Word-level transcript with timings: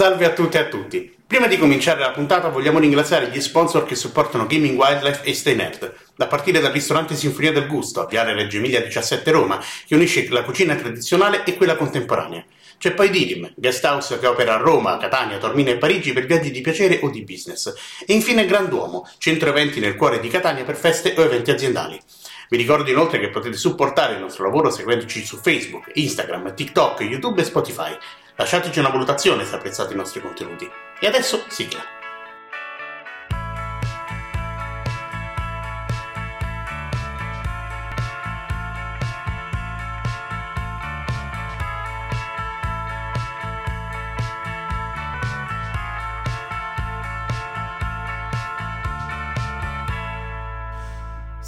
Salve 0.00 0.24
a 0.24 0.30
tutti 0.30 0.56
e 0.56 0.60
a 0.60 0.64
tutti. 0.64 1.14
Prima 1.26 1.46
di 1.46 1.58
cominciare 1.58 2.00
la 2.00 2.10
puntata 2.10 2.48
vogliamo 2.48 2.78
ringraziare 2.78 3.28
gli 3.28 3.38
sponsor 3.38 3.84
che 3.84 3.94
supportano 3.94 4.46
Gaming 4.46 4.78
Wildlife 4.78 5.24
e 5.24 5.34
Stay 5.34 5.54
Nerd, 5.54 5.92
da 6.16 6.26
partire 6.26 6.58
dal 6.58 6.72
ristorante 6.72 7.14
Sinfonia 7.14 7.52
del 7.52 7.66
Gusto, 7.66 8.00
a 8.00 8.06
Viale 8.06 8.32
Reggio 8.32 8.56
Emilia 8.56 8.80
17 8.80 9.30
Roma, 9.30 9.62
che 9.86 9.94
unisce 9.94 10.26
la 10.30 10.42
cucina 10.42 10.74
tradizionale 10.74 11.44
e 11.44 11.54
quella 11.54 11.76
contemporanea. 11.76 12.42
C'è 12.78 12.92
poi 12.92 13.10
Didim, 13.10 13.52
guest 13.54 13.84
house 13.84 14.18
che 14.18 14.26
opera 14.26 14.54
a 14.54 14.56
Roma, 14.56 14.96
Catania, 14.96 15.36
Tormino 15.36 15.68
e 15.68 15.76
Parigi 15.76 16.14
per 16.14 16.24
viaggi 16.24 16.50
di 16.50 16.62
piacere 16.62 17.00
o 17.02 17.10
di 17.10 17.22
business. 17.22 17.70
E 18.06 18.14
infine 18.14 18.46
Granduomo, 18.46 19.06
centro 19.18 19.50
eventi 19.50 19.80
nel 19.80 19.96
cuore 19.96 20.18
di 20.18 20.28
Catania 20.28 20.64
per 20.64 20.76
feste 20.76 21.12
o 21.18 21.22
eventi 21.22 21.50
aziendali. 21.50 22.00
Vi 22.48 22.56
ricordo 22.56 22.90
inoltre 22.90 23.20
che 23.20 23.28
potete 23.28 23.58
supportare 23.58 24.14
il 24.14 24.20
nostro 24.20 24.44
lavoro 24.44 24.70
seguendoci 24.70 25.24
su 25.24 25.36
Facebook, 25.36 25.90
Instagram, 25.92 26.54
TikTok, 26.54 27.00
YouTube 27.02 27.42
e 27.42 27.44
Spotify. 27.44 27.96
Lasciateci 28.40 28.78
una 28.78 28.88
valutazione 28.88 29.44
se 29.44 29.54
apprezzate 29.54 29.92
i 29.92 29.96
nostri 29.96 30.22
contenuti. 30.22 30.66
E 30.98 31.06
adesso 31.06 31.44
sigla. 31.48 31.99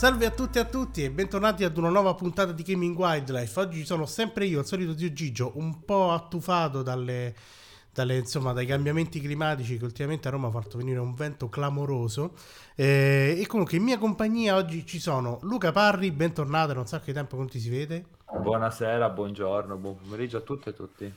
Salve 0.03 0.27
a 0.27 0.31
tutti 0.31 0.59
e 0.59 0.63
a 0.63 0.65
tutti 0.65 1.05
e 1.05 1.13
bentornati 1.13 1.63
ad 1.63 1.77
una 1.77 1.89
nuova 1.89 2.13
puntata 2.15 2.51
di 2.51 2.65
Gaming 2.65 2.99
Wildlife. 2.99 3.61
Oggi 3.61 3.85
sono 3.85 4.05
sempre 4.05 4.47
io, 4.47 4.59
il 4.59 4.67
solito 4.67 4.99
zio 4.99 5.13
Gigio, 5.13 5.53
un 5.55 5.85
po' 5.85 6.11
attufato 6.11 6.83
dalle, 6.83 7.33
dalle, 7.95 8.17
insomma, 8.17 8.53
dai 8.53 8.67
cambiamenti 8.67 9.21
climatici 9.21 9.79
che 9.79 9.85
ultimamente 9.85 10.27
a 10.27 10.33
Roma 10.33 10.49
ha 10.49 10.51
fatto 10.51 10.77
venire 10.77 10.99
un 10.99 11.15
vento 11.15 11.49
clamoroso. 11.49 12.33
Eh, 12.75 13.37
e 13.39 13.47
comunque 13.47 13.77
in 13.77 13.85
mia 13.85 13.99
compagnia 13.99 14.57
oggi 14.57 14.85
ci 14.85 14.99
sono 14.99 15.39
Luca 15.43 15.71
Parri, 15.71 16.11
bentornato, 16.11 16.73
non 16.73 16.89
so 16.89 16.99
che 16.99 17.13
tempo 17.13 17.37
non 17.37 17.49
ti 17.49 17.61
si 17.61 17.71
vede. 17.71 18.07
Buonasera, 18.27 19.09
buongiorno, 19.09 19.77
buon 19.77 19.99
pomeriggio 20.03 20.39
a 20.39 20.41
tutte 20.41 20.71
e 20.71 20.73
a 20.73 20.75
tutti. 20.75 21.15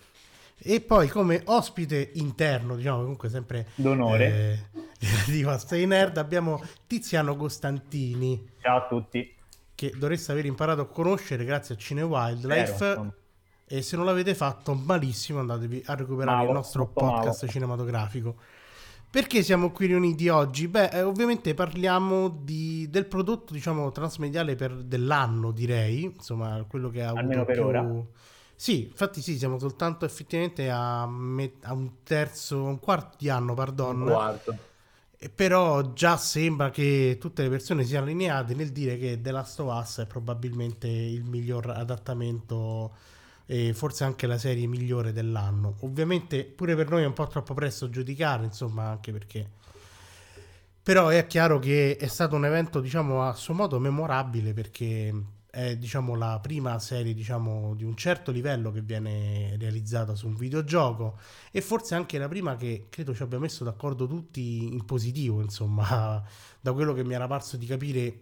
E 0.58 0.80
poi 0.82 1.10
come 1.10 1.42
ospite 1.46 2.12
interno, 2.14 2.76
diciamo 2.76 3.02
comunque 3.02 3.30
sempre 3.30 3.68
d'onore, 3.76 4.28
eh, 4.74 4.80
di 5.28 5.46
Stay 5.58 5.86
Nerd, 5.86 6.18
abbiamo 6.18 6.62
Tiziano 6.88 7.36
Costantini. 7.36 8.54
Ciao 8.60 8.78
a 8.78 8.88
tutti. 8.88 9.34
Che 9.74 9.94
dovreste 9.98 10.32
aver 10.32 10.46
imparato 10.46 10.82
a 10.82 10.88
conoscere 10.88 11.46
grazie 11.46 11.76
a 11.76 11.78
Cine 11.78 12.02
Wildlife. 12.02 12.78
Vero. 12.78 13.14
E 13.68 13.82
se 13.82 13.96
non 13.96 14.06
l'avete 14.06 14.36
fatto, 14.36 14.74
malissimo, 14.74 15.40
andatevi 15.40 15.84
a 15.88 15.96
recuperare 15.96 16.38
malo, 16.38 16.50
il 16.50 16.56
nostro 16.56 16.88
podcast 16.88 17.42
malo. 17.42 17.52
cinematografico. 17.52 18.36
Perché 19.10 19.44
siamo 19.44 19.72
qui 19.72 19.88
riuniti 19.88 20.28
oggi? 20.28 20.68
Beh, 20.68 20.90
eh, 20.90 21.02
ovviamente 21.02 21.54
parliamo 21.54 22.28
di, 22.28 22.88
del 22.90 23.06
prodotto, 23.06 23.54
diciamo, 23.54 23.92
transmediale 23.92 24.56
per, 24.56 24.74
dell'anno, 24.74 25.52
direi. 25.52 26.04
Insomma, 26.04 26.64
quello 26.68 26.90
che 26.90 27.04
ha 27.04 27.10
Almeno 27.10 27.42
avuto 27.42 27.46
per 27.46 27.56
più... 27.56 27.66
ora 27.66 28.04
sì, 28.58 28.84
infatti 28.84 29.22
sì, 29.22 29.38
siamo 29.38 29.60
soltanto 29.60 30.06
effettivamente 30.06 30.70
a, 30.70 31.06
met- 31.06 31.66
a 31.66 31.74
un 31.74 32.04
terzo, 32.04 32.64
un 32.64 32.80
quarto 32.80 33.18
di 33.20 33.30
anno, 33.30 33.54
pardon. 33.54 34.02
Un 34.02 34.08
quarto. 34.08 34.58
Però 35.34 35.94
già 35.94 36.18
sembra 36.18 36.70
che 36.70 37.18
tutte 37.20 37.44
le 37.44 37.50
persone 37.50 37.84
siano 37.84 38.06
allineate 38.06 38.54
nel 38.54 38.72
dire 38.72 38.98
che 38.98 39.22
The 39.22 39.32
Last 39.32 39.60
of 39.60 39.74
Us 39.74 40.00
è 40.00 40.06
probabilmente 40.06 40.88
il 40.88 41.24
miglior 41.24 41.70
adattamento 41.70 42.96
e 43.46 43.74
forse 43.74 44.04
anche 44.04 44.28
la 44.28 44.38
serie 44.38 44.68
migliore 44.68 45.14
dell'anno. 45.14 45.76
Ovviamente 45.82 46.44
pure 46.44 46.76
per 46.76 46.90
noi 46.90 47.04
è 47.04 47.06
un 47.06 47.14
po' 47.14 47.28
troppo 47.28 47.54
presto 47.54 47.90
giudicare, 47.90 48.44
insomma, 48.44 48.90
anche 48.90 49.12
perché... 49.12 49.50
Però 50.82 51.08
è 51.08 51.26
chiaro 51.26 51.58
che 51.58 51.98
è 51.98 52.08
stato 52.08 52.36
un 52.36 52.46
evento, 52.46 52.80
diciamo, 52.80 53.24
a 53.24 53.34
suo 53.34 53.56
modo 53.56 53.80
memorabile 53.80 54.54
perché 54.54 55.12
è 55.56 55.78
diciamo, 55.78 56.16
la 56.16 56.38
prima 56.42 56.78
serie 56.80 57.14
diciamo, 57.14 57.76
di 57.76 57.86
un 57.86 57.96
certo 57.96 58.32
livello 58.32 58.72
che 58.72 58.82
viene 58.82 59.56
realizzata 59.58 60.14
su 60.14 60.28
un 60.28 60.36
videogioco 60.36 61.18
e 61.50 61.62
forse 61.62 61.96
anche 61.96 62.18
la 62.18 62.28
prima 62.28 62.58
che 62.58 62.88
credo 62.90 63.16
ci 63.16 63.24
abbia 63.24 63.40
messo 63.40 63.64
d'accordo 63.64 64.06
tutti 64.06 64.66
in 64.66 64.84
positivo, 64.84 65.42
insomma, 65.42 66.22
da 66.60 66.74
quello 66.74 66.92
che 66.92 67.06
mi 67.06 67.14
era 67.14 67.26
parso 67.28 67.56
di 67.56 67.66
capire 67.66 68.22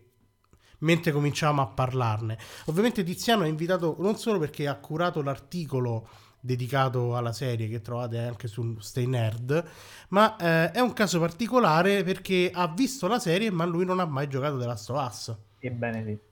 mentre 0.79 1.11
cominciavamo 1.11 1.61
a 1.63 1.67
parlarne. 1.67 2.37
Ovviamente 2.65 3.03
Tiziano 3.03 3.43
è 3.43 3.47
invitato 3.47 3.95
non 3.97 4.15
solo 4.17 4.37
perché 4.37 4.67
ha 4.67 4.75
curato 4.75 5.23
l'articolo 5.23 6.07
dedicato 6.39 7.15
alla 7.17 7.33
serie 7.33 7.67
che 7.67 7.81
trovate 7.81 8.19
anche 8.19 8.47
su 8.47 8.77
Stay 8.79 9.07
Nerd, 9.07 9.63
ma 10.09 10.35
eh, 10.35 10.71
è 10.71 10.79
un 10.81 10.93
caso 10.93 11.19
particolare 11.19 12.03
perché 12.03 12.51
ha 12.53 12.67
visto 12.67 13.07
la 13.07 13.17
serie 13.17 13.49
ma 13.49 13.65
lui 13.65 13.85
non 13.85 13.99
ha 13.99 14.05
mai 14.05 14.27
giocato 14.27 14.59
The 14.59 14.65
Last 14.67 14.89
of 14.91 15.07
Us. 15.07 15.35
Ebbene 15.57 16.03
sì. 16.05 16.31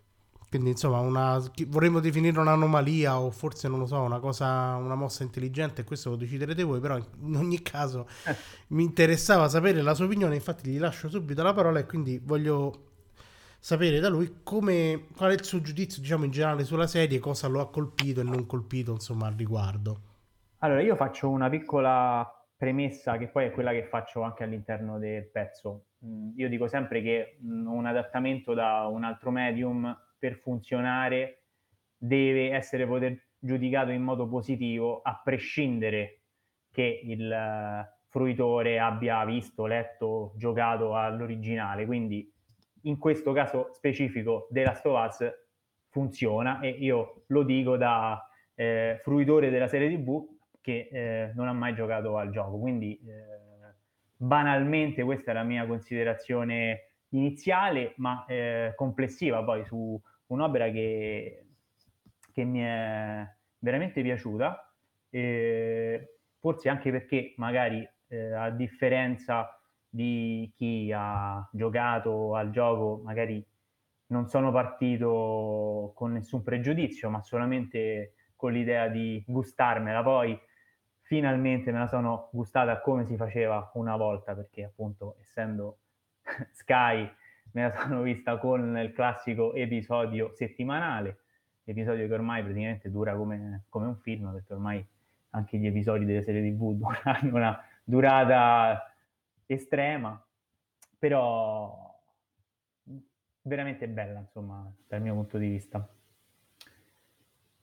Quindi 0.52 0.72
insomma 0.72 1.00
una, 1.00 1.42
vorremmo 1.68 2.02
definire 2.02 2.38
un'anomalia 2.38 3.18
o 3.18 3.32
forse 3.32 3.70
non 3.70 3.80
lo 3.80 3.86
so, 3.86 4.02
una 4.02 4.20
cosa, 4.20 4.76
una 4.76 4.96
mossa 4.96 5.24
intelligente, 5.24 5.86
questo 5.86 6.10
lo 6.10 6.18
deciderete 6.18 6.62
voi, 6.64 6.82
però 6.82 6.98
in 6.98 7.36
ogni 7.38 7.62
caso 7.62 8.06
eh. 8.26 8.36
mi 8.68 8.84
interessava 8.84 9.48
sapere 9.48 9.82
la 9.82 9.94
sua 9.94 10.08
opinione, 10.08 10.36
infatti 10.36 10.70
gli 10.70 10.78
lascio 10.78 11.08
subito 11.08 11.42
la 11.42 11.54
parola 11.54 11.80
e 11.80 11.86
quindi 11.86 12.20
voglio 12.22 12.90
sapere 13.60 14.02
da 14.02 14.10
lui 14.10 14.40
come, 14.44 15.06
qual 15.16 15.32
è 15.32 15.36
il 15.36 15.46
suo 15.46 15.62
giudizio 15.62 16.02
diciamo 16.02 16.26
in 16.26 16.32
generale 16.32 16.66
sulla 16.66 16.88
serie, 16.88 17.18
cosa 17.20 17.48
lo 17.48 17.62
ha 17.62 17.70
colpito 17.70 18.20
e 18.20 18.26
non 18.26 18.46
colpito 18.46 18.92
insomma 18.92 19.28
al 19.28 19.36
riguardo. 19.38 20.02
Allora 20.58 20.82
io 20.82 20.98
faccio 20.98 21.30
una 21.30 21.48
piccola 21.48 22.30
premessa 22.58 23.18
che 23.18 23.30
poi 23.30 23.46
è 23.46 23.52
quella 23.52 23.72
che 23.72 23.86
faccio 23.86 24.22
anche 24.22 24.44
all'interno 24.44 25.00
del 25.00 25.30
pezzo. 25.30 25.86
Mm, 26.06 26.32
io 26.36 26.50
dico 26.50 26.68
sempre 26.68 27.02
che 27.02 27.38
mm, 27.42 27.68
un 27.68 27.86
adattamento 27.86 28.54
da 28.54 28.86
un 28.92 29.06
altro 29.06 29.32
medium 29.32 29.98
per 30.22 30.36
funzionare 30.36 31.46
deve 31.98 32.52
essere 32.52 32.86
poter 32.86 33.30
giudicato 33.40 33.90
in 33.90 34.04
modo 34.04 34.30
positivo 34.30 35.02
a 35.02 35.20
prescindere 35.24 36.20
che 36.72 37.02
il 37.04 37.28
uh, 37.28 37.84
fruitore 38.08 38.80
abbia 38.80 39.26
visto, 39.26 39.66
letto, 39.66 40.34
giocato 40.38 40.96
all'originale. 40.96 41.88
Quindi 41.88 42.32
in 42.84 43.00
questo 43.00 43.34
caso 43.34 43.72
specifico 43.74 44.48
della 44.52 44.76
Stovaz 44.76 45.28
funziona 45.90 46.60
e 46.60 46.70
io 46.70 47.24
lo 47.28 47.42
dico 47.42 47.78
da 47.78 48.24
eh, 48.54 49.00
fruitore 49.02 49.50
della 49.50 49.68
serie 49.68 49.90
TV 49.90 50.24
che 50.62 50.90
eh, 50.92 51.32
non 51.34 51.48
ha 51.48 51.54
mai 51.54 51.74
giocato 51.74 52.18
al 52.18 52.30
gioco. 52.30 52.60
Quindi 52.60 53.00
eh, 53.00 53.74
banalmente 54.16 55.04
questa 55.04 55.32
è 55.32 55.34
la 55.34 55.44
mia 55.44 55.66
considerazione 55.66 56.92
iniziale, 57.10 57.94
ma 57.98 58.24
eh, 58.28 58.74
complessiva 58.76 59.44
poi 59.44 59.66
su 59.66 60.00
un'opera 60.32 60.70
che, 60.70 61.46
che 62.34 62.44
mi 62.44 62.62
è 62.62 63.28
veramente 63.60 64.02
piaciuta, 64.02 64.74
eh, 65.10 66.18
forse 66.40 66.70
anche 66.70 66.92
perché 66.92 67.34
magari 67.38 67.88
eh, 68.08 68.34
a 68.34 68.50
differenza 68.50 69.56
di 69.88 70.52
chi 70.56 70.92
ha 70.96 71.48
giocato 71.52 72.36
al 72.36 72.50
gioco, 72.50 73.02
magari 73.04 73.46
non 74.08 74.28
sono 74.28 74.52
partito 74.52 75.92
con 75.96 76.14
nessun 76.14 76.44
pregiudizio, 76.44 77.10
ma 77.10 77.22
solamente 77.22 78.16
con 78.36 78.52
l'idea 78.52 78.88
di 78.88 79.24
gustarmela. 79.26 80.02
Poi 80.02 80.38
finalmente 81.02 81.72
me 81.72 81.80
la 81.80 81.88
sono 81.88 82.30
gustata 82.32 82.80
come 82.82 83.06
si 83.06 83.16
faceva 83.18 83.70
una 83.76 83.96
volta, 83.98 84.34
perché 84.34 84.64
appunto 84.64 85.18
essendo 85.20 85.80
Sky 86.52 87.10
me 87.54 87.64
la 87.64 87.74
sono 87.76 88.02
vista 88.02 88.38
con 88.38 88.78
il 88.78 88.92
classico 88.94 89.54
episodio 89.54 90.32
settimanale, 90.34 91.20
episodio 91.64 92.08
che 92.08 92.14
ormai 92.14 92.44
praticamente 92.44 92.90
dura 92.90 93.16
come, 93.16 93.66
come 93.70 93.88
un 93.88 93.98
film, 93.98 94.32
perché 94.32 94.54
ormai 94.54 94.86
anche 95.32 95.58
gli 95.58 95.68
episodi 95.68 96.06
delle 96.06 96.24
serie 96.24 96.42
TV 96.52 96.82
hanno 97.04 97.36
una 97.36 97.64
durata 97.84 98.94
estrema, 99.46 100.24
però 100.98 101.90
veramente 103.44 103.88
bella, 103.88 104.20
insomma, 104.20 104.72
dal 104.88 105.02
mio 105.02 105.14
punto 105.14 105.38
di 105.38 105.48
vista. 105.48 105.88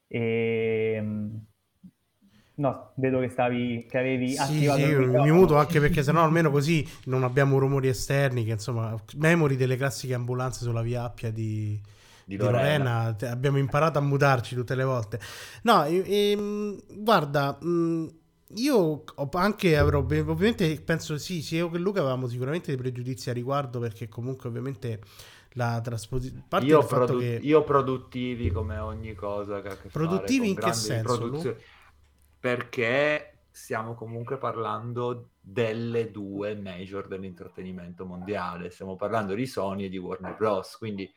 E 0.07 0.93
ehm, 0.97 1.47
No, 2.59 2.91
vedo 2.95 3.21
che 3.21 3.29
stavi 3.29 3.87
che 3.89 3.99
avevi 3.99 4.31
sì, 4.31 4.39
attivato 4.41 4.81
sì, 4.81 4.87
il 4.87 5.09
mi 5.23 5.31
muto 5.31 5.57
anche 5.57 5.79
perché 5.79 6.03
sennò 6.03 6.25
almeno 6.25 6.51
così 6.51 6.85
non 7.05 7.23
abbiamo 7.23 7.57
rumori 7.57 7.87
esterni 7.87 8.45
che 8.45 8.51
insomma, 8.51 8.97
memori 9.17 9.55
delle 9.55 9.77
classiche 9.77 10.15
ambulanze 10.15 10.65
sulla 10.65 10.83
via 10.83 11.05
Appia 11.05 11.31
di, 11.31 11.81
di, 12.25 12.37
di 12.37 12.37
Lorena. 12.37 13.13
Lorena. 13.13 13.31
abbiamo 13.31 13.59
imparato 13.59 13.99
a 13.99 14.01
mutarci 14.01 14.57
tutte 14.57 14.75
le 14.75 14.83
volte. 14.83 15.21
No, 15.63 15.85
e, 15.85 16.03
e, 16.05 16.77
guarda, 16.97 17.57
io 17.63 19.05
anche 19.35 19.79
avrò 19.79 20.01
ovviamente 20.01 20.81
penso 20.81 21.17
sì, 21.17 21.43
sia 21.43 21.59
io 21.59 21.71
che 21.71 21.79
Luca 21.79 22.01
avevamo 22.01 22.27
sicuramente 22.27 22.73
dei 22.73 22.77
pregiudizi 22.77 23.31
a 23.31 23.35
riguardo 23.35 23.79
perché 23.79 24.09
comunque 24.09 24.49
ovviamente 24.49 24.99
la 25.53 25.81
trasposizione 25.81 26.45
io, 26.63 26.85
produ- 26.85 27.21
che... 27.21 27.39
io 27.41 27.63
produttivi 27.63 28.51
come 28.51 28.79
ogni 28.79 29.15
cosa 29.15 29.61
che 29.61 29.77
produttivi 29.93 30.51
in 30.51 30.57
che 30.57 30.73
senso? 30.73 31.19
Produzione 31.19 31.57
perché 32.39 33.47
stiamo 33.51 33.95
comunque 33.95 34.39
parlando 34.39 35.31
delle 35.41 36.11
due 36.11 36.55
major 36.55 37.09
dell'intrattenimento 37.09 38.05
mondiale, 38.05 38.71
stiamo 38.71 38.97
parlando 38.97 39.35
di 39.35 39.47
Sony 39.47 39.87
e 39.87 39.89
di 39.89 39.99
Warner 39.99 40.37
Bros. 40.37 40.77
Quindi 40.77 41.13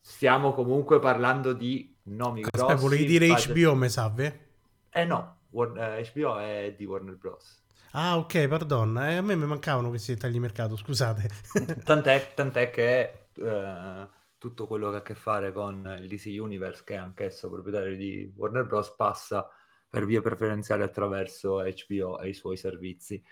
stiamo 0.00 0.52
comunque 0.52 0.98
parlando 0.98 1.52
di 1.52 1.96
nomi 2.04 2.42
Aspetta, 2.42 2.66
grossi. 2.66 2.82
volevi 2.82 3.04
dire 3.06 3.26
budget- 3.28 3.52
HBO, 3.52 3.74
me 3.74 3.88
salve? 3.88 4.48
Eh 4.90 5.04
no, 5.04 5.38
War- 5.50 5.76
eh, 5.78 6.10
HBO 6.12 6.38
è 6.38 6.74
di 6.76 6.84
Warner 6.84 7.16
Bros. 7.16 7.62
Ah, 7.92 8.18
ok, 8.18 8.46
pardon. 8.46 8.98
Eh, 8.98 9.16
a 9.16 9.22
me 9.22 9.34
mi 9.34 9.46
mancavano 9.46 9.88
questi 9.88 10.14
dettagli 10.14 10.32
di 10.32 10.38
mercato, 10.40 10.76
scusate. 10.76 11.28
Tant'è, 11.84 12.32
tant'è 12.34 12.70
che 12.70 13.28
eh, 13.34 14.08
tutto 14.38 14.66
quello 14.66 14.90
che 14.90 14.96
ha 14.96 14.98
a 14.98 15.02
che 15.02 15.14
fare 15.14 15.52
con 15.52 15.96
il 16.00 16.06
DC 16.06 16.26
Universe, 16.40 16.82
che 16.84 16.94
è 16.94 16.98
anch'esso 16.98 17.50
proprietario 17.50 17.96
di 17.96 18.32
Warner 18.36 18.64
Bros., 18.66 18.94
passa 18.94 19.48
per 19.90 20.06
via 20.06 20.22
preferenziale 20.22 20.84
attraverso 20.84 21.56
HBO 21.58 22.20
e 22.20 22.28
i 22.28 22.34
suoi 22.34 22.56
servizi. 22.56 23.22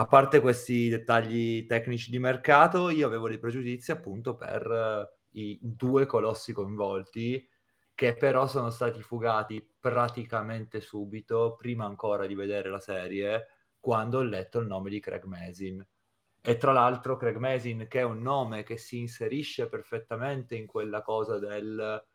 A 0.00 0.06
parte 0.06 0.40
questi 0.40 0.88
dettagli 0.88 1.66
tecnici 1.66 2.10
di 2.10 2.18
mercato, 2.18 2.88
io 2.88 3.06
avevo 3.06 3.28
dei 3.28 3.38
pregiudizi 3.38 3.90
appunto 3.90 4.36
per 4.36 4.64
eh, 4.70 5.40
i 5.40 5.58
due 5.60 6.06
colossi 6.06 6.52
coinvolti, 6.52 7.46
che 7.94 8.14
però 8.14 8.46
sono 8.46 8.70
stati 8.70 9.02
fugati 9.02 9.74
praticamente 9.78 10.80
subito, 10.80 11.56
prima 11.58 11.84
ancora 11.84 12.26
di 12.26 12.34
vedere 12.34 12.70
la 12.70 12.80
serie, 12.80 13.48
quando 13.80 14.18
ho 14.18 14.22
letto 14.22 14.60
il 14.60 14.68
nome 14.68 14.88
di 14.88 15.00
Craig 15.00 15.24
Mazin. 15.24 15.84
E 16.40 16.56
tra 16.56 16.72
l'altro 16.72 17.16
Craig 17.16 17.36
Mazin, 17.36 17.86
che 17.88 17.98
è 17.98 18.04
un 18.04 18.22
nome 18.22 18.62
che 18.62 18.78
si 18.78 18.98
inserisce 18.98 19.68
perfettamente 19.68 20.54
in 20.54 20.66
quella 20.66 21.02
cosa 21.02 21.38
del... 21.38 22.06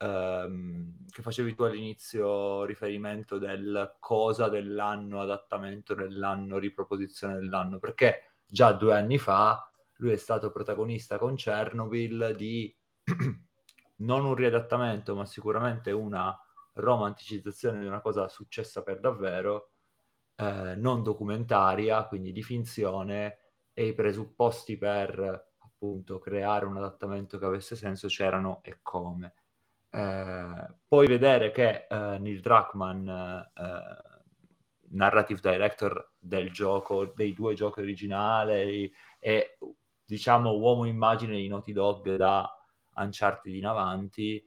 ehm, 0.00 1.06
che 1.10 1.22
facevi 1.22 1.54
tu 1.54 1.62
all'inizio 1.64 2.64
riferimento 2.64 3.38
del 3.38 3.96
cosa 3.98 4.48
dell'anno, 4.48 5.20
adattamento 5.20 5.94
dell'anno, 5.94 6.58
riproposizione 6.58 7.34
dell'anno, 7.34 7.78
perché 7.78 8.32
già 8.46 8.72
due 8.72 8.94
anni 8.94 9.18
fa 9.18 9.70
lui 9.96 10.12
è 10.12 10.16
stato 10.16 10.50
protagonista 10.50 11.18
con 11.18 11.34
Chernobyl 11.34 12.34
di 12.36 12.74
non 13.96 14.24
un 14.24 14.34
riadattamento, 14.34 15.14
ma 15.14 15.26
sicuramente 15.26 15.90
una 15.90 16.34
romanticizzazione 16.74 17.80
di 17.80 17.86
una 17.86 18.00
cosa 18.00 18.28
successa 18.28 18.82
per 18.82 19.00
davvero, 19.00 19.72
eh, 20.36 20.74
non 20.76 21.02
documentaria, 21.02 22.06
quindi 22.06 22.32
di 22.32 22.42
finzione, 22.42 23.38
e 23.74 23.88
i 23.88 23.94
presupposti 23.94 24.78
per 24.78 25.48
appunto 25.58 26.18
creare 26.18 26.64
un 26.64 26.76
adattamento 26.76 27.38
che 27.38 27.44
avesse 27.44 27.76
senso 27.76 28.08
c'erano 28.08 28.60
e 28.62 28.78
come. 28.82 29.34
Eh, 29.92 30.74
poi 30.86 31.06
vedere 31.06 31.50
che 31.50 31.86
eh, 31.88 32.18
Neil 32.18 32.40
Druckmann, 32.40 33.08
eh, 33.08 33.52
narrative 34.92 35.40
director 35.42 36.12
del 36.18 36.50
gioco, 36.52 37.12
dei 37.14 37.32
due 37.32 37.54
giochi 37.54 37.80
originali 37.80 38.92
e 39.18 39.58
diciamo 40.04 40.52
uomo 40.56 40.84
immagine 40.84 41.36
di 41.36 41.48
Naughty 41.48 41.72
Dog 41.72 42.16
da 42.16 42.48
Uncharted 42.94 43.54
in 43.54 43.66
avanti, 43.66 44.42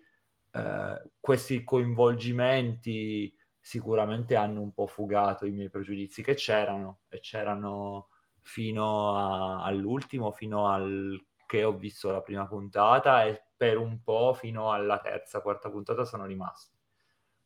eh, 0.51 1.12
questi 1.19 1.63
coinvolgimenti 1.63 3.34
sicuramente 3.60 4.36
hanno 4.36 4.62
un 4.62 4.74
po' 4.74 4.88
fugato 4.88 5.46
i 5.46 5.51
miei 5.51 5.69
pregiudizi 5.69 6.22
che 6.22 6.36
c'erano 6.36 7.00
e 7.10 7.19
c'erano 7.19 8.10
fino 8.42 9.16
a, 9.16 9.63
all'ultimo, 9.63 10.31
fino 10.31 10.68
al 10.68 11.18
che 11.46 11.63
ho 11.63 11.78
visto 11.78 12.12
la 12.12 12.22
prima 12.22 12.48
puntata 12.48 13.25
e 13.25 13.44
per 13.63 13.77
un 13.77 14.04
po' 14.04 14.33
fino 14.33 14.74
alla 14.74 15.00
terza, 15.00 15.39
quarta 15.39 15.69
puntata 15.69 16.04
sono 16.04 16.25
rimasti. 16.25 16.75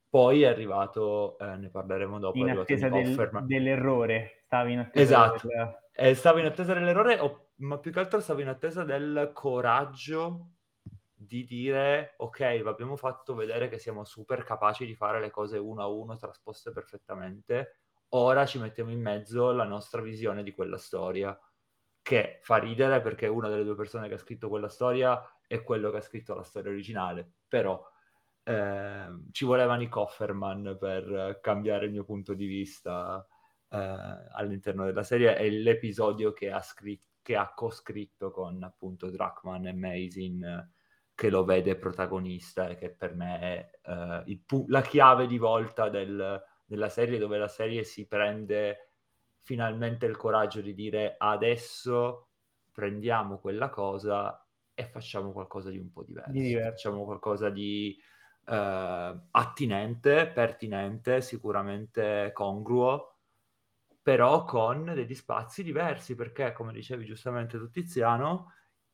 Poi 0.09 0.41
è 0.41 0.47
arrivato, 0.47 1.37
eh, 1.37 1.57
ne 1.57 1.69
parleremo 1.69 2.17
dopo, 2.17 2.37
In 2.39 2.49
attesa 2.49 2.89
del- 2.89 3.29
dell'errore, 3.43 4.41
stavi 4.45 4.73
in 4.73 4.79
attesa 4.79 5.01
Esatto. 5.01 5.47
del- 5.47 5.85
Eh, 5.91 6.15
stavo 6.15 6.39
in 6.39 6.45
attesa 6.45 6.73
dell'errore, 6.73 7.19
o- 7.19 7.49
ma 7.57 7.77
più 7.77 7.91
che 7.91 7.99
altro 7.99 8.19
stavo 8.19 8.41
in 8.41 8.47
attesa 8.47 8.83
del 8.83 9.29
coraggio 9.31 10.53
di 11.13 11.45
dire 11.45 12.13
ok, 12.17 12.61
vi 12.61 12.67
abbiamo 12.67 12.95
fatto 12.95 13.35
vedere 13.35 13.67
che 13.67 13.77
siamo 13.77 14.03
super 14.03 14.43
capaci 14.43 14.87
di 14.87 14.95
fare 14.95 15.19
le 15.19 15.29
cose 15.29 15.57
uno 15.59 15.81
a 15.83 15.87
uno 15.87 16.15
trasposte 16.17 16.71
perfettamente, 16.71 17.81
ora 18.09 18.43
ci 18.47 18.57
mettiamo 18.59 18.89
in 18.91 19.01
mezzo 19.01 19.51
la 19.51 19.65
nostra 19.65 20.01
visione 20.01 20.41
di 20.41 20.51
quella 20.51 20.77
storia, 20.77 21.39
che 22.01 22.39
fa 22.41 22.57
ridere 22.57 23.01
perché 23.01 23.27
una 23.27 23.49
delle 23.49 23.63
due 23.63 23.75
persone 23.75 24.07
che 24.07 24.15
ha 24.15 24.19
scritto 24.19 24.49
quella 24.49 24.69
storia 24.69 25.21
è 25.47 25.63
quello 25.63 25.89
che 25.89 25.97
ha 25.97 26.01
scritto 26.01 26.35
la 26.35 26.43
storia 26.43 26.69
originale, 26.71 27.29
però 27.47 27.81
ehm, 28.43 29.31
ci 29.31 29.45
voleva 29.45 29.75
Nick 29.75 29.95
Offerman 29.95 30.77
per 30.79 31.11
eh, 31.11 31.39
cambiare 31.41 31.85
il 31.85 31.91
mio 31.91 32.03
punto 32.03 32.33
di 32.33 32.45
vista 32.45 33.25
eh, 33.69 33.77
all'interno 33.77 34.85
della 34.85 35.03
serie 35.03 35.35
è 35.35 35.49
l'episodio 35.49 36.33
che 36.33 36.51
ha, 36.51 36.61
scritto, 36.61 37.05
che 37.21 37.35
ha 37.35 37.51
coscritto 37.53 38.31
con 38.31 38.63
appunto 38.63 39.09
Druckmann 39.09 39.65
e 39.67 39.73
Mazin 39.73 40.43
eh, 40.43 40.69
che 41.13 41.29
lo 41.29 41.43
vede 41.43 41.75
protagonista 41.75 42.67
e 42.67 42.75
che 42.75 42.91
per 42.91 43.15
me 43.15 43.39
è 43.39 43.79
eh, 44.25 44.41
pu- 44.45 44.65
la 44.69 44.81
chiave 44.81 45.27
di 45.27 45.37
volta 45.37 45.89
del- 45.89 46.41
della 46.63 46.89
serie 46.89 47.17
dove 47.17 47.37
la 47.37 47.47
serie 47.47 47.83
si 47.83 48.07
prende 48.07 48.91
finalmente 49.41 50.05
il 50.05 50.17
coraggio 50.17 50.61
di 50.61 50.73
dire 50.73 51.15
adesso 51.17 52.29
prendiamo 52.71 53.39
quella 53.39 53.69
cosa 53.69 54.46
e 54.79 54.85
facciamo 54.85 55.31
qualcosa 55.31 55.71
di 55.71 55.79
un 55.79 55.89
po' 55.91 56.03
diverso, 56.03 56.33
Di 56.33 56.41
diverso. 56.41 56.69
facciamo 56.69 57.03
qualcosa 57.03 57.49
di 57.49 57.97
eh, 58.45 59.19
attinente, 59.31 60.27
pertinente, 60.27 61.21
sicuramente 61.21 62.29
congruo, 62.31 63.15
però 64.03 64.43
con 64.45 64.85
degli 64.93 65.15
spazi 65.15 65.63
diversi, 65.63 66.13
perché 66.13 66.53
come 66.53 66.73
dicevi 66.73 67.05
giustamente 67.05 67.57
tu 67.57 67.71
Tiziano, 67.71 68.53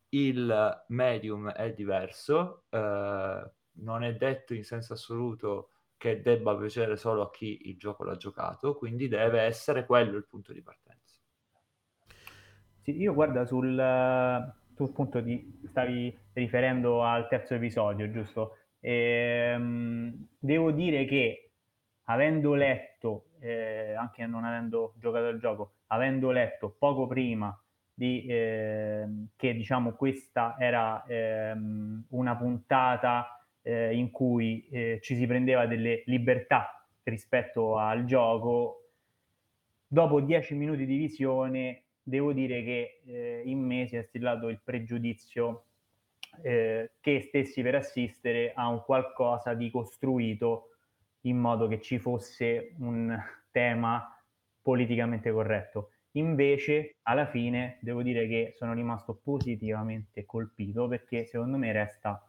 il 0.10 0.86
medium 0.88 1.50
è 1.52 1.74
diverso, 1.74 2.66
eh, 2.70 3.52
non 3.76 4.04
è 4.04 4.16
detto 4.16 4.54
in 4.54 4.64
senso 4.64 4.94
assoluto 4.94 5.72
che 5.98 6.22
debba 6.22 6.56
piacere 6.56 6.96
solo 6.96 7.24
a 7.24 7.30
chi 7.30 7.68
il 7.70 7.78
gioco 7.78 8.06
l'ha 8.06 8.16
giocato, 8.16 8.76
quindi 8.78 9.10
deve 9.10 9.42
essere 9.42 9.86
quello 9.86 10.16
il 10.18 10.26
punto 10.28 10.54
di 10.54 10.62
partenza. 10.62 11.20
Sì, 12.82 12.98
io 12.98 13.14
guarda 13.14 13.46
sul, 13.46 13.78
sul 14.76 14.92
punto 14.92 15.20
di 15.20 15.60
stavi 15.68 16.16
riferendo 16.34 17.04
al 17.04 17.28
terzo 17.28 17.56
episodio, 17.56 18.10
giusto? 18.12 18.58
Ehm, 18.80 20.28
devo 20.40 20.72
dire 20.72 21.06
che 21.06 21.52
avendo 22.06 22.54
letto, 22.54 23.28
eh, 23.40 23.94
anche 23.94 24.26
non 24.26 24.44
avendo 24.44 24.94
giocato 24.98 25.28
al 25.28 25.40
gioco, 25.40 25.76
avendo 25.88 26.32
letto 26.32 26.76
poco 26.78 27.08
prima 27.08 27.58
di, 27.94 28.26
ehm, 28.28 29.30
che 29.36 29.54
diciamo 29.54 29.94
questa 29.94 30.56
era 30.58 31.04
ehm, 31.06 32.08
una 32.10 32.36
puntata 32.36 33.46
eh, 33.62 33.96
in 33.96 34.12
cui 34.12 34.68
eh, 34.70 35.00
ci 35.02 35.16
si 35.16 35.26
prendeva 35.26 35.66
delle 35.68 36.04
libertà 36.08 36.86
rispetto 37.04 37.78
al 37.78 38.06
gioco, 38.06 38.90
dopo 39.88 40.22
dieci 40.22 40.56
minuti 40.56 40.86
di 40.86 40.98
visione 40.98 41.83
devo 42.04 42.34
dire 42.34 42.64
che 42.64 43.02
eh, 43.06 43.42
in 43.46 43.60
me 43.60 43.88
si 43.88 43.96
è 43.96 44.04
stillato 44.04 44.50
il 44.50 44.60
pregiudizio 44.62 45.66
eh, 46.42 46.92
che 47.00 47.22
stessi 47.22 47.62
per 47.62 47.76
assistere 47.76 48.54
a 48.54 48.68
un 48.68 48.84
qualcosa 48.84 49.54
di 49.54 49.72
costruito 49.72 50.70
in 51.22 51.38
modo 51.38 51.68
che 51.68 51.80
ci 51.80 52.00
fosse 52.00 52.76
un 52.80 53.18
tema 53.52 54.08
politicamente 54.62 55.32
corretto. 55.32 55.92
Invece, 56.16 56.98
alla 57.04 57.26
fine, 57.26 57.80
devo 57.82 58.04
dire 58.04 58.28
che 58.28 58.54
sono 58.56 58.74
rimasto 58.74 59.16
positivamente 59.16 60.26
colpito 60.26 60.88
perché 60.88 61.26
secondo 61.26 61.58
me 61.58 61.72
resta, 61.72 62.28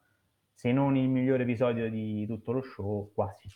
se 0.53 0.73
non 0.73 0.97
il 0.97 1.09
migliore 1.09 1.43
episodio 1.43 1.91
di 1.91 2.27
tutto 2.27 2.53
lo 2.53 2.63
show, 2.63 3.13
quasi. 3.13 3.49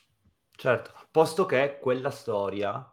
Certo, 0.50 0.92
posto 1.10 1.46
che 1.46 1.78
quella 1.80 2.10
storia 2.10 2.92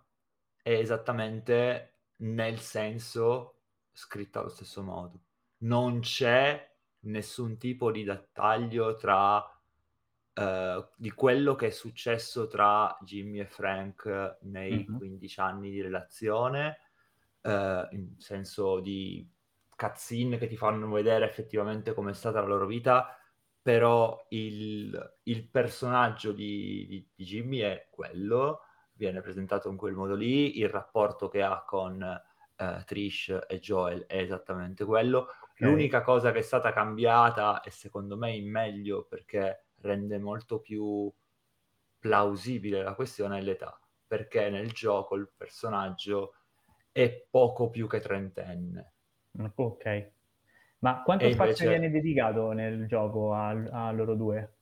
è 0.61 0.71
esattamente 0.71 1.94
nel 2.17 2.59
senso 2.59 3.61
scritta 3.91 4.39
allo 4.39 4.49
stesso 4.49 4.81
modo. 4.83 5.21
Non 5.59 5.99
c'è 6.01 6.73
nessun 7.01 7.57
tipo 7.57 7.91
di 7.91 8.03
dettaglio 8.03 8.95
tra 8.95 9.43
eh, 10.33 10.89
di 10.95 11.11
quello 11.11 11.55
che 11.55 11.67
è 11.67 11.69
successo 11.69 12.47
tra 12.47 12.97
Jimmy 13.01 13.39
e 13.39 13.45
Frank 13.45 14.37
nei 14.41 14.89
Mhm. 14.89 14.91
15 14.91 15.39
anni 15.39 15.71
di 15.71 15.81
relazione, 15.81 16.77
eh, 17.41 17.87
in 17.91 18.15
senso 18.19 18.79
di 18.79 19.27
cutscene 19.75 20.37
che 20.37 20.47
ti 20.47 20.57
fanno 20.57 20.89
vedere 20.89 21.25
effettivamente 21.27 21.93
com'è 21.93 22.13
stata 22.13 22.39
la 22.41 22.47
loro 22.47 22.65
vita, 22.65 23.17
però 23.61 24.25
il, 24.29 25.17
il 25.23 25.47
personaggio 25.49 26.31
di, 26.31 26.85
di- 26.87 27.09
di 27.15 27.23
Jimmy 27.25 27.59
è 27.59 27.87
quello, 27.89 28.61
viene 28.95 29.21
presentato 29.21 29.69
in 29.69 29.77
quel 29.77 29.93
modo 29.93 30.15
lì, 30.15 30.59
il 30.59 30.69
rapporto 30.69 31.27
che 31.29 31.41
ha 31.43 31.63
con 31.65 32.01
eh, 32.01 32.83
Trish 32.85 33.39
e 33.47 33.59
Joel 33.59 34.05
è 34.05 34.17
esattamente 34.17 34.85
quello. 34.85 35.27
L'unica 35.57 36.01
cosa 36.01 36.31
che 36.31 36.39
è 36.39 36.41
stata 36.41 36.73
cambiata, 36.73 37.61
e 37.61 37.71
secondo 37.71 38.17
me 38.17 38.35
in 38.35 38.49
meglio 38.49 39.03
perché 39.05 39.67
rende 39.81 40.17
molto 40.19 40.59
più 40.59 41.11
plausibile 41.99 42.83
la 42.83 42.95
questione, 42.95 43.37
è 43.39 43.41
l'età. 43.41 43.79
perché 44.07 44.49
nel 44.49 44.71
gioco 44.71 45.15
il 45.15 45.29
personaggio 45.35 46.35
è 46.91 47.25
poco 47.29 47.69
più 47.69 47.87
che 47.87 47.99
trentenne. 47.99 48.93
Ok. 49.55 50.11
Ma 50.79 51.01
quanto 51.03 51.27
E 51.27 51.31
spazio 51.31 51.65
invece- 51.65 51.67
viene 51.67 51.89
dedicato 51.91 52.51
nel 52.53 52.87
gioco 52.87 53.33
a, 53.33 53.49
a 53.49 53.91
loro 53.91 54.15
due? 54.15 54.54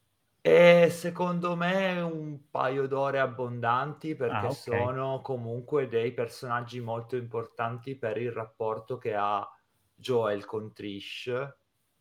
E 0.45 0.89
secondo 0.89 1.55
me 1.55 2.01
un 2.01 2.49
paio 2.49 2.85
d'ore 2.85 3.19
abbondanti 3.19 4.13
perché 4.13 4.35
Ah, 4.35 4.49
ok. 4.49 4.51
sono 4.51 5.21
comunque 5.21 5.87
dei 5.87 6.11
personaggi 6.13 6.81
molto 6.81 7.15
importanti 7.15 7.95
per 7.95 8.17
il 8.17 8.31
rapporto 8.33 8.97
che 8.97 9.15
ha 9.15 9.49
Joel 9.95 10.43
con 10.43 10.73
Trish 10.73 11.27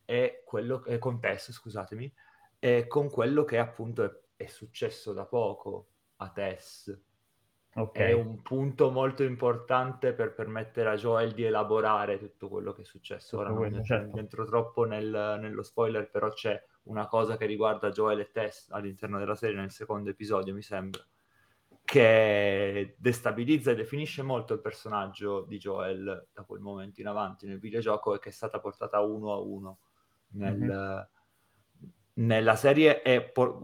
e 0.04 0.42
quello 0.44 0.84
e 0.84 0.98
con 0.98 1.20
Tess, 1.20 1.52
scusatemi, 1.52 2.12
e 2.58 2.86
con 2.88 3.08
quello 3.10 3.44
che 3.44 3.58
appunto 3.58 4.02
è, 4.02 4.10
è 4.44 4.46
successo 4.48 5.12
da 5.12 5.24
poco 5.24 5.90
a 6.16 6.28
Tess. 6.30 7.00
Ok. 7.74 7.96
È 7.96 8.10
un 8.12 8.42
punto 8.42 8.90
molto 8.90 9.22
importante 9.22 10.14
per 10.14 10.34
permettere 10.34 10.88
a 10.90 10.96
Joel 10.96 11.32
di 11.32 11.44
elaborare 11.44 12.18
tutto 12.18 12.48
quello 12.48 12.72
che 12.72 12.82
è 12.82 12.84
successo. 12.84 13.38
Ora 13.38 13.50
Tutto 13.50 13.60
non 13.60 13.68
quello, 13.68 13.76
entro, 13.76 13.96
certo. 13.96 14.16
entro 14.18 14.44
troppo 14.46 14.84
nel- 14.84 15.38
nello 15.40 15.62
spoiler, 15.62 16.10
però 16.10 16.28
c'è 16.30 16.60
una 16.84 17.06
cosa 17.06 17.36
che 17.36 17.46
riguarda 17.46 17.90
Joel 17.90 18.20
e 18.20 18.30
Tess 18.30 18.70
all'interno 18.70 19.18
della 19.18 19.34
serie 19.34 19.56
nel 19.56 19.70
secondo 19.70 20.10
episodio, 20.10 20.54
mi 20.54 20.62
sembra, 20.62 21.04
che 21.84 22.94
destabilizza 22.98 23.72
e 23.72 23.74
definisce 23.74 24.22
molto 24.22 24.54
il 24.54 24.60
personaggio 24.60 25.42
di 25.42 25.58
Joel 25.58 26.28
da 26.32 26.42
quel 26.44 26.60
momento 26.60 27.00
in 27.00 27.06
avanti 27.08 27.46
nel 27.46 27.58
videogioco 27.58 28.14
e 28.14 28.18
che 28.18 28.28
è 28.28 28.32
stata 28.32 28.60
portata 28.60 29.00
uno 29.00 29.32
a 29.32 29.38
uno 29.40 29.78
nel, 30.34 30.56
Mhm. 30.58 31.88
nella 32.14 32.56
serie 32.56 33.02
è 33.02 33.22
por- 33.22 33.60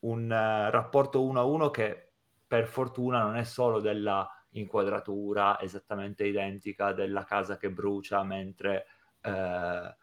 un, 0.00 0.32
eh, 0.32 0.70
rapporto 0.70 1.24
uno 1.24 1.40
a 1.40 1.44
uno 1.44 1.70
che 1.70 2.12
per 2.46 2.66
fortuna 2.66 3.22
non 3.22 3.36
è 3.36 3.44
solo 3.44 3.80
della 3.80 4.28
inquadratura 4.50 5.58
esattamente 5.60 6.26
identica 6.26 6.92
della 6.92 7.24
casa 7.24 7.56
che 7.56 7.70
brucia 7.70 8.22
mentre 8.24 8.86
eh, 9.22 9.96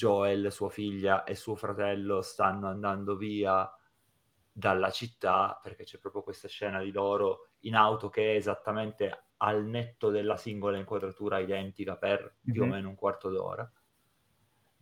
Joel, 0.00 0.50
sua 0.50 0.70
figlia 0.70 1.24
e 1.24 1.34
suo 1.34 1.54
fratello 1.56 2.22
stanno 2.22 2.68
andando 2.68 3.16
via 3.16 3.70
dalla 4.50 4.90
città 4.90 5.58
perché 5.62 5.84
c'è 5.84 5.98
proprio 5.98 6.22
questa 6.22 6.48
scena 6.48 6.80
di 6.80 6.90
loro 6.90 7.50
in 7.60 7.74
auto 7.74 8.08
che 8.08 8.32
è 8.32 8.36
esattamente 8.36 9.26
al 9.38 9.64
netto 9.66 10.08
della 10.10 10.36
singola 10.38 10.78
inquadratura 10.78 11.38
identica 11.38 11.96
per 11.98 12.38
più 12.50 12.62
o 12.64 12.66
Mhm. 12.66 12.68
meno 12.68 12.88
un 12.88 12.94
quarto 12.94 13.28
d'ora 13.30 13.70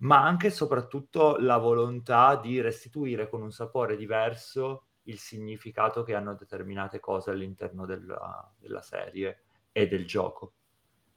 ma 0.00 0.24
anche 0.24 0.48
e 0.48 0.50
soprattutto 0.50 1.36
la 1.38 1.56
volontà 1.58 2.36
di 2.36 2.60
restituire 2.60 3.28
con 3.28 3.42
un 3.42 3.50
sapore 3.50 3.96
diverso 3.96 4.86
il 5.02 5.18
significato 5.18 6.02
che 6.02 6.14
hanno 6.14 6.34
determinate 6.34 7.00
cose 7.00 7.30
all'interno 7.30 7.84
della, 7.86 8.54
della 8.58 8.82
serie 8.82 9.44
e 9.72 9.88
del 9.88 10.06
gioco. 10.06 10.54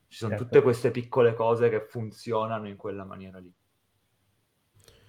Ci 0.07 0.17
sono 0.19 0.33
Certo. 0.33 0.35
tutte 0.35 0.61
queste 0.61 0.91
piccole 0.91 1.33
cose 1.33 1.69
che 1.69 1.81
funzionano 1.81 2.67
in 2.67 2.77
quella 2.77 3.05
maniera 3.05 3.39
lì. 3.39 3.53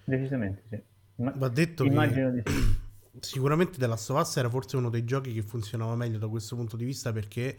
Decisamente 0.05 0.63
sì. 0.69 0.81
Ma- 1.15 1.33
Va 1.35 1.47
detto 1.49 1.83
immagino 1.83 2.31
di 2.31 2.41
che 2.43 2.51
sicuramente 3.19 3.77
The 3.77 3.87
Last 3.87 4.09
of 4.09 4.19
Us 4.19 4.37
era 4.37 4.49
forse 4.49 4.77
uno 4.77 4.89
dei 4.89 5.05
giochi 5.05 5.33
che 5.33 5.41
funzionava 5.43 5.95
meglio 5.95 6.17
da 6.17 6.27
questo 6.27 6.55
punto 6.55 6.75
di 6.75 6.85
vista 6.85 7.11
perché 7.11 7.57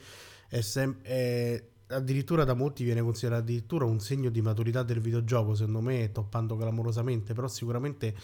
è, 0.48 0.60
sem- 0.60 1.00
è- 1.02 1.62
addirittura 1.88 2.44
da 2.44 2.54
molti 2.54 2.84
viene 2.84 3.00
considerato 3.02 3.42
addirittura 3.42 3.84
un 3.84 4.00
segno 4.00 4.30
di 4.30 4.40
maturità 4.40 4.82
del 4.82 5.00
videogioco, 5.00 5.54
secondo 5.54 5.80
me 5.80 6.10
toppando 6.12 6.56
clamorosamente, 6.56 7.34
però 7.34 7.48
sicuramente 7.48 8.14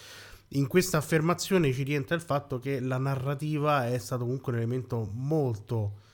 in 0.55 0.67
questa 0.67 0.99
affermazione 0.99 1.73
ci 1.73 1.85
rientra 1.85 2.17
il 2.17 2.23
fatto 2.23 2.59
che 2.59 2.81
la 2.81 2.99
narrativa 2.99 3.87
è 3.89 3.99
stato 3.99 4.25
comunque 4.25 4.53
un 4.53 4.59
elemento 4.59 5.09
molto 5.13 6.09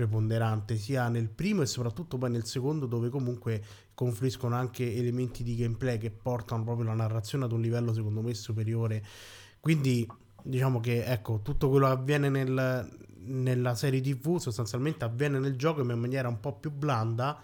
preponderante 0.00 0.76
sia 0.76 1.08
nel 1.08 1.28
primo 1.28 1.60
e 1.60 1.66
soprattutto 1.66 2.16
poi 2.16 2.30
nel 2.30 2.46
secondo 2.46 2.86
dove 2.86 3.10
comunque 3.10 3.62
confluiscono 3.92 4.54
anche 4.54 4.94
elementi 4.94 5.42
di 5.42 5.56
gameplay 5.56 5.98
che 5.98 6.10
portano 6.10 6.64
proprio 6.64 6.86
la 6.86 6.94
narrazione 6.94 7.44
ad 7.44 7.52
un 7.52 7.60
livello 7.60 7.92
secondo 7.92 8.22
me 8.22 8.32
superiore. 8.32 9.04
Quindi 9.60 10.08
diciamo 10.42 10.80
che 10.80 11.04
ecco 11.04 11.40
tutto 11.42 11.68
quello 11.68 11.86
che 11.86 11.92
avviene 11.92 12.30
nel- 12.30 12.88
nella 13.24 13.74
serie 13.74 14.00
tv 14.00 14.38
sostanzialmente 14.38 15.04
avviene 15.04 15.38
nel 15.38 15.56
gioco 15.56 15.82
in 15.82 15.98
maniera 15.98 16.28
un 16.28 16.40
po' 16.40 16.54
più 16.54 16.70
blanda 16.70 17.38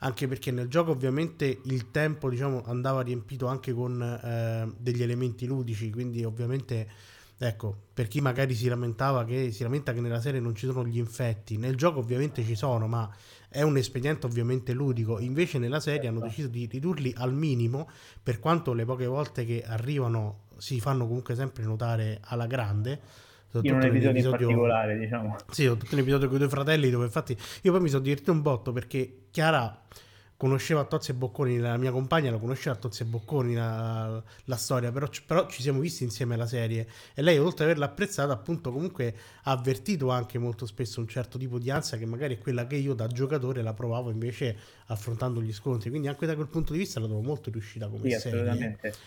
anche 0.00 0.28
perché 0.28 0.50
nel 0.50 0.68
gioco 0.68 0.90
ovviamente 0.90 1.60
il 1.64 1.90
tempo 1.90 2.28
diciamo 2.28 2.64
andava 2.66 3.00
riempito 3.00 3.46
anche 3.46 3.72
con 3.72 4.02
eh, 4.02 4.70
degli 4.76 5.02
elementi 5.02 5.46
ludici 5.46 5.90
quindi 5.90 6.22
ovviamente 6.22 6.86
ecco 7.38 7.76
per 7.92 8.08
chi 8.08 8.20
magari 8.20 8.54
si 8.54 8.68
lamentava 8.68 9.24
che 9.24 9.50
si 9.50 9.62
lamenta 9.62 9.92
che 9.92 10.00
nella 10.00 10.20
serie 10.20 10.40
non 10.40 10.54
ci 10.54 10.66
sono 10.66 10.86
gli 10.86 10.98
infetti 10.98 11.56
nel 11.56 11.76
gioco 11.76 11.98
ovviamente 11.98 12.44
ci 12.44 12.54
sono 12.54 12.86
ma 12.86 13.10
è 13.54 13.62
un 13.62 13.76
espediente 13.76 14.26
ovviamente 14.26 14.72
ludico. 14.72 15.20
Invece 15.20 15.58
nella 15.58 15.78
serie 15.78 16.08
hanno 16.08 16.18
deciso 16.18 16.48
di 16.48 16.66
ridurli 16.66 17.14
al 17.16 17.32
minimo 17.32 17.88
per 18.20 18.40
quanto 18.40 18.72
le 18.72 18.84
poche 18.84 19.06
volte 19.06 19.44
che 19.44 19.62
arrivano 19.64 20.46
si 20.56 20.80
fanno 20.80 21.06
comunque 21.06 21.36
sempre 21.36 21.62
notare 21.62 22.18
alla 22.24 22.48
grande. 22.48 23.00
In 23.52 23.72
un 23.72 23.82
episodio 23.82 23.84
in 23.84 23.92
nell'episodio- 23.92 24.46
particolare, 24.48 24.98
diciamo. 24.98 25.36
sì, 25.48 25.68
ho 25.68 25.76
tutto 25.76 25.94
un 25.94 26.00
episodio 26.00 26.26
con 26.26 26.34
i 26.34 26.40
due 26.40 26.48
fratelli 26.48 26.90
dove 26.90 27.04
infatti 27.04 27.38
io 27.62 27.70
poi 27.70 27.80
mi 27.80 27.88
sono 27.88 28.02
divertito 28.02 28.32
un 28.32 28.42
botto 28.42 28.72
perché 28.72 29.26
Chiara 29.30 29.82
conosceva 30.36 30.84
Tozzi 30.84 31.12
e 31.12 31.14
Bocconi, 31.14 31.58
la 31.58 31.76
mia 31.76 31.90
compagna 31.92 32.30
la 32.30 32.38
conosceva 32.38 32.76
Tozzi 32.76 33.02
e 33.02 33.06
Bocconi 33.06 33.54
la, 33.54 34.22
la 34.44 34.56
storia, 34.56 34.90
però, 34.92 35.06
ci- 35.08 35.22
però 35.24 35.46
ci 35.48 35.62
siamo 35.62 35.80
visti 35.80 36.04
insieme 36.04 36.34
alla 36.34 36.46
serie 36.46 36.86
e 37.14 37.22
lei 37.22 37.38
oltre 37.38 37.64
ad 37.64 37.70
averla 37.70 37.86
apprezzata 37.86 38.32
appunto 38.32 38.72
comunque 38.72 39.14
ha 39.44 39.52
avvertito 39.52 40.10
anche 40.10 40.38
molto 40.38 40.66
spesso 40.66 41.00
un 41.00 41.08
certo 41.08 41.38
tipo 41.38 41.58
di 41.58 41.70
ansia 41.70 41.96
che 41.98 42.06
magari 42.06 42.34
è 42.36 42.38
quella 42.38 42.66
che 42.66 42.76
io 42.76 42.94
da 42.94 43.06
giocatore 43.06 43.62
la 43.62 43.72
provavo 43.74 44.10
invece 44.10 44.56
affrontando 44.86 45.40
gli 45.42 45.52
scontri, 45.52 45.90
quindi 45.90 46.08
anche 46.08 46.26
da 46.26 46.34
quel 46.34 46.48
punto 46.48 46.72
di 46.72 46.78
vista 46.78 47.00
la 47.00 47.06
trovo 47.06 47.22
molto 47.22 47.50
riuscita 47.50 47.88
come 47.88 48.08
Sì, 48.08 48.12
serie. 48.12 48.72
assolutamente. 48.74 48.98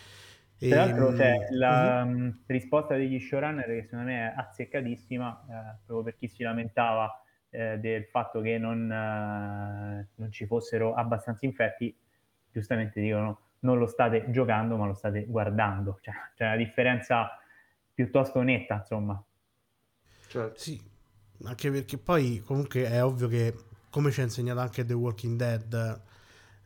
E, 0.59 0.67
Tra 0.67 0.79
l'altro 0.85 1.13
mm, 1.13 1.35
la 1.49 2.03
mh, 2.03 2.43
risposta 2.47 2.95
degli 2.95 3.19
showrunner 3.19 3.65
che 3.65 3.83
secondo 3.83 4.05
me 4.05 4.31
è 4.31 4.33
azzeccatissima, 4.37 5.45
eh, 5.49 5.77
proprio 5.85 6.03
per 6.03 6.15
chi 6.17 6.27
si 6.27 6.43
lamentava 6.43 7.09
eh, 7.57 7.79
del 7.79 8.05
fatto 8.05 8.39
che 8.41 8.59
non, 8.59 8.91
eh, 8.91 10.07
non 10.13 10.31
ci 10.31 10.45
fossero 10.45 10.93
abbastanza 10.93 11.43
infetti, 11.47 11.95
giustamente 12.51 13.01
dicono 13.01 13.39
non 13.61 13.79
lo 13.79 13.87
state 13.87 14.29
giocando 14.29 14.77
ma 14.77 14.85
lo 14.85 14.93
state 14.93 15.25
guardando, 15.25 15.97
cioè 16.01 16.13
c'è 16.35 16.45
una 16.45 16.55
differenza 16.55 17.31
piuttosto 17.91 18.41
netta, 18.43 18.75
insomma. 18.75 19.21
Certo. 20.27 20.59
Sì, 20.59 20.79
anche 21.45 21.71
perché 21.71 21.97
poi 21.97 22.43
comunque 22.45 22.85
è 22.85 23.03
ovvio 23.03 23.27
che, 23.27 23.55
come 23.89 24.11
ci 24.11 24.19
ha 24.19 24.23
insegnato 24.23 24.59
anche 24.59 24.85
The 24.85 24.93
Walking 24.93 25.35
Dead, 25.35 26.01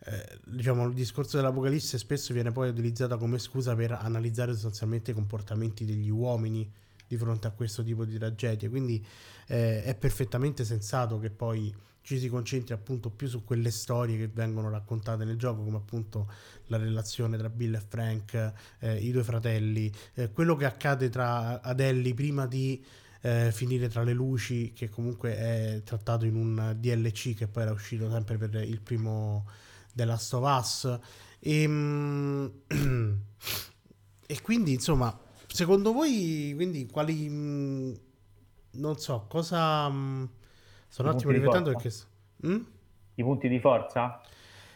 eh, 0.03 0.39
diciamo 0.43 0.85
il 0.87 0.93
discorso 0.93 1.37
dell'apocalisse 1.37 1.97
spesso 1.97 2.33
viene 2.33 2.51
poi 2.51 2.67
utilizzato 2.67 3.17
come 3.17 3.39
scusa 3.39 3.75
per 3.75 3.93
analizzare 3.93 4.51
sostanzialmente 4.51 5.11
i 5.11 5.13
comportamenti 5.13 5.85
degli 5.85 6.09
uomini 6.09 6.69
di 7.11 7.17
fronte 7.17 7.47
a 7.47 7.51
questo 7.51 7.83
tipo 7.83 8.05
di 8.05 8.17
tragedie. 8.17 8.69
Quindi 8.69 9.05
eh, 9.47 9.83
è 9.83 9.95
perfettamente 9.95 10.63
sensato 10.63 11.19
che 11.19 11.29
poi 11.29 11.73
ci 12.03 12.17
si 12.17 12.29
concentri 12.29 12.73
appunto 12.73 13.09
più 13.09 13.27
su 13.27 13.43
quelle 13.43 13.69
storie 13.69 14.17
che 14.17 14.27
vengono 14.27 14.69
raccontate 14.69 15.25
nel 15.25 15.37
gioco, 15.37 15.61
come 15.61 15.77
appunto 15.77 16.31
la 16.67 16.77
relazione 16.77 17.37
tra 17.37 17.49
Bill 17.49 17.75
e 17.75 17.81
Frank, 17.85 18.53
eh, 18.79 18.97
i 18.97 19.11
due 19.11 19.23
fratelli, 19.23 19.91
eh, 20.13 20.31
quello 20.31 20.55
che 20.55 20.65
accade 20.65 21.09
tra 21.09 21.61
Adelli 21.61 22.13
prima 22.13 22.47
di 22.47 22.83
eh, 23.23 23.51
finire 23.51 23.89
tra 23.89 24.03
le 24.03 24.13
luci, 24.13 24.71
che 24.73 24.89
comunque 24.89 25.35
è 25.35 25.81
trattato 25.83 26.25
in 26.25 26.35
un 26.35 26.75
DLC 26.79 27.35
che 27.35 27.47
poi 27.47 27.63
era 27.63 27.71
uscito 27.73 28.09
sempre 28.09 28.37
per 28.37 28.55
il 28.55 28.79
primo 28.79 29.45
The 29.93 30.05
Last 30.05 30.33
of 30.33 30.43
Us. 30.45 30.99
E, 31.39 31.67
mm, 31.67 32.45
e 34.25 34.41
quindi, 34.41 34.73
insomma, 34.73 35.29
secondo 35.51 35.93
voi, 35.93 36.53
quindi, 36.55 36.87
quali... 36.87 37.27
mm, 37.29 37.93
non 38.73 38.97
so, 38.97 39.25
cosa... 39.27 39.89
mm, 39.89 40.23
sto 40.87 41.01
un 41.03 41.09
attimo 41.09 41.31
riflettendo 41.31 41.71
forza? 41.71 42.07
perché... 42.39 42.55
Mm? 42.55 42.65
I 43.15 43.23
punti 43.23 43.47
di 43.47 43.59
forza? 43.59 44.21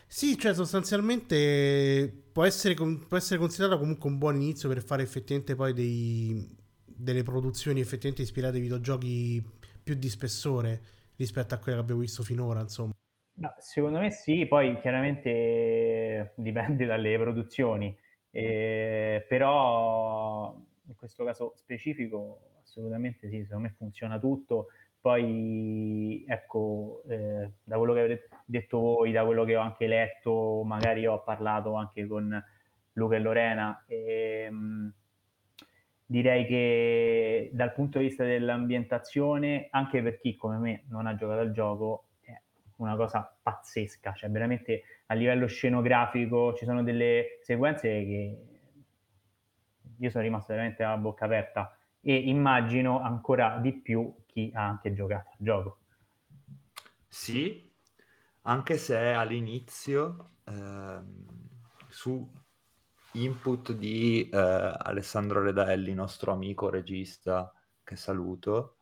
Sì, 0.07 0.37
cioè 0.37 0.53
sostanzialmente 0.53 2.23
può 2.31 2.43
essere, 2.43 2.73
può 2.75 3.17
essere 3.17 3.39
considerato 3.39 3.79
comunque 3.79 4.09
un 4.09 4.17
buon 4.17 4.35
inizio 4.35 4.69
per 4.69 4.83
fare 4.83 5.03
effettivamente 5.03 5.55
poi 5.55 5.73
dei- 5.73 6.55
delle 6.83 7.23
produzioni 7.23 7.79
effettivamente 7.81 8.21
ispirate 8.21 8.55
ai 8.55 8.61
videogiochi 8.61 9.43
più 9.83 9.95
di 9.95 10.09
spessore 10.09 10.81
rispetto 11.17 11.53
a 11.53 11.57
quelle 11.57 11.77
che 11.77 11.83
abbiamo 11.83 12.01
visto 12.01 12.23
finora, 12.23 12.61
insomma. 12.61 12.93
No, 13.37 13.53
secondo 13.57 13.99
me 13.99 14.11
sì, 14.11 14.45
poi 14.45 14.79
chiaramente 14.79 16.33
dipende 16.35 16.85
dalle 16.85 17.17
produzioni, 17.17 17.95
eh, 18.37 19.25
però 19.29 20.53
in 20.87 20.95
questo 20.97 21.23
caso 21.23 21.53
specifico 21.55 22.39
assolutamente 22.61 23.29
sì, 23.29 23.43
secondo 23.43 23.69
me 23.69 23.73
funziona 23.77 24.19
tutto. 24.19 24.67
Poi 24.99 26.25
ecco, 26.27 27.01
eh, 27.07 27.51
da 27.63 27.77
quello 27.77 27.93
che 27.93 27.99
avete 28.01 28.29
detto 28.43 28.79
voi, 28.79 29.13
da 29.13 29.23
quello 29.23 29.45
che 29.45 29.55
ho 29.55 29.61
anche 29.61 29.87
letto, 29.87 30.63
magari 30.65 31.07
ho 31.07 31.23
parlato 31.23 31.75
anche 31.75 32.05
con 32.07 32.43
Luca 32.93 33.15
e 33.15 33.19
Lorena, 33.19 33.85
ehm, 33.87 34.93
direi 36.05 36.45
che 36.45 37.51
dal 37.53 37.71
punto 37.71 37.99
di 37.99 38.05
vista 38.05 38.25
dell'ambientazione, 38.25 39.67
anche 39.71 40.01
per 40.01 40.17
chi 40.19 40.35
come 40.35 40.57
me 40.57 40.83
non 40.89 41.05
ha 41.07 41.15
giocato 41.15 41.39
al 41.39 41.51
gioco, 41.51 42.07
una 42.77 42.95
cosa 42.95 43.37
pazzesca, 43.41 44.13
cioè 44.13 44.29
veramente 44.29 44.83
a 45.07 45.13
livello 45.13 45.47
scenografico 45.47 46.53
ci 46.55 46.65
sono 46.65 46.83
delle 46.83 47.39
sequenze 47.41 47.87
che 47.87 48.37
io 49.97 50.09
sono 50.09 50.23
rimasto 50.23 50.51
veramente 50.53 50.83
a 50.83 50.97
bocca 50.97 51.25
aperta 51.25 51.77
e 52.01 52.15
immagino 52.15 53.01
ancora 53.01 53.57
di 53.59 53.73
più 53.73 54.13
chi 54.25 54.51
ha 54.53 54.67
anche 54.67 54.93
giocato 54.93 55.29
al 55.29 55.37
gioco. 55.37 55.77
Sì, 57.07 57.71
anche 58.41 58.77
se 58.77 58.97
all'inizio 58.97 60.31
ehm, 60.43 61.25
su 61.87 62.29
input 63.13 63.71
di 63.71 64.29
eh, 64.29 64.37
Alessandro 64.37 65.41
Redelli, 65.41 65.93
nostro 65.93 66.33
amico 66.33 66.69
regista, 66.69 67.51
che 67.83 67.95
saluto, 67.95 68.74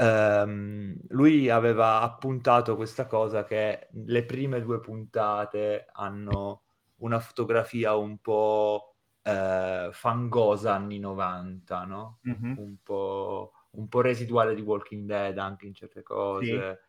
ehm, 0.00 0.94
lui 1.08 1.50
aveva 1.50 2.00
appuntato 2.00 2.74
questa 2.74 3.06
cosa 3.06 3.44
che 3.44 3.88
le 3.90 4.24
prime 4.24 4.60
due 4.62 4.80
puntate 4.80 5.86
hanno 5.92 6.62
una 6.96 7.20
fotografia 7.20 7.94
un 7.94 8.18
po' 8.18 8.94
eh, 9.22 9.90
fangosa 9.92 10.74
anni 10.74 10.98
90, 10.98 11.84
no? 11.84 12.18
Mm-hmm. 12.26 12.56
Un, 12.56 12.76
po', 12.82 13.52
un, 13.72 13.88
po', 13.88 14.00
residuale 14.00 14.54
di 14.54 14.62
Walking 14.62 15.06
Dead 15.06 15.36
anche 15.36 15.66
in 15.66 15.74
certe 15.74 16.02
cose. 16.02 16.46
Sì. 16.46 16.88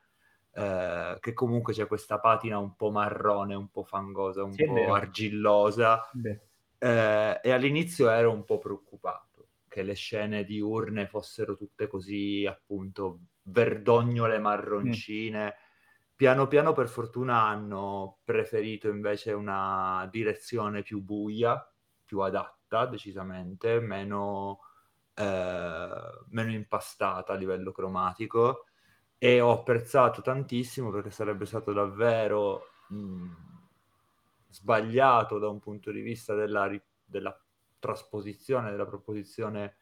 Eh, 0.53 1.17
che 1.21 1.33
comunque 1.33 1.71
c'è 1.73 1.87
questa 1.87 2.19
patina 2.19 2.57
un 2.57 2.75
po' 2.75 2.91
marrone, 2.91 3.55
un 3.55 3.69
po' 3.69 3.83
fangosa, 3.83 4.43
un 4.43 4.53
sì, 4.53 4.65
po' 4.65 4.93
argillosa. 4.93 6.09
Eh, 6.77 7.39
e 7.41 7.51
all'inizio 7.51 8.09
ero 8.09 8.31
un 8.31 8.43
po' 8.43 8.57
preoccupato 8.57 9.30
che 9.71 9.83
le 9.83 9.93
scene 9.93 10.43
di 10.43 10.59
urne 10.59 11.07
fossero 11.07 11.55
tutte 11.55 11.87
così, 11.87 12.45
appunto, 12.45 13.21
verdognole 13.43 14.37
marroncine. 14.37 15.45
Mm. 15.45 16.13
Piano 16.13 16.47
piano, 16.47 16.73
per 16.73 16.89
fortuna, 16.89 17.43
hanno 17.43 18.19
preferito 18.25 18.89
invece 18.89 19.31
una 19.31 20.05
direzione 20.11 20.81
più 20.81 21.01
buia, 21.01 21.65
più 22.03 22.19
adatta, 22.19 22.85
decisamente, 22.85 23.79
meno, 23.79 24.59
eh, 25.13 25.89
meno 26.27 26.51
impastata 26.51 27.31
a 27.31 27.37
livello 27.37 27.71
cromatico 27.71 28.65
e 29.17 29.39
ho 29.39 29.51
apprezzato 29.51 30.21
tantissimo 30.21 30.91
perché 30.91 31.11
sarebbe 31.11 31.45
stato 31.45 31.71
davvero 31.71 32.63
mh, 32.89 33.25
sbagliato 34.49 35.39
da 35.39 35.47
un 35.47 35.59
punto 35.59 35.91
di 35.91 36.01
vista 36.01 36.35
della, 36.35 36.69
della 37.05 37.33
trasposizione, 37.81 38.71
della 38.71 38.85
proposizione 38.85 39.75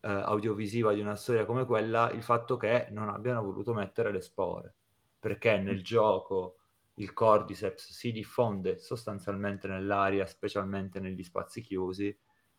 eh, 0.00 0.10
audiovisiva 0.10 0.92
di 0.92 1.00
una 1.00 1.14
storia 1.14 1.44
come 1.44 1.64
quella, 1.64 2.10
il 2.10 2.22
fatto 2.22 2.56
che 2.56 2.88
non 2.90 3.08
abbiano 3.08 3.42
voluto 3.42 3.72
mettere 3.72 4.10
le 4.10 4.20
spore, 4.20 4.74
perché 5.20 5.58
nel 5.58 5.76
mm. 5.76 5.82
gioco 5.82 6.56
il 6.94 7.12
cordyceps 7.12 7.92
si 7.92 8.10
diffonde 8.10 8.78
sostanzialmente 8.78 9.68
nell'aria, 9.68 10.26
specialmente 10.26 10.98
negli 10.98 11.22
spazi 11.22 11.60
chiusi, 11.60 12.16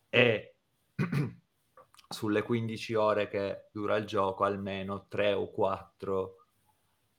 e 0.09 0.55
sulle 2.07 2.43
15 2.43 2.93
ore 2.93 3.27
che 3.27 3.67
dura 3.71 3.97
il 3.97 4.05
gioco, 4.05 4.43
almeno 4.43 5.07
3 5.07 5.33
o 5.33 5.49
4 5.49 6.45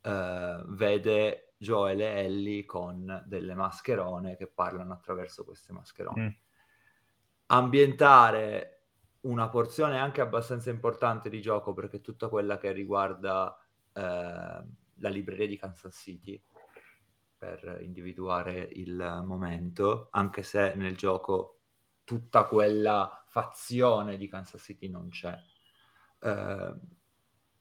eh, 0.00 0.62
vede 0.68 1.54
Joel 1.56 2.00
e 2.00 2.24
Ellie 2.24 2.64
con 2.64 3.24
delle 3.26 3.54
mascherone 3.54 4.36
che 4.36 4.46
parlano 4.46 4.92
attraverso 4.92 5.44
queste 5.44 5.72
mascherone. 5.72 6.22
Mm. 6.22 6.43
Ambientare 7.46 8.70
una 9.22 9.48
porzione 9.48 9.98
anche 9.98 10.20
abbastanza 10.20 10.70
importante 10.70 11.28
di 11.28 11.40
gioco, 11.40 11.72
perché 11.72 12.00
tutta 12.00 12.28
quella 12.28 12.58
che 12.58 12.72
riguarda 12.72 13.56
eh, 13.92 14.00
la 14.00 15.08
libreria 15.08 15.46
di 15.46 15.56
Kansas 15.56 15.94
City, 15.94 16.42
per 17.36 17.78
individuare 17.82 18.68
il 18.72 19.22
momento, 19.24 20.08
anche 20.10 20.42
se 20.42 20.74
nel 20.76 20.96
gioco 20.96 21.58
tutta 22.04 22.44
quella 22.46 23.22
fazione 23.26 24.16
di 24.16 24.28
Kansas 24.28 24.62
City 24.62 24.88
non 24.88 25.08
c'è. 25.08 25.36
Eh, 26.20 26.74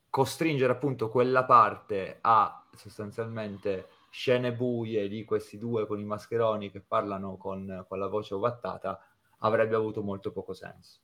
costringere 0.10 0.72
appunto 0.72 1.10
quella 1.10 1.44
parte 1.44 2.20
a 2.22 2.66
sostanzialmente 2.76 3.90
scene 4.10 4.54
buie 4.54 5.08
di 5.08 5.24
questi 5.26 5.58
due 5.58 5.88
con 5.88 6.00
i 6.00 6.06
mascheroni 6.06 6.70
che 6.70 6.82
parlano 6.82 7.36
con, 7.36 7.84
con 7.88 7.98
la 7.98 8.08
voce 8.08 8.36
ovattata 8.36 9.04
avrebbe 9.44 9.76
avuto 9.76 10.04
molto 10.04 10.32
poco 10.32 10.54
senso. 10.54 11.00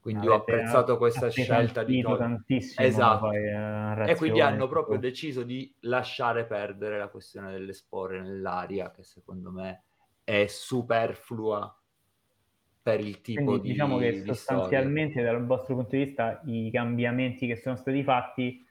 Quindi 0.00 0.26
Avete 0.26 0.32
ho 0.32 0.40
apprezzato 0.40 0.96
questa 0.96 1.28
scelta 1.28 1.82
di 1.82 2.02
tantissimo 2.02 2.86
esatto. 2.86 3.28
Poi, 3.28 3.36
eh, 3.36 4.10
e 4.10 4.16
quindi 4.16 4.40
hanno 4.40 4.66
proprio 4.66 4.98
deciso 4.98 5.42
di 5.42 5.72
lasciare 5.80 6.46
perdere 6.46 6.96
la 6.98 7.08
questione 7.08 7.50
delle 7.50 7.74
spore 7.74 8.22
nell'aria 8.22 8.90
che 8.90 9.04
secondo 9.04 9.50
me 9.50 9.82
è 10.24 10.46
superflua 10.46 11.74
per 12.82 13.00
il 13.00 13.20
tipo 13.20 13.44
Quindi, 13.44 13.60
di 13.60 13.68
diciamo 13.72 13.98
che 13.98 14.12
di 14.12 14.24
sostanzialmente 14.24 15.20
storia. 15.20 15.32
dal 15.32 15.44
vostro 15.44 15.74
punto 15.74 15.96
di 15.96 16.04
vista 16.04 16.40
i 16.46 16.70
cambiamenti 16.72 17.46
che 17.46 17.56
sono 17.56 17.76
stati 17.76 18.02
fatti 18.02 18.66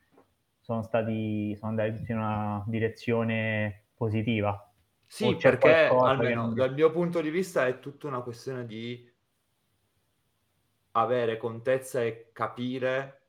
sono 0.60 0.82
stati 0.82 1.56
sono 1.58 1.72
andati 1.72 2.12
in 2.12 2.18
una 2.18 2.64
direzione 2.66 3.86
positiva. 3.94 4.64
Sì, 5.06 5.36
perché 5.36 5.88
almeno 5.88 6.46
non... 6.46 6.54
dal 6.56 6.74
mio 6.74 6.92
punto 6.92 7.22
di 7.22 7.30
vista 7.30 7.68
è 7.68 7.80
tutta 7.80 8.08
una 8.08 8.22
questione 8.22 8.66
di 8.66 9.08
avere 11.02 11.38
contezza 11.38 12.04
e 12.04 12.30
capire 12.34 13.20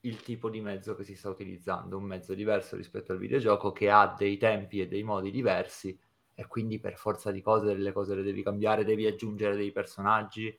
il 0.00 0.20
tipo 0.22 0.50
di 0.50 0.60
mezzo 0.60 0.94
che 0.94 1.04
si 1.04 1.14
sta 1.14 1.30
utilizzando, 1.30 1.96
un 1.96 2.04
mezzo 2.04 2.34
diverso 2.34 2.76
rispetto 2.76 3.12
al 3.12 3.18
videogioco 3.18 3.72
che 3.72 3.90
ha 3.90 4.14
dei 4.16 4.36
tempi 4.36 4.80
e 4.80 4.86
dei 4.86 5.02
modi 5.02 5.30
diversi 5.30 5.98
e 6.34 6.46
quindi 6.46 6.78
per 6.78 6.96
forza 6.96 7.30
di 7.30 7.40
cose 7.40 7.66
delle 7.66 7.92
cose 7.92 8.14
le 8.14 8.22
devi 8.22 8.42
cambiare, 8.42 8.84
devi 8.84 9.06
aggiungere 9.06 9.56
dei 9.56 9.72
personaggi, 9.72 10.56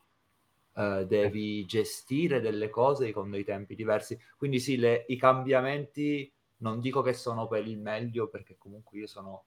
eh, 0.76 1.06
devi 1.08 1.66
gestire 1.66 2.40
delle 2.42 2.70
cose 2.70 3.12
con 3.12 3.30
dei 3.30 3.44
tempi 3.44 3.76
diversi. 3.76 4.20
Quindi 4.38 4.60
sì, 4.60 4.78
le, 4.78 5.06
i 5.10 5.18
cambiamenti 5.18 6.32
non 6.58 6.80
dico 6.80 7.02
che 7.02 7.14
sono 7.14 7.48
per 7.48 7.68
il 7.68 7.78
meglio 7.78 8.30
perché 8.30 8.56
comunque 8.58 9.00
io 9.00 9.08
sono 9.08 9.46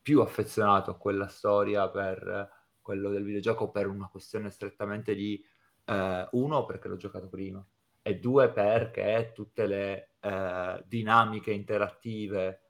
più 0.00 0.20
affezionato 0.20 0.90
a 0.90 0.96
quella 0.96 1.26
storia 1.26 1.88
per 1.88 2.50
quello 2.80 3.10
del 3.10 3.24
videogioco 3.24 3.70
per 3.70 3.88
una 3.88 4.08
questione 4.08 4.50
strettamente 4.50 5.14
di 5.14 5.42
eh, 5.84 6.28
uno 6.32 6.64
perché 6.64 6.88
l'ho 6.88 6.96
giocato 6.96 7.28
prima 7.28 7.64
e 8.02 8.18
due 8.18 8.50
perché 8.50 9.32
tutte 9.34 9.66
le 9.66 10.10
eh, 10.20 10.84
dinamiche 10.86 11.52
interattive 11.52 12.60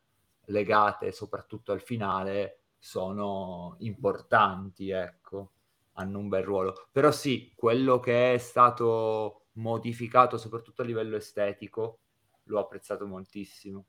legate 0.46 1.11
soprattutto 1.12 1.72
al 1.72 1.81
finale 1.81 2.61
sono 2.79 3.77
importanti, 3.79 4.90
ecco, 4.90 5.53
hanno 5.94 6.18
un 6.18 6.29
bel 6.29 6.44
ruolo. 6.44 6.87
Però 6.92 7.11
sì, 7.11 7.53
quello 7.57 7.98
che 7.98 8.35
è 8.35 8.38
stato 8.38 9.46
modificato 9.53 10.37
soprattutto 10.37 10.83
a 10.83 10.85
livello 10.85 11.16
estetico 11.16 12.00
l'ho 12.44 12.61
apprezzato 12.61 13.07
moltissimo. 13.07 13.87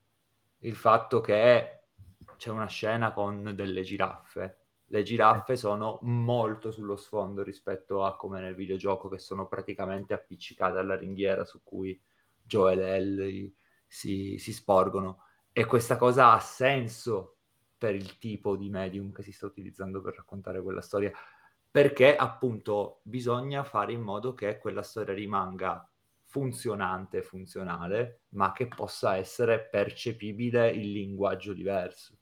Il 0.60 0.74
fatto 0.74 1.20
che 1.20 1.88
c'è 2.36 2.50
una 2.50 2.66
scena 2.66 3.12
con 3.12 3.52
delle 3.54 3.82
giraffe. 3.82 4.65
Le 4.88 5.02
giraffe 5.02 5.56
sono 5.56 5.98
molto 6.02 6.70
sullo 6.70 6.96
sfondo 6.96 7.42
rispetto 7.42 8.04
a 8.04 8.16
come 8.16 8.40
nel 8.40 8.54
videogioco 8.54 9.08
che 9.08 9.18
sono 9.18 9.48
praticamente 9.48 10.14
appiccicate 10.14 10.78
alla 10.78 10.96
ringhiera 10.96 11.44
su 11.44 11.62
cui 11.62 12.00
Joel 12.40 12.80
e 12.80 12.96
Ellie 12.96 13.52
si, 13.86 14.38
si 14.38 14.52
sporgono. 14.52 15.24
E 15.52 15.64
questa 15.64 15.96
cosa 15.96 16.32
ha 16.32 16.40
senso 16.40 17.38
per 17.78 17.94
il 17.94 18.18
tipo 18.18 18.56
di 18.56 18.70
medium 18.70 19.12
che 19.12 19.22
si 19.22 19.32
sta 19.32 19.46
utilizzando 19.46 20.00
per 20.00 20.14
raccontare 20.16 20.62
quella 20.62 20.80
storia, 20.80 21.10
perché 21.70 22.16
appunto 22.16 23.00
bisogna 23.02 23.64
fare 23.64 23.92
in 23.92 24.00
modo 24.00 24.34
che 24.34 24.58
quella 24.58 24.82
storia 24.82 25.14
rimanga 25.14 25.88
funzionante 26.22 27.22
funzionale, 27.22 28.22
ma 28.30 28.52
che 28.52 28.68
possa 28.68 29.16
essere 29.16 29.68
percepibile 29.68 30.70
in 30.70 30.92
linguaggio 30.92 31.52
diverso. 31.52 32.18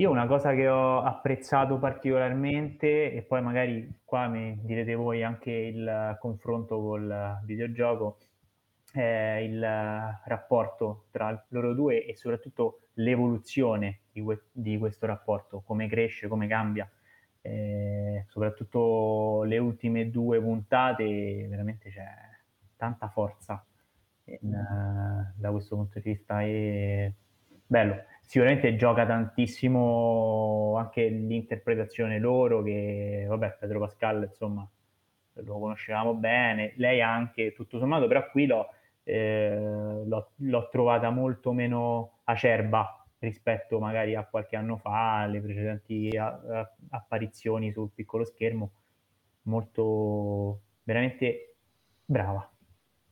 Io 0.00 0.10
una 0.10 0.26
cosa 0.26 0.54
che 0.54 0.66
ho 0.66 1.02
apprezzato 1.02 1.78
particolarmente, 1.78 3.12
e 3.12 3.20
poi 3.20 3.42
magari 3.42 4.00
qua 4.02 4.28
mi 4.28 4.58
direte 4.62 4.94
voi 4.94 5.22
anche 5.22 5.50
il 5.50 6.16
confronto 6.18 6.80
col 6.80 7.38
videogioco, 7.44 8.16
eh, 8.94 9.44
il 9.44 9.60
rapporto 10.24 11.04
tra 11.10 11.44
loro 11.48 11.74
due 11.74 12.06
e 12.06 12.16
soprattutto 12.16 12.88
l'evoluzione 12.94 14.04
di, 14.10 14.22
que- 14.22 14.44
di 14.52 14.78
questo 14.78 15.04
rapporto, 15.04 15.60
come 15.66 15.86
cresce, 15.86 16.28
come 16.28 16.46
cambia. 16.46 16.90
Eh, 17.42 18.24
soprattutto 18.28 19.42
le 19.42 19.58
ultime 19.58 20.08
due 20.08 20.40
puntate, 20.40 21.46
veramente 21.46 21.90
c'è 21.90 22.08
tanta 22.74 23.08
forza 23.08 23.62
in, 24.24 24.48
uh, 24.48 25.38
da 25.38 25.50
questo 25.50 25.76
punto 25.76 25.98
di 25.98 26.10
vista. 26.10 26.40
E 26.42 27.12
bello, 27.66 28.04
sicuramente 28.30 28.76
gioca 28.76 29.04
tantissimo 29.04 30.76
anche 30.76 31.08
l'interpretazione 31.08 32.20
loro, 32.20 32.62
che 32.62 33.24
vabbè, 33.26 33.56
Pedro 33.58 33.80
Pascal, 33.80 34.22
insomma, 34.22 34.64
lo 35.32 35.58
conoscevamo 35.58 36.14
bene, 36.14 36.74
lei 36.76 37.02
anche, 37.02 37.52
tutto 37.52 37.80
sommato, 37.80 38.06
però 38.06 38.30
qui 38.30 38.46
l'ho, 38.46 38.68
eh, 39.02 40.02
l'ho, 40.04 40.30
l'ho 40.36 40.68
trovata 40.68 41.10
molto 41.10 41.50
meno 41.52 42.20
acerba 42.22 43.04
rispetto 43.18 43.80
magari 43.80 44.14
a 44.14 44.24
qualche 44.24 44.54
anno 44.54 44.76
fa, 44.76 45.22
alle 45.22 45.40
precedenti 45.40 46.16
a, 46.16 46.26
a, 46.28 46.74
apparizioni 46.90 47.72
sul 47.72 47.90
piccolo 47.92 48.24
schermo, 48.24 48.70
molto 49.42 50.60
veramente 50.84 51.56
brava. 52.04 52.48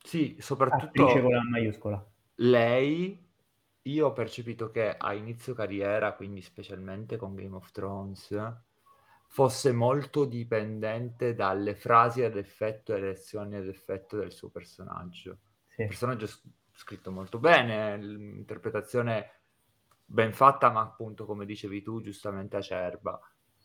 Sì, 0.00 0.36
soprattutto 0.38 1.02
Attrice 1.02 1.22
con 1.22 1.32
la 1.32 1.42
maiuscola. 1.42 2.06
lei, 2.36 3.26
io 3.92 4.08
ho 4.08 4.12
percepito 4.12 4.70
che 4.70 4.96
a 4.96 5.14
inizio 5.14 5.54
carriera, 5.54 6.14
quindi 6.14 6.40
specialmente 6.42 7.16
con 7.16 7.34
Game 7.34 7.54
of 7.56 7.70
Thrones, 7.72 8.36
fosse 9.26 9.72
molto 9.72 10.24
dipendente 10.24 11.34
dalle 11.34 11.74
frasi 11.74 12.22
ad 12.22 12.36
effetto 12.36 12.94
e 12.94 13.00
le 13.00 13.10
azioni 13.10 13.56
ad 13.56 13.66
effetto 13.68 14.16
del 14.16 14.32
suo 14.32 14.50
personaggio. 14.50 15.38
Sì. 15.76 15.82
Il 15.82 15.88
personaggio 15.88 16.24
è 16.24 16.28
scritto 16.72 17.10
molto 17.10 17.38
bene, 17.38 17.96
l'interpretazione 17.98 19.42
ben 20.04 20.32
fatta, 20.32 20.70
ma 20.70 20.80
appunto, 20.80 21.26
come 21.26 21.44
dicevi 21.44 21.82
tu, 21.82 22.00
giustamente 22.00 22.56
acerba. 22.56 23.20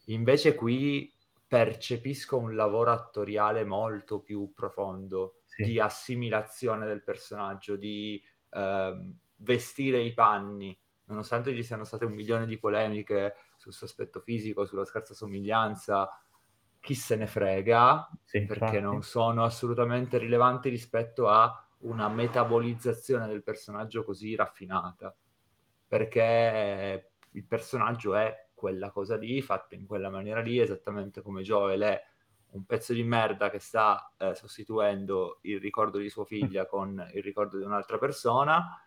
Invece 0.05 0.55
qui 0.55 1.15
percepisco 1.47 2.37
un 2.37 2.55
lavoro 2.55 2.91
attoriale 2.91 3.63
molto 3.63 4.21
più 4.21 4.51
profondo 4.53 5.35
Sì. 5.57 5.63
di 5.63 5.79
assimilazione 5.79 6.85
del 6.85 7.03
personaggio, 7.03 7.75
di 7.77 8.21
ehm, 8.49 9.17
vestire 9.43 10.01
i 10.01 10.13
panni, 10.13 10.77
nonostante 11.05 11.53
ci 11.53 11.63
siano 11.63 11.83
state 11.83 12.05
un 12.05 12.13
milione 12.13 12.45
di 12.45 12.57
polemiche 12.57 13.35
sul 13.57 13.73
suo 13.73 13.85
aspetto 13.85 14.19
fisico, 14.19 14.65
sulla 14.65 14.85
scarsa 14.85 15.13
somiglianza, 15.13 16.09
chi 16.79 16.95
se 16.95 17.15
ne 17.15 17.27
frega, 17.27 18.09
Sì, 18.23 18.39
perché 18.45 18.77
infatti. 18.77 18.79
non 18.79 19.03
sono 19.03 19.43
assolutamente 19.43 20.17
rilevanti 20.17 20.69
rispetto 20.69 21.27
a 21.27 21.67
una 21.79 22.07
metabolizzazione 22.09 23.27
del 23.27 23.43
personaggio 23.43 24.03
così 24.03 24.35
raffinata, 24.35 25.15
perché 25.87 27.11
il 27.31 27.45
personaggio 27.45 28.15
è 28.15 28.49
quella 28.53 28.91
cosa 28.91 29.17
lì, 29.17 29.41
fatta 29.41 29.75
in 29.75 29.85
quella 29.85 30.09
maniera 30.09 30.41
lì, 30.41 30.59
esattamente 30.59 31.21
come 31.21 31.41
Joel 31.41 31.81
è 31.81 32.01
un 32.51 32.65
pezzo 32.65 32.93
di 32.93 33.03
merda 33.03 33.49
che 33.49 33.59
sta 33.59 34.13
eh, 34.17 34.35
sostituendo 34.35 35.39
il 35.41 35.59
ricordo 35.59 35.97
di 35.97 36.09
sua 36.09 36.25
figlia 36.25 36.65
con 36.67 37.05
il 37.13 37.23
ricordo 37.23 37.57
di 37.57 37.63
un'altra 37.65 37.97
persona, 37.97 38.79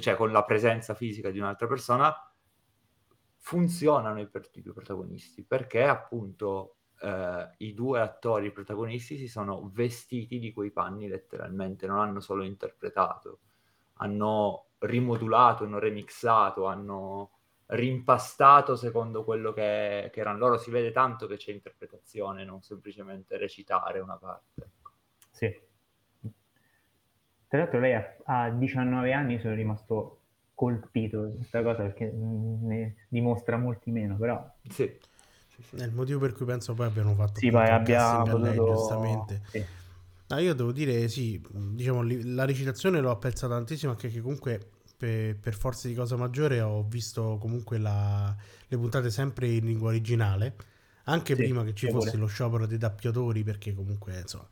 cioè 0.00 0.16
con 0.16 0.32
la 0.32 0.44
presenza 0.44 0.94
fisica 0.94 1.30
di 1.30 1.38
un'altra 1.38 1.66
persona, 1.66 2.14
funzionano 3.38 4.20
i, 4.20 4.26
per- 4.26 4.50
i 4.54 4.62
due 4.62 4.72
protagonisti 4.72 5.44
perché 5.44 5.84
appunto 5.84 6.76
eh, 7.00 7.50
i 7.58 7.74
due 7.74 8.00
attori 8.00 8.50
protagonisti 8.50 9.18
si 9.18 9.28
sono 9.28 9.70
vestiti 9.72 10.38
di 10.38 10.52
quei 10.52 10.70
panni 10.70 11.08
letteralmente, 11.08 11.86
non 11.86 11.98
hanno 11.98 12.20
solo 12.20 12.42
interpretato, 12.42 13.40
hanno 13.94 14.70
rimodulato, 14.78 15.64
hanno 15.64 15.78
remixato, 15.78 16.66
hanno 16.66 17.30
rimpastato 17.66 18.76
secondo 18.76 19.24
quello 19.24 19.52
che, 19.52 20.10
che 20.12 20.20
erano 20.20 20.38
loro. 20.38 20.58
Si 20.58 20.70
vede 20.70 20.90
tanto 20.90 21.26
che 21.26 21.36
c'è 21.36 21.52
interpretazione, 21.52 22.44
non 22.44 22.62
semplicemente 22.62 23.36
recitare 23.36 24.00
una 24.00 24.16
parte. 24.16 24.70
Sì. 25.30 25.72
Tra 27.54 27.62
l'altro 27.62 27.78
lei 27.78 27.94
a, 27.94 28.16
a 28.24 28.50
19 28.50 29.12
anni 29.12 29.38
sono 29.38 29.54
rimasto 29.54 30.18
colpito 30.54 31.22
da 31.22 31.28
questa 31.36 31.62
cosa 31.62 31.82
perché 31.82 32.10
mm, 32.12 32.66
ne 32.66 32.94
dimostra 33.06 33.56
molti 33.56 33.92
meno, 33.92 34.16
però 34.16 34.44
Sì. 34.68 34.90
Sì, 35.54 35.62
sì. 35.62 35.76
È 35.76 35.84
il 35.84 35.92
motivo 35.92 36.18
per 36.18 36.32
cui 36.32 36.46
penso 36.46 36.74
poi 36.74 36.86
abbiano 36.86 37.14
fatto 37.14 37.38
sì, 37.38 37.50
poi 37.52 37.68
abbia 37.68 38.18
a 38.20 38.24
lei, 38.24 38.56
potuto... 38.56 38.74
giustamente. 38.74 39.40
Sì. 39.52 39.64
No, 40.26 40.38
io 40.38 40.52
devo 40.54 40.72
dire 40.72 41.08
sì, 41.08 41.40
diciamo, 41.48 42.02
li- 42.02 42.32
la 42.34 42.44
recitazione 42.44 43.00
l'ho 43.00 43.10
apprezzata 43.10 43.54
tantissimo 43.54 43.92
anche 43.92 44.08
che 44.08 44.20
comunque 44.20 44.58
per, 44.96 45.36
per 45.38 45.54
forza 45.54 45.86
di 45.86 45.94
cosa 45.94 46.16
maggiore 46.16 46.60
ho 46.60 46.82
visto 46.82 47.36
comunque 47.40 47.78
la- 47.78 48.34
le 48.66 48.76
puntate 48.76 49.10
sempre 49.10 49.46
in 49.48 49.64
lingua 49.64 49.88
originale, 49.90 50.56
anche 51.04 51.36
Sì, 51.36 51.42
prima 51.42 51.62
che 51.62 51.74
ci 51.74 51.86
fosse 51.88 52.16
pure. 52.16 52.18
lo 52.18 52.26
sciopero 52.26 52.66
dei 52.66 52.78
doppiatori, 52.78 53.42
perché 53.44 53.74
comunque 53.74 54.18
insomma, 54.20 54.48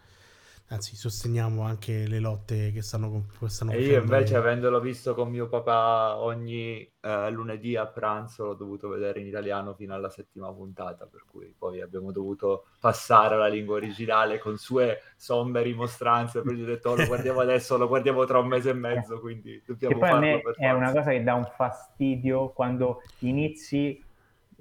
anzi 0.72 0.96
sosteniamo 0.96 1.62
anche 1.62 2.06
le 2.06 2.18
lotte 2.18 2.72
che 2.72 2.82
stanno, 2.82 3.26
che 3.38 3.48
stanno 3.48 3.72
E 3.72 3.80
io 3.82 3.98
invece, 4.00 4.34
le- 4.34 4.36
avendolo 4.36 4.80
visto 4.80 5.14
con 5.14 5.30
mio 5.30 5.48
papà 5.48 6.18
ogni 6.18 6.86
eh, 7.00 7.30
lunedì 7.30 7.74
a 7.76 7.86
pranzo, 7.86 8.44
l'ho 8.44 8.54
dovuto 8.54 8.88
vedere 8.88 9.20
in 9.20 9.26
italiano 9.26 9.74
fino 9.74 9.94
alla 9.94 10.10
settima 10.10 10.52
puntata, 10.52 11.06
per 11.06 11.24
cui 11.26 11.54
poi 11.56 11.80
abbiamo 11.80 12.12
dovuto 12.12 12.66
passare 12.78 13.34
alla 13.34 13.48
lingua 13.48 13.76
originale 13.76 14.38
con 14.38 14.58
sue 14.58 15.00
somme 15.16 15.62
rimostranze. 15.62 16.42
Poi 16.42 16.60
ho 16.60 16.66
detto, 16.66 16.90
"Oh, 16.90 16.94
lo 16.96 17.06
guardiamo 17.06 17.40
adesso, 17.40 17.78
lo 17.78 17.88
guardiamo 17.88 18.24
tra 18.26 18.38
un 18.40 18.48
mese 18.48 18.70
e 18.70 18.74
mezzo, 18.74 19.18
quindi 19.20 19.62
dobbiamo 19.64 19.98
poi 19.98 20.10
a 20.10 20.14
farlo 20.14 20.16
me 20.16 20.40
per 20.40 20.56
è 20.56 20.70
una 20.70 20.90
forza. 20.90 20.92
cosa 20.92 21.10
che 21.10 21.22
dà 21.22 21.34
un 21.34 21.46
fastidio 21.46 22.50
quando 22.52 23.02
inizi 23.18 24.02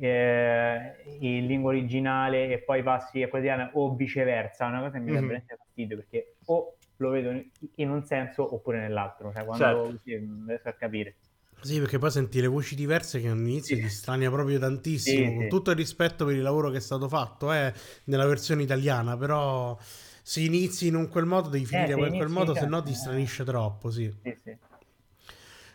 eh, 0.05 0.95
in 1.19 1.45
lingua 1.47 1.69
originale 1.71 2.51
e 2.51 2.63
poi 2.63 2.83
passi 2.83 3.21
a 3.23 3.27
quella 3.29 3.45
italiana 3.45 3.71
o 3.75 3.95
viceversa, 3.95 4.65
è 4.65 4.69
una 4.69 4.79
cosa 4.79 4.91
che 4.93 4.99
mi 4.99 5.11
dà 5.11 5.19
Mhm. 5.19 5.27
veramente 5.27 5.55
fastidio 5.57 5.97
perché 5.97 6.35
o 6.45 6.75
lo 6.97 7.09
vedo 7.09 7.31
in- 7.75 7.89
un 7.89 8.03
senso 8.05 8.53
oppure 8.53 8.79
nell'altro, 8.79 9.31
cioè 9.33 9.43
quando 9.45 9.57
Certo. 9.57 10.01
sì, 10.03 10.19
non 10.19 10.45
riesco 10.47 10.69
a 10.69 10.73
capire. 10.73 11.15
Sì, 11.63 11.77
perché 11.79 11.99
poi 11.99 12.09
senti 12.09 12.41
le 12.41 12.47
voci 12.47 12.73
diverse 12.75 13.21
che 13.21 13.27
all'inizio 13.29 13.77
Sì. 13.77 13.83
ti 13.83 13.89
strania 13.89 14.31
proprio 14.31 14.57
tantissimo, 14.59 15.25
Sì, 15.27 15.33
con 15.35 15.43
sì. 15.43 15.47
tutto 15.47 15.69
il 15.71 15.77
rispetto 15.77 16.25
per 16.25 16.35
il 16.35 16.41
lavoro 16.41 16.69
che 16.71 16.77
è 16.77 16.79
stato 16.79 17.07
fatto 17.07 17.53
eh, 17.53 17.71
nella 18.05 18.25
versione 18.25 18.63
italiana, 18.63 19.15
però 19.15 19.77
se 20.23 20.41
inizi 20.41 20.87
in 20.87 20.95
un 20.95 21.07
quel 21.07 21.25
modo 21.25 21.49
devi 21.49 21.65
finire 21.65 21.93
se 21.93 21.97
poi 21.97 22.07
in 22.09 22.15
quel 22.15 22.29
modo, 22.29 22.55
se 22.55 22.65
no 22.65 22.81
ti 22.81 22.91
eh. 22.91 22.95
stranisce 22.95 23.43
troppo, 23.43 23.91
sì. 23.91 24.11
Sì, 24.23 24.35
sì. 24.43 24.57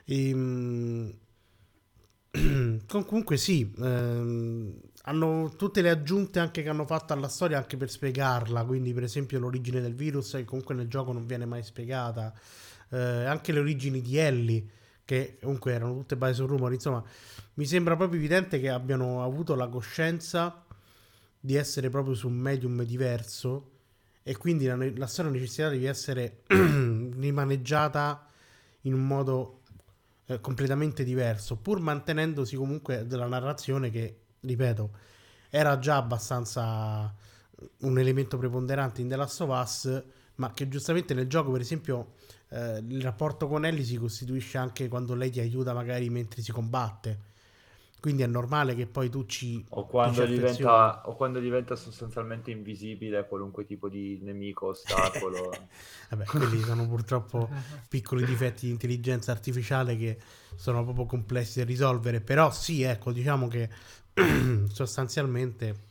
Ehm, 0.06 1.12
com- 1.12 1.25
comunque 2.86 3.36
sì, 3.36 3.72
ehm, 3.78 4.74
hanno 5.02 5.52
tutte 5.56 5.82
le 5.82 5.90
aggiunte 5.90 6.38
anche 6.38 6.62
che 6.62 6.68
hanno 6.68 6.84
fatto 6.84 7.12
alla 7.12 7.28
storia 7.28 7.58
anche 7.58 7.76
per 7.76 7.90
spiegarla, 7.90 8.64
quindi 8.64 8.92
per 8.92 9.04
esempio 9.04 9.38
l'origine 9.38 9.80
del 9.80 9.94
virus 9.94 10.32
che 10.32 10.44
comunque 10.44 10.74
nel 10.74 10.88
gioco 10.88 11.12
non 11.12 11.26
viene 11.26 11.46
mai 11.46 11.62
spiegata, 11.62 12.34
eh, 12.90 12.98
anche 12.98 13.52
le 13.52 13.60
origini 13.60 14.00
di 14.00 14.16
Ellie 14.16 14.64
che 15.04 15.38
comunque 15.40 15.72
erano 15.72 15.94
tutte 15.94 16.16
base 16.16 16.34
su 16.34 16.46
rumori, 16.46 16.74
insomma 16.74 17.02
mi 17.54 17.66
sembra 17.66 17.96
proprio 17.96 18.18
evidente 18.18 18.58
che 18.58 18.68
abbiano 18.68 19.22
avuto 19.22 19.54
la 19.54 19.68
coscienza 19.68 20.64
di 21.38 21.54
essere 21.54 21.90
proprio 21.90 22.14
su 22.14 22.26
un 22.26 22.34
medium 22.34 22.82
diverso 22.82 23.70
e 24.24 24.36
quindi 24.36 24.66
la, 24.66 24.76
la 24.96 25.06
storia 25.06 25.30
necessità 25.30 25.68
di 25.68 25.84
essere 25.84 26.42
rimaneggiata 26.48 28.26
in 28.82 28.94
un 28.94 29.06
modo 29.06 29.60
eh, 30.26 30.40
completamente 30.40 31.04
diverso, 31.04 31.56
pur 31.56 31.80
mantenendosi 31.80 32.56
comunque 32.56 33.06
della 33.06 33.26
narrazione 33.26 33.90
che, 33.90 34.20
ripeto, 34.40 34.90
era 35.50 35.78
già 35.78 35.96
abbastanza 35.96 37.14
un 37.80 37.98
elemento 37.98 38.36
preponderante 38.36 39.00
in 39.00 39.08
The 39.08 39.16
Last 39.16 39.40
of 39.40 39.50
Us, 39.50 40.04
ma 40.36 40.52
che 40.52 40.68
giustamente 40.68 41.14
nel 41.14 41.28
gioco, 41.28 41.50
per 41.50 41.60
esempio, 41.60 42.14
eh, 42.50 42.82
il 42.86 43.02
rapporto 43.02 43.48
con 43.48 43.64
Ellie 43.64 43.84
si 43.84 43.96
costituisce 43.96 44.58
anche 44.58 44.88
quando 44.88 45.14
lei 45.14 45.30
ti 45.30 45.40
aiuta 45.40 45.72
magari 45.72 46.10
mentre 46.10 46.42
si 46.42 46.52
combatte. 46.52 47.34
Quindi 48.00 48.22
è 48.22 48.26
normale 48.26 48.74
che 48.74 48.86
poi 48.86 49.10
tu 49.10 49.24
ci... 49.26 49.64
O 49.70 49.86
quando, 49.86 50.24
ci 50.24 50.32
diventa, 50.32 51.08
o 51.08 51.16
quando 51.16 51.40
diventa 51.40 51.74
sostanzialmente 51.74 52.50
invisibile 52.50 53.26
qualunque 53.26 53.64
tipo 53.64 53.88
di 53.88 54.18
nemico, 54.22 54.68
ostacolo. 54.76 55.50
Vabbè, 56.10 56.24
quelli 56.24 56.60
sono 56.60 56.86
purtroppo 56.86 57.48
piccoli 57.88 58.24
difetti 58.24 58.66
di 58.66 58.72
intelligenza 58.72 59.32
artificiale 59.32 59.96
che 59.96 60.18
sono 60.54 60.84
proprio 60.84 61.06
complessi 61.06 61.58
da 61.58 61.64
risolvere. 61.64 62.20
Però 62.20 62.50
sì, 62.50 62.82
ecco, 62.82 63.12
diciamo 63.12 63.48
che 63.48 63.68
sostanzialmente 64.72 65.85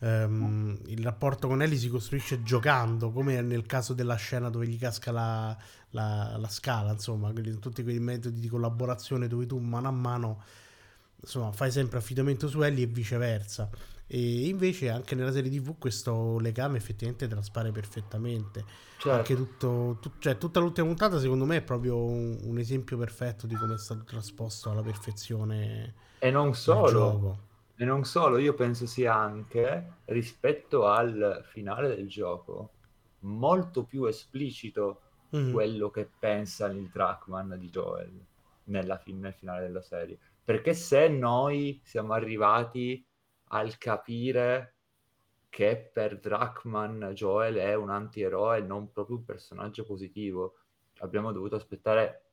ehm, 0.00 0.78
il 0.86 1.02
rapporto 1.02 1.48
con 1.48 1.62
Ellie 1.62 1.76
si 1.78 1.88
costruisce 1.88 2.42
giocando, 2.42 3.10
come 3.10 3.40
nel 3.42 3.66
caso 3.66 3.94
della 3.94 4.16
scena 4.16 4.50
dove 4.50 4.66
gli 4.66 4.78
casca 4.78 5.10
la, 5.12 5.56
la- 5.90 6.36
la 6.36 6.48
scala, 6.48 6.92
insomma, 6.92 7.32
tutti 7.60 7.82
quei 7.82 7.98
metodi 8.00 8.40
di 8.40 8.48
collaborazione 8.48 9.28
dove 9.28 9.46
tu 9.46 9.58
mano 9.58 9.88
a 9.88 9.92
mano 9.92 10.42
insomma, 11.20 11.52
fai 11.52 11.70
sempre 11.70 11.98
affidamento 11.98 12.48
su 12.48 12.62
Ellie 12.62 12.84
e 12.84 12.86
viceversa. 12.88 13.68
E 14.06 14.48
invece 14.48 14.88
anche 14.88 15.14
nella 15.14 15.32
serie 15.32 15.50
TV 15.50 15.76
questo 15.78 16.38
legame 16.38 16.78
effettivamente 16.78 17.28
traspare 17.28 17.72
perfettamente. 17.72 18.64
Certo. 18.96 19.08
Anche 19.10 19.36
tutto, 19.36 19.98
tu- 20.00 20.12
cioè, 20.18 20.38
tutta 20.38 20.60
l'ultima 20.60 20.86
puntata, 20.86 21.18
secondo 21.20 21.44
me, 21.44 21.56
è 21.58 21.62
proprio 21.62 21.96
un, 22.02 22.38
un 22.42 22.58
esempio 22.58 22.96
perfetto 22.96 23.46
di 23.46 23.54
come 23.56 23.74
è 23.74 23.78
stato 23.78 24.04
trasposto 24.04 24.70
alla 24.70 24.82
perfezione 24.82 25.94
E 26.20 26.30
non 26.30 26.48
il 26.48 26.54
solo, 26.54 26.84
gioco. 26.84 27.47
E 27.80 27.84
non 27.84 28.04
solo, 28.04 28.38
io 28.38 28.54
penso 28.54 28.86
sia 28.86 29.14
anche 29.14 29.98
rispetto 30.06 30.86
al 30.86 31.42
finale 31.44 31.88
del 31.88 32.08
gioco 32.08 32.72
molto 33.20 33.84
più 33.84 34.04
esplicito 34.04 35.02
Mhm. 35.30 35.52
quello 35.52 35.90
che 35.90 36.08
pensa 36.18 36.66
il 36.68 36.90
Trackman 36.90 37.56
di 37.58 37.68
Joel 37.70 38.26
nella 38.64 38.98
fi- 38.98 39.12
nel 39.12 39.34
finale 39.34 39.62
della 39.62 39.82
serie. 39.82 40.18
Perché 40.44 40.74
se 40.74 41.08
noi 41.08 41.80
siamo 41.84 42.14
arrivati 42.14 43.04
al 43.50 43.78
capire 43.78 44.74
che 45.48 45.90
per 45.92 46.18
Drachman 46.20 47.12
Joel 47.14 47.56
è 47.56 47.74
un 47.74 47.90
antieroe, 47.90 48.60
non 48.60 48.92
proprio 48.92 49.16
un 49.16 49.24
personaggio 49.24 49.84
positivo. 49.84 50.56
Abbiamo 50.98 51.32
dovuto 51.32 51.56
aspettare 51.56 52.24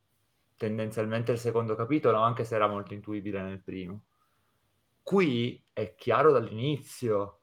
tendenzialmente 0.57 1.31
il 1.33 1.39
secondo 1.39 1.75
capitolo, 1.75 2.19
anche 2.19 2.43
se 2.45 2.55
era 2.55 2.67
molto 2.67 2.93
intuibile 2.93 3.41
nel 3.41 3.61
primo. 3.61 4.03
Qui 5.05 5.63
è 5.71 5.93
chiaro 5.93 6.31
dall'inizio 6.31 7.41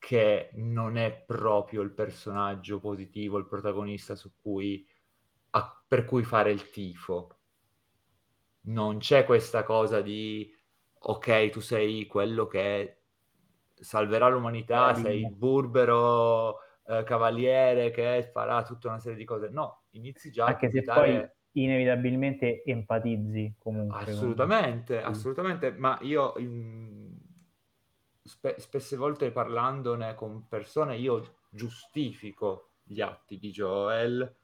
che 0.00 0.50
non 0.54 0.96
è 0.96 1.12
proprio 1.12 1.80
il 1.82 1.92
personaggio 1.92 2.80
positivo, 2.80 3.38
il 3.38 3.46
protagonista 3.46 4.16
su 4.16 4.32
cui, 4.42 4.84
a, 5.50 5.84
per 5.86 6.06
cui 6.06 6.24
fare 6.24 6.50
il 6.50 6.70
tifo. 6.70 7.38
Non 8.62 8.98
c'è 8.98 9.24
questa 9.24 9.62
cosa 9.62 10.00
di 10.00 10.52
ok, 10.98 11.50
tu 11.50 11.60
sei 11.60 12.04
quello 12.06 12.48
che 12.48 13.02
salverà 13.74 14.26
l'umanità, 14.26 14.92
sei 14.94 15.20
il 15.20 15.30
burbero 15.32 16.58
eh, 16.84 17.04
cavaliere 17.04 17.92
che 17.92 18.28
farà 18.32 18.64
tutta 18.64 18.88
una 18.88 18.98
serie 18.98 19.18
di 19.18 19.24
cose. 19.24 19.50
No, 19.50 19.84
inizi 19.90 20.32
già 20.32 20.46
Anche 20.46 20.66
a 20.66 20.70
se 20.70 20.82
poi 20.82 21.30
inevitabilmente 21.52 22.62
empatizzi 22.64 23.54
comunque. 23.58 24.00
Assolutamente, 24.00 24.94
comunque. 24.94 25.12
assolutamente, 25.12 25.72
ma 25.72 25.98
io 26.02 26.34
in... 26.38 27.03
spe- 28.24 28.58
spesse 28.58 28.96
volte 28.96 29.30
parlandone 29.30 30.14
con 30.14 30.48
persone, 30.48 30.96
io 30.96 31.36
giustifico 31.50 32.70
gli 32.82 33.00
atti 33.00 33.38
di 33.38 33.50
Joel, 33.50 34.34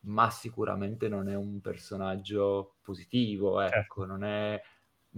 ma 0.00 0.30
sicuramente 0.30 1.08
non 1.08 1.28
è 1.28 1.34
un 1.34 1.60
personaggio 1.60 2.74
positivo, 2.82 3.60
ecco, 3.60 3.72
certo. 3.72 4.04
non 4.04 4.24
è 4.24 4.60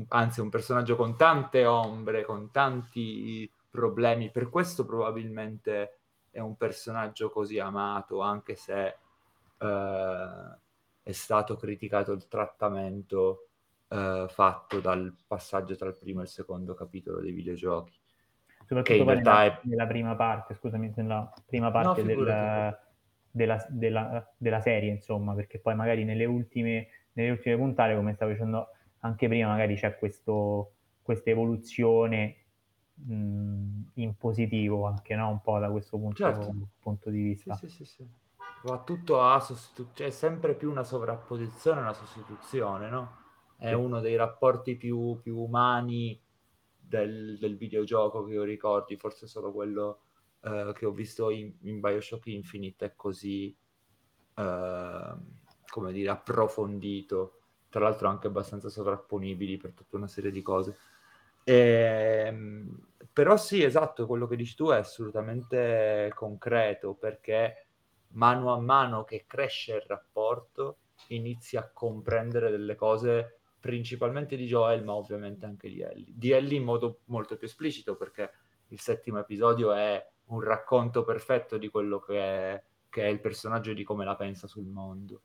anzi 0.09 0.41
un 0.41 0.49
personaggio 0.49 0.97
con 0.97 1.17
tante 1.17 1.67
ombre, 1.67 2.25
con 2.25 2.51
tanti 2.51 3.51
problemi, 3.69 4.31
per 4.31 4.49
questo 4.49 4.85
probabilmente 4.85 5.99
è 6.31 6.41
un 6.41 6.57
personaggio 6.57 7.31
così 7.31 7.59
amato, 7.59 8.21
anche 8.21 8.55
se 8.57 8.97
eh, 9.59 10.59
è 11.03 11.13
stato 11.13 11.57
criticato 11.57 12.13
il 12.13 12.27
trattamento 12.29 13.49
eh, 13.89 14.27
fatto 14.29 14.81
dal 14.81 15.15
passaggio 15.27 15.77
tra 15.77 15.89
il 15.89 15.97
primo 15.97 16.21
e 16.21 16.25
il 16.25 16.29
secondo 16.29 16.75
capitolo 16.75 17.21
dei 17.21 17.33
videogiochi. 17.33 18.01
Soprattutto 18.75 19.05
realtà 19.05 19.39
nella, 19.39 19.53
è... 19.53 19.61
nella 19.65 19.87
prima 19.87 20.15
parte, 20.15 20.55
scusami, 20.55 20.93
nella 20.97 21.33
prima 21.47 21.71
parte 21.71 22.03
no, 22.03 22.09
del, 22.09 22.79
della, 23.31 23.67
della, 23.69 24.33
della, 24.37 24.61
serie, 24.61 24.91
insomma, 24.91 25.35
perché 25.35 25.59
poi 25.59 25.75
magari 25.75 26.05
nelle 26.05 26.25
ultime, 26.25 26.89
nelle 27.13 27.31
ultime 27.31 27.57
puntate, 27.57 27.95
come 27.95 28.15
stavo 28.15 28.31
dicendo 28.31 28.69
anche 29.01 29.29
prima 29.29 29.49
magari 29.49 29.75
c'è 29.75 29.97
questo, 29.97 30.75
questa 31.03 31.31
evoluzione 31.31 32.37
mh, 32.95 33.83
in 33.95 34.17
positivo 34.17 34.87
anche 34.87 35.15
no? 35.15 35.29
un 35.29 35.41
po' 35.41 35.59
da 35.59 35.71
questo 35.71 35.99
punto, 35.99 36.17
certo. 36.17 36.55
punto 36.81 37.11
di 37.11 37.23
vista. 37.23 37.55
Sì, 37.57 37.69
sì, 37.69 37.85
sì. 37.85 38.07
Va 38.65 38.79
tutto 38.79 39.21
a 39.21 39.41
sostituzione, 39.41 40.11
c'è 40.11 40.17
sempre 40.17 40.55
più 40.55 40.71
una 40.71 40.85
sovrapposizione, 40.85 41.81
una 41.81 41.95
sostituzione, 41.95 42.89
no? 42.89 43.21
È 43.57 43.73
uno 43.73 44.01
dei 44.01 44.17
rapporti 44.17 44.75
più, 44.75 45.21
più 45.23 45.39
umani 45.39 46.21
del, 46.93 47.39
del, 47.39 47.57
videogioco 47.57 48.25
che 48.25 48.35
io 48.35 48.43
ricordi, 48.43 48.97
forse 48.97 49.27
solo 49.27 49.51
quello 49.51 50.01
uh, 50.41 50.73
che 50.73 50.85
ho 50.85 50.91
visto 50.91 51.31
in, 51.31 51.55
in, 51.63 51.81
Bioshock 51.81 52.27
Infinite 52.27 52.85
è 52.85 52.93
così, 52.95 53.57
uh, 54.35 54.43
come 55.67 55.93
dire, 55.93 56.11
approfondito 56.11 57.39
tra 57.71 57.81
l'altro 57.81 58.09
anche 58.09 58.27
abbastanza 58.27 58.69
sovrapponibili 58.69 59.57
per 59.57 59.73
tutta 59.73 59.97
una 59.97 60.07
serie 60.07 60.31
di 60.31 60.43
cose. 60.43 60.77
E, 61.43 62.25
ehm, 62.27 62.87
però 63.11 63.39
sì, 63.39 63.63
esatto, 63.63 64.07
quello 64.07 64.27
che 64.27 64.37
dici 64.37 64.55
tu 64.55 64.69
è 64.69 64.77
assolutamente 64.77 66.13
concreto 66.15 66.93
perché 66.93 67.69
mano 68.09 68.53
a 68.53 68.61
mano 68.61 69.05
che 69.05 69.25
cresce 69.27 69.77
il 69.77 69.85
rapporto 69.87 70.81
inizi 71.09 71.57
a 71.57 71.71
comprendere 71.73 72.51
delle 72.51 72.75
cose 72.75 73.41
principalmente 73.63 74.35
di 74.35 74.47
Joel, 74.47 74.83
ma 74.83 74.95
ovviamente 74.95 75.47
anche 75.47 75.69
di 75.69 75.81
Ellie. 75.81 76.13
Di 76.17 76.33
Ellie 76.33 76.59
in 76.59 76.65
modo 76.65 77.03
molto 77.05 77.37
più 77.37 77.47
esplicito 77.47 77.95
perché 77.95 78.33
il 78.67 78.81
settimo 78.81 79.21
episodio 79.21 79.73
è 79.73 80.05
un 80.27 80.41
racconto 80.41 81.05
perfetto 81.05 81.59
di 81.59 81.69
quello 81.69 82.01
che 82.01 82.19
è, 82.19 82.63
che 82.89 83.05
è 83.05 83.07
il 83.07 83.21
personaggio 83.21 83.71
e 83.71 83.75
di 83.75 83.85
come 83.85 84.05
la 84.05 84.17
pensa 84.17 84.49
sul 84.49 84.67
mondo. 84.67 85.23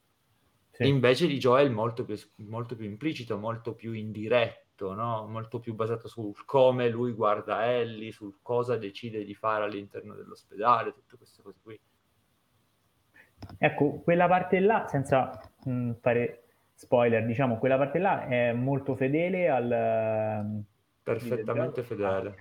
Sì. 0.70 0.88
Invece 0.88 1.26
di 1.26 1.40
Joel 1.40 1.72
molto 1.72 2.06
più, 2.06 2.16
molto 2.36 2.76
più 2.76 2.86
implicito, 2.86 3.40
molto 3.40 3.74
più 3.74 3.94
indiretto, 3.94 4.94
no? 4.94 5.26
molto 5.26 5.60
più 5.60 5.74
basato 5.74 6.08
sul 6.08 6.46
come 6.46 6.90
lui 6.90 7.14
guarda 7.14 7.66
Ellie, 7.74 8.12
sul 8.12 8.38
cosa 8.44 8.78
decide 8.78 9.24
di 9.26 9.34
fare 9.34 9.64
all'interno 9.64 10.14
dell'ospedale, 10.14 10.94
tutte 10.94 11.18
queste 11.18 11.42
cose 11.42 11.58
qui. 11.64 11.80
Ecco, 13.58 14.02
quella 14.04 14.28
parte 14.28 14.60
là, 14.60 14.86
senza 14.88 15.32
mh, 15.64 15.72
mm, 15.72 15.92
fare 16.02 16.47
spoiler, 16.78 17.26
diciamo, 17.26 17.58
quella 17.58 17.76
parte 17.76 17.98
là 17.98 18.28
è 18.28 18.54
molto 18.54 18.96
fedele 18.96 19.50
al... 19.50 20.44
Mm, 20.46 20.60
Perfettamente 21.02 21.82
fedele. 21.82 22.36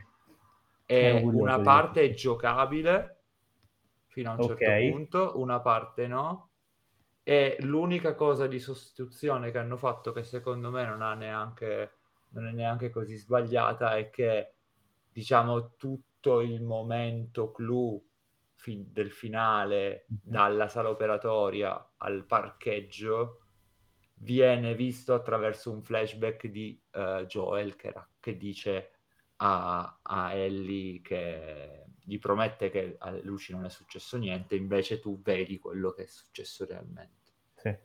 È 0.85 1.11
una 1.22 1.59
parte 1.61 2.03
è 2.03 2.12
giocabile 2.12 3.22
fino 4.09 4.31
a 4.31 4.35
un 4.35 4.42
certo 4.42 4.53
okay. 4.53 4.90
punto, 4.90 5.33
una 5.37 5.61
parte 5.61 6.07
no, 6.07 6.51
e 7.22 7.57
l'unica 7.61 8.14
cosa 8.14 8.46
di 8.46 8.59
sostituzione 8.59 9.51
che 9.51 9.59
hanno 9.59 9.79
fatto, 9.79 10.12
che 10.12 10.22
secondo 10.22 10.70
me 10.70 10.85
non, 10.85 11.01
ha 11.01 11.14
neanche, 11.14 11.92
non 12.31 12.46
è 12.46 12.53
neanche 12.53 12.90
così 12.90 13.16
sbagliata, 13.16 13.96
è 13.96 14.11
che 14.11 14.55
diciamo 15.11 15.77
tutto 15.77 16.40
il 16.40 16.62
momento 16.62 17.53
clou 17.53 18.05
fi- 18.55 18.87
del 18.92 19.11
finale, 19.11 20.05
mhm. 20.09 20.18
dalla 20.22 20.68
sala 20.68 20.90
operatoria 20.90 21.92
al 21.99 22.25
parcheggio, 22.27 23.46
viene 24.19 24.75
visto 24.75 25.15
attraverso 25.15 25.71
un 25.71 25.83
flashback 25.83 26.47
di 26.47 26.81
uh, 26.93 27.25
Joel 27.27 27.77
che, 27.77 27.93
che 28.19 28.37
dice 28.37 28.91
a, 29.37 29.99
a, 30.03 30.33
Ellie 30.33 31.01
che 31.03 31.85
gli 32.03 32.19
promette 32.19 32.71
che 32.71 32.97
a 32.99 33.11
Lucy 33.23 33.53
non 33.53 33.65
è 33.65 33.69
successo 33.69 34.17
niente, 34.17 34.55
invece 34.55 35.01
tu 35.01 35.21
vedi 35.21 35.59
quello 35.59 35.93
che 35.93 36.05
è 36.05 36.07
successo 36.07 36.65
realmente. 36.65 37.33
Sì. 37.55 37.77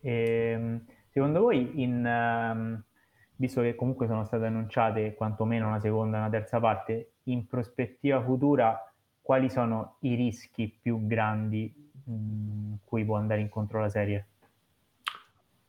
E, 0.00 0.10
ehm, 0.10 0.84
secondo 1.08 1.40
voi, 1.40 1.82
in, 1.82 2.04
um, 2.04 2.82
visto 3.36 3.62
che 3.62 3.74
comunque 3.74 4.06
sono 4.06 4.24
state 4.24 4.46
annunciate 4.46 5.14
quantomeno 5.14 5.68
una 5.68 5.80
seconda 5.80 6.16
e 6.16 6.20
una 6.20 6.30
terza 6.30 6.60
parte, 6.60 7.12
in 7.24 7.46
prospettiva 7.46 8.22
futura, 8.22 8.92
quali 9.20 9.48
sono 9.48 9.96
i 10.00 10.14
rischi 10.14 10.68
più 10.68 11.06
grandi 11.06 11.81
mh, 12.04 12.74
cui 12.84 13.04
può 13.04 13.16
andare 13.16 13.40
incontro 13.40 13.80
la 13.80 13.88
serie? 13.88 14.28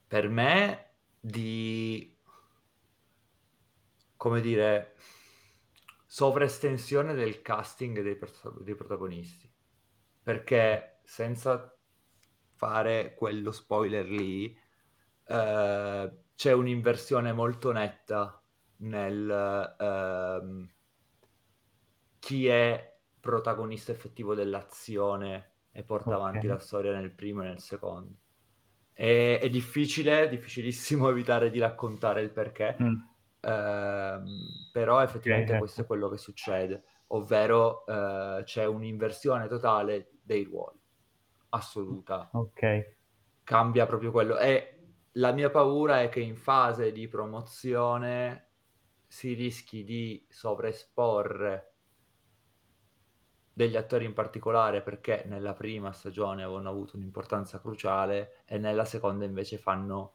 Per 0.08 0.30
me 0.30 0.91
di, 1.19 2.17
come 4.15 4.41
dire, 4.41 4.96
sovraestensione 6.06 7.15
del 7.15 7.41
casting 7.41 8.02
dei, 8.02 8.19
dei 8.62 8.76
protagonisti. 8.76 9.52
Perché 10.22 11.00
senza 11.04 11.76
fare 12.54 13.13
quello 13.15 13.52
spoiler 13.52 14.08
lì, 14.08 14.56
eh, 15.26 16.12
c'è 16.36 16.52
un'inversione 16.52 17.34
molto 17.34 17.72
netta 17.72 18.41
nel 18.78 19.76
eh, 19.80 20.69
chi 22.19 22.48
è 22.48 23.00
protagonista 23.19 23.91
effettivo 23.91 24.36
dell'azione 24.36 25.53
e 25.73 25.83
porta 25.83 26.15
okay. 26.15 26.21
avanti 26.21 26.47
la 26.47 26.59
storia 26.59 26.93
nel 26.93 27.12
primo 27.12 27.41
e 27.41 27.47
nel 27.47 27.59
secondo. 27.59 28.13
E, 28.93 29.39
è 29.39 29.49
difficile, 29.49 30.29
difficilissimo 30.29 31.09
evitare 31.12 31.49
di 31.49 31.59
raccontare 31.59 32.21
il 32.21 32.29
perché, 32.29 32.77
mm. 32.81 32.95
eh, 33.41 34.21
però 34.71 35.01
effettivamente 35.01 35.49
okay, 35.49 35.59
questo 35.59 35.81
è 35.81 35.86
quello 35.86 36.07
che 36.09 36.17
succede, 36.17 36.83
ovvero 37.07 37.86
eh, 37.88 38.43
c'è 38.45 38.65
un'inversione 38.65 39.47
totale 39.47 40.12
dei 40.21 40.43
ruoli 40.43 40.79
assoluta. 41.49 42.29
Ok. 42.33 42.95
Cambia 43.43 43.86
proprio 43.86 44.12
quello. 44.12 44.38
E 44.38 44.69
la 45.13 45.31
mia 45.31 45.49
paura 45.49 46.01
è 46.01 46.09
che 46.09 46.19
in 46.19 46.36
fase 46.36 46.91
di 46.91 47.07
promozione 47.07 48.49
si 49.07 49.33
rischi 49.33 49.83
di 49.83 50.25
sovraesporre 50.29 51.72
degli 53.54 53.78
attori 53.78 54.06
in 54.06 54.13
particolare 54.13 54.82
perché 54.82 55.24
nella 55.28 55.54
prima 55.54 55.92
stagione 55.92 56.44
avevano 56.44 56.70
avuto 56.70 56.98
un'importanza 56.98 57.60
cruciale 57.60 58.38
e 58.46 58.58
nella 58.58 58.84
seconda 58.84 59.26
invece 59.26 59.60
fanno 59.60 60.13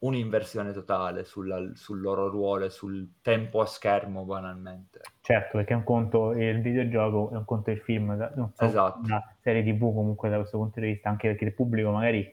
un'inversione 0.00 0.72
totale 0.72 1.24
sulla, 1.24 1.70
sul 1.74 2.00
loro 2.00 2.28
ruolo 2.28 2.66
e 2.66 2.70
sul 2.70 3.14
tempo 3.22 3.60
a 3.60 3.66
schermo 3.66 4.24
banalmente. 4.24 5.00
Certo, 5.22 5.56
perché 5.56 5.72
è 5.72 5.76
un 5.76 5.82
conto 5.82 6.32
il 6.32 6.60
videogioco, 6.60 7.30
è 7.30 7.36
un 7.36 7.44
conto 7.44 7.70
il 7.70 7.80
film, 7.80 8.14
non 8.34 8.52
so, 8.54 8.64
esatto. 8.64 9.00
una 9.02 9.36
serie 9.40 9.64
tv 9.64 9.92
comunque 9.92 10.28
da 10.28 10.36
questo 10.36 10.58
punto 10.58 10.78
di 10.78 10.86
vista, 10.86 11.08
anche 11.08 11.28
perché 11.28 11.46
il 11.46 11.54
pubblico 11.54 11.90
magari 11.90 12.32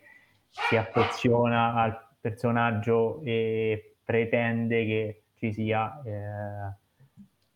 si 0.49 0.75
affeziona 0.75 1.73
al 1.73 1.99
personaggio 2.19 3.21
e 3.23 3.97
pretende 4.03 4.85
che 4.85 5.23
ci 5.35 5.51
sia 5.51 6.01
eh, 6.03 6.83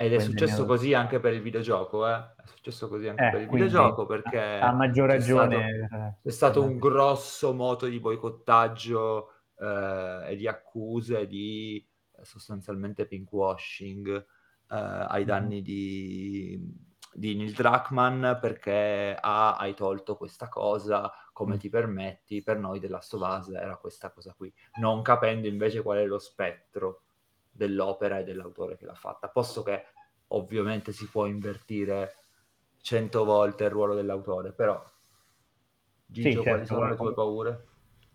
Ed 0.01 0.13
è 0.13 0.19
successo 0.19 0.65
così 0.65 0.93
anche 0.93 1.19
per 1.19 1.33
il 1.33 1.41
videogioco, 1.41 2.07
eh? 2.07 2.15
È 2.15 2.45
successo 2.45 2.87
così 2.87 3.09
anche 3.09 3.27
eh, 3.27 3.31
per 3.31 3.41
il 3.41 3.49
videogioco 3.49 4.05
perché 4.05 4.39
a 4.39 4.71
maggior 4.71 5.09
ragione 5.09 5.87
stato, 5.87 6.17
c'è 6.23 6.31
stato 6.31 6.63
un 6.63 6.77
grosso 6.77 7.53
moto 7.53 7.85
di 7.85 7.99
boicottaggio 7.99 9.29
eh, 9.57 10.27
e 10.29 10.35
di 10.37 10.47
accuse 10.47 11.27
di 11.27 11.85
eh, 12.15 12.23
sostanzialmente 12.23 13.07
pinkwashing 13.07 14.07
eh, 14.07 14.25
ai 14.69 15.25
danni 15.25 15.55
mm-hmm. 15.55 15.63
di, 15.65 16.75
di 17.13 17.35
Neil 17.35 17.51
Druckmann 17.51 18.39
perché 18.39 19.17
ah, 19.19 19.57
hai 19.57 19.73
tolto 19.73 20.15
questa 20.15 20.47
cosa, 20.47 21.11
come 21.33 21.55
mm. 21.55 21.59
ti 21.59 21.67
permetti? 21.67 22.41
Per 22.41 22.57
noi 22.57 22.79
della 22.79 23.01
Stovaz 23.01 23.49
era 23.49 23.75
questa 23.75 24.11
cosa 24.11 24.33
qui, 24.33 24.49
non 24.79 25.01
capendo 25.01 25.45
invece 25.45 25.81
qual 25.81 25.97
è 25.97 26.05
lo 26.05 26.19
spettro 26.19 27.01
dell'opera 27.59 28.19
e 28.19 28.23
dell'autore 28.23 28.77
che 28.77 28.85
l'ha 28.85 28.95
fatta, 28.95 29.27
posto 29.27 29.61
che 29.63 29.83
ovviamente 30.27 30.93
si 30.93 31.05
può 31.07 31.25
invertire 31.25 32.15
cento 32.81 33.25
volte 33.25 33.65
il 33.65 33.69
ruolo 33.69 33.93
dell'autore, 33.93 34.53
però 34.53 34.81
Gigio, 36.05 36.29
sì, 36.29 36.35
certo, 36.35 36.49
quali 36.49 36.65
sono 36.65 36.89
le 36.89 36.95
tue 36.95 37.13
paure? 37.13 37.67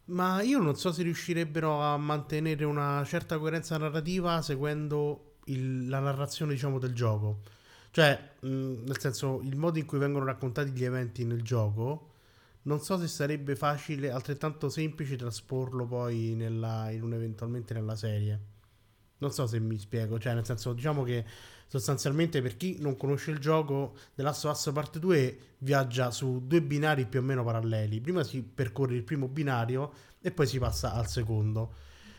Ma 0.07 0.41
io 0.41 0.59
non 0.59 0.75
so 0.77 0.93
se 0.93 1.03
riuscirebbero 1.03 1.81
a 1.81 1.97
mantenere 1.99 2.65
una 2.65 3.05
certa 3.05 3.39
coerenza 3.39 3.77
narrativa 3.77 4.41
seguendo 4.41 5.37
il, 5.47 5.89
la 5.89 6.01
narrazione, 6.01 6.53
diciamo, 6.53 6.79
del 6.79 6.95
gioco. 6.95 7.41
Cioè, 7.91 8.37
mh, 8.41 8.49
nel 8.49 8.99
senso, 8.99 9.41
il 9.43 9.57
modo 9.57 9.79
in 9.79 9.85
cui 9.87 9.99
vengono 9.99 10.25
raccontati 10.25 10.71
gli 10.71 10.85
eventi 10.85 11.25
nel 11.25 11.43
gioco, 11.43 12.13
non 12.63 12.81
so 12.81 12.99
se 12.99 13.07
sarebbe 13.07 13.55
facile, 13.57 14.11
altrettanto 14.11 14.69
semplice 14.69 15.17
trasporlo 15.17 15.87
poi 15.87 16.35
nella, 16.35 16.91
in 16.91 17.03
un, 17.03 17.13
eventualmente 17.13 17.75
nella 17.75 17.97
serie. 17.97 18.41
Non 19.19 19.33
so 19.33 19.47
se 19.47 19.59
mi 19.61 19.79
spiego, 19.79 20.19
cioè 20.19 20.35
nel 20.35 20.45
senso 20.45 20.73
diciamo 20.73 21.03
che 21.03 21.25
sostanzialmente 21.67 22.43
per 22.43 22.57
chi 22.57 22.77
non 22.81 22.97
conosce 22.97 23.31
il 23.31 23.39
gioco, 23.39 23.97
The 24.15 24.23
Last 24.23 24.45
of 24.45 24.55
Us 24.55 24.71
Part 24.73 24.99
2 24.99 25.39
viaggia 25.59 26.11
su 26.11 26.47
due 26.47 26.63
binari 26.63 27.07
più 27.07 27.21
o 27.21 27.23
meno 27.23 27.43
paralleli. 27.43 28.01
Prima 28.01 28.23
si 28.23 28.43
percorre 28.43 28.95
il 28.95 29.03
primo 29.03 29.29
binario 29.29 29.93
e 30.21 30.31
poi 30.31 30.47
si 30.47 30.59
passa 30.59 30.93
al 30.93 31.09
secondo. 31.09 31.75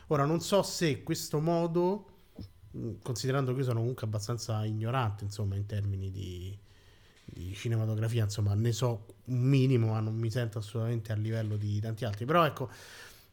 Ora 0.08 0.26
non 0.26 0.40
so 0.42 0.62
se 0.62 1.04
questo 1.04 1.40
modo, 1.40 2.06
mm, 2.78 2.96
considerando 3.02 3.52
che 3.54 3.60
io 3.60 3.64
sono 3.64 3.80
comunque 3.80 4.06
abbastanza 4.06 4.64
ignorante 4.66 5.24
insomma 5.24 5.56
in 5.56 5.66
termini 5.66 6.12
di, 6.12 6.58
di 7.24 7.54
cinematografia, 7.54 8.24
insomma 8.24 8.54
ne 8.54 8.72
so 8.72 9.06
un 9.26 9.40
minimo 9.40 9.88
ma 9.92 10.00
non 10.00 10.16
mi 10.16 10.30
sento 10.30 10.60
assolutamente 10.60 11.12
a 11.12 11.16
livello 11.16 11.56
di 11.58 11.80
tanti 11.80 12.06
altri, 12.06 12.26
però 12.26 12.46
ecco 12.46 12.70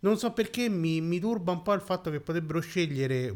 non 0.02 0.18
so 0.18 0.32
perché 0.32 0.68
mi, 0.68 1.00
mi 1.00 1.18
turba 1.18 1.52
un 1.52 1.62
po' 1.62 1.72
il 1.72 1.80
fatto 1.80 2.10
che 2.10 2.20
potrebbero 2.20 2.60
scegliere, 2.60 3.32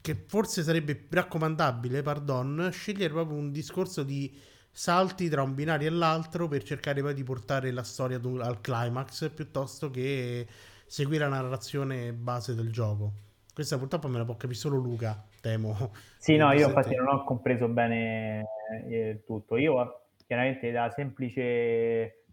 che 0.00 0.14
forse 0.26 0.62
sarebbe 0.62 1.06
raccomandabile, 1.08 2.02
pardon, 2.02 2.68
scegliere 2.72 3.12
proprio 3.12 3.38
un 3.38 3.50
discorso 3.50 4.02
di 4.02 4.34
salti 4.70 5.28
tra 5.28 5.42
un 5.42 5.54
binario 5.54 5.88
e 5.88 5.90
l'altro 5.92 6.48
per 6.48 6.62
cercare 6.62 7.00
poi 7.00 7.14
di 7.14 7.22
portare 7.22 7.70
la 7.70 7.84
storia 7.84 8.20
al 8.40 8.60
climax 8.60 9.30
piuttosto 9.30 9.90
che 9.90 10.46
seguire 10.86 11.26
la 11.26 11.40
narrazione 11.40 12.12
base 12.12 12.54
del 12.54 12.70
gioco. 12.70 13.12
Questa 13.54 13.78
purtroppo 13.78 14.08
me 14.08 14.18
la 14.18 14.24
può 14.24 14.34
capire 14.36 14.58
solo 14.58 14.76
Luca, 14.76 15.24
temo. 15.40 15.92
Sì, 16.18 16.36
no, 16.36 16.52
io 16.52 16.66
infatti 16.66 16.94
non 16.96 17.08
ho 17.08 17.24
compreso 17.24 17.68
bene 17.68 18.44
eh, 18.88 19.22
tutto. 19.24 19.56
Io 19.56 20.00
chiaramente 20.26 20.70
da 20.70 20.90
semplice 20.90 22.23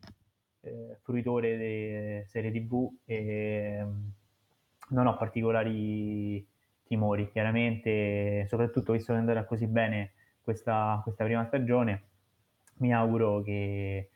eh, 0.61 0.97
fruitore 1.01 1.57
di 1.57 2.25
serie 2.27 2.51
tv 2.51 2.89
e 3.05 3.79
mm, 3.83 4.07
non 4.89 5.07
ho 5.07 5.17
particolari 5.17 6.45
timori, 6.83 7.29
chiaramente, 7.31 8.45
soprattutto 8.47 8.91
visto 8.91 9.13
che 9.13 9.17
è 9.17 9.21
andata 9.21 9.45
così 9.45 9.65
bene 9.65 10.11
questa, 10.41 10.99
questa 11.03 11.23
prima 11.23 11.45
stagione, 11.45 12.03
mi 12.77 12.93
auguro 12.93 13.41
che, 13.41 14.09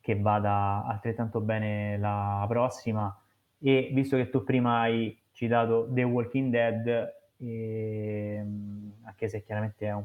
che, 0.00 0.20
vada 0.20 0.84
altrettanto 0.84 1.40
bene 1.40 1.98
la 1.98 2.44
prossima. 2.48 3.14
E 3.58 3.90
visto 3.92 4.16
che 4.16 4.28
tu 4.30 4.44
prima 4.44 4.80
hai 4.80 5.18
citato 5.32 5.88
The 5.90 6.02
Walking 6.04 6.50
Dead, 6.50 7.14
e, 7.38 8.40
mm, 8.44 8.90
anche 9.04 9.28
se 9.28 9.42
chiaramente 9.42 9.86
è 9.86 9.92
un, 9.92 10.04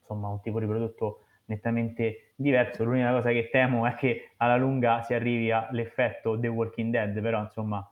insomma, 0.00 0.28
un 0.28 0.40
tipo 0.40 0.60
di 0.60 0.66
prodotto 0.66 1.26
nettamente 1.46 2.32
diverso. 2.36 2.84
L'unica 2.84 3.12
cosa 3.12 3.30
che 3.30 3.48
temo 3.50 3.86
è 3.86 3.94
che 3.94 4.32
alla 4.36 4.56
lunga 4.56 5.02
si 5.02 5.14
arrivi 5.14 5.50
all'effetto 5.50 6.38
The 6.38 6.48
Walking 6.48 6.90
Dead, 6.90 7.20
però 7.20 7.40
insomma, 7.40 7.88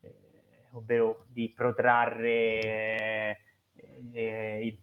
eh, 0.00 0.14
ovvero 0.72 1.26
di 1.28 1.52
protrarre 1.54 3.38
eh, 4.12 4.60
il, 4.62 4.78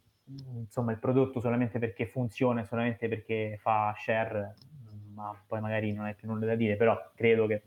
insomma, 0.56 0.92
il 0.92 1.00
prodotto 1.00 1.40
solamente 1.40 1.80
perché 1.80 2.06
funziona, 2.06 2.64
solamente 2.64 3.08
perché 3.08 3.58
fa 3.62 3.94
share, 3.98 4.54
ma 5.14 5.36
poi 5.46 5.62
magari 5.62 5.94
non 5.94 6.06
hai 6.06 6.16
più 6.16 6.28
nulla 6.28 6.46
da 6.46 6.56
dire, 6.56 6.76
però 6.76 7.12
credo 7.16 7.48
che 7.48 7.64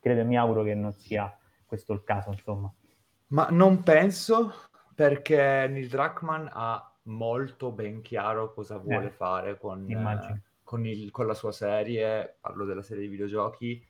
credo 0.00 0.20
e 0.20 0.24
mi 0.24 0.36
auguro 0.36 0.62
che 0.62 0.74
non 0.74 0.92
sia 0.92 1.34
questo 1.64 1.94
il 1.94 2.04
caso, 2.04 2.30
insomma. 2.30 2.72
Ma 3.28 3.48
non 3.50 3.82
penso 3.82 4.52
perché 4.94 5.66
Neil 5.68 5.88
Druckmann 5.88 6.46
ha 6.50 6.93
molto 7.04 7.72
ben 7.72 8.00
chiaro 8.02 8.52
cosa 8.52 8.78
vuole 8.78 9.06
eh, 9.06 9.10
fare 9.10 9.58
con, 9.58 9.88
eh, 9.90 10.42
con, 10.62 10.86
il, 10.86 11.10
con, 11.10 11.26
la 11.26 11.34
sua 11.34 11.52
serie, 11.52 12.36
parlo 12.40 12.64
della 12.64 12.82
serie 12.82 13.02
di 13.02 13.08
videogiochi, 13.08 13.84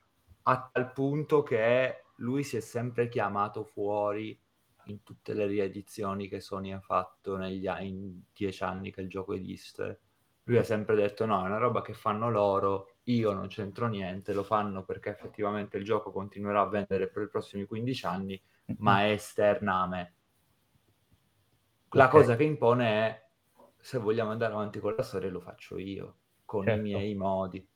a 0.44 0.68
tal 0.72 0.92
punto 0.92 1.42
che 1.42 2.04
lui 2.16 2.42
si 2.42 2.56
è 2.56 2.60
sempre 2.60 3.08
chiamato 3.08 3.64
fuori 3.64 4.38
in 4.86 5.02
tutte 5.02 5.32
le 5.32 5.46
riedizioni 5.46 6.28
che 6.28 6.40
Sony 6.40 6.72
ha 6.72 6.80
fatto 6.80 7.36
negli 7.36 7.66
anni, 7.66 7.88
in 7.88 8.20
dieci 8.32 8.62
anni 8.62 8.90
che 8.90 9.00
il 9.00 9.08
gioco 9.08 9.32
esiste. 9.32 10.00
Lui 10.44 10.58
ha 10.58 10.62
sempre 10.62 10.94
detto 10.94 11.24
no, 11.24 11.42
è 11.42 11.46
una 11.46 11.56
roba 11.56 11.80
che 11.80 11.94
fanno 11.94 12.30
loro, 12.30 12.96
io 13.04 13.32
non 13.32 13.46
c'entro 13.46 13.88
niente, 13.88 14.34
lo 14.34 14.42
fanno 14.42 14.84
perché 14.84 15.08
effettivamente 15.08 15.78
il 15.78 15.84
gioco 15.84 16.12
continuerà 16.12 16.60
a 16.60 16.68
vendere 16.68 17.08
per 17.08 17.22
i 17.22 17.28
prossimi 17.28 17.64
15 17.64 18.06
anni, 18.06 18.42
ma 18.78 19.04
è 19.04 19.12
esterna 19.12 19.80
a 19.80 19.86
me 19.86 20.13
la 21.94 22.06
okay. 22.06 22.20
cosa 22.20 22.36
che 22.36 22.44
impone 22.44 22.86
è 22.86 23.28
se 23.78 23.98
vogliamo 23.98 24.30
andare 24.30 24.52
avanti 24.52 24.80
con 24.80 24.94
la 24.96 25.02
storia 25.02 25.30
lo 25.30 25.40
faccio 25.40 25.78
io, 25.78 26.16
con 26.44 26.64
certo. 26.64 26.80
i 26.80 26.82
miei 26.82 27.14
modi. 27.14 27.68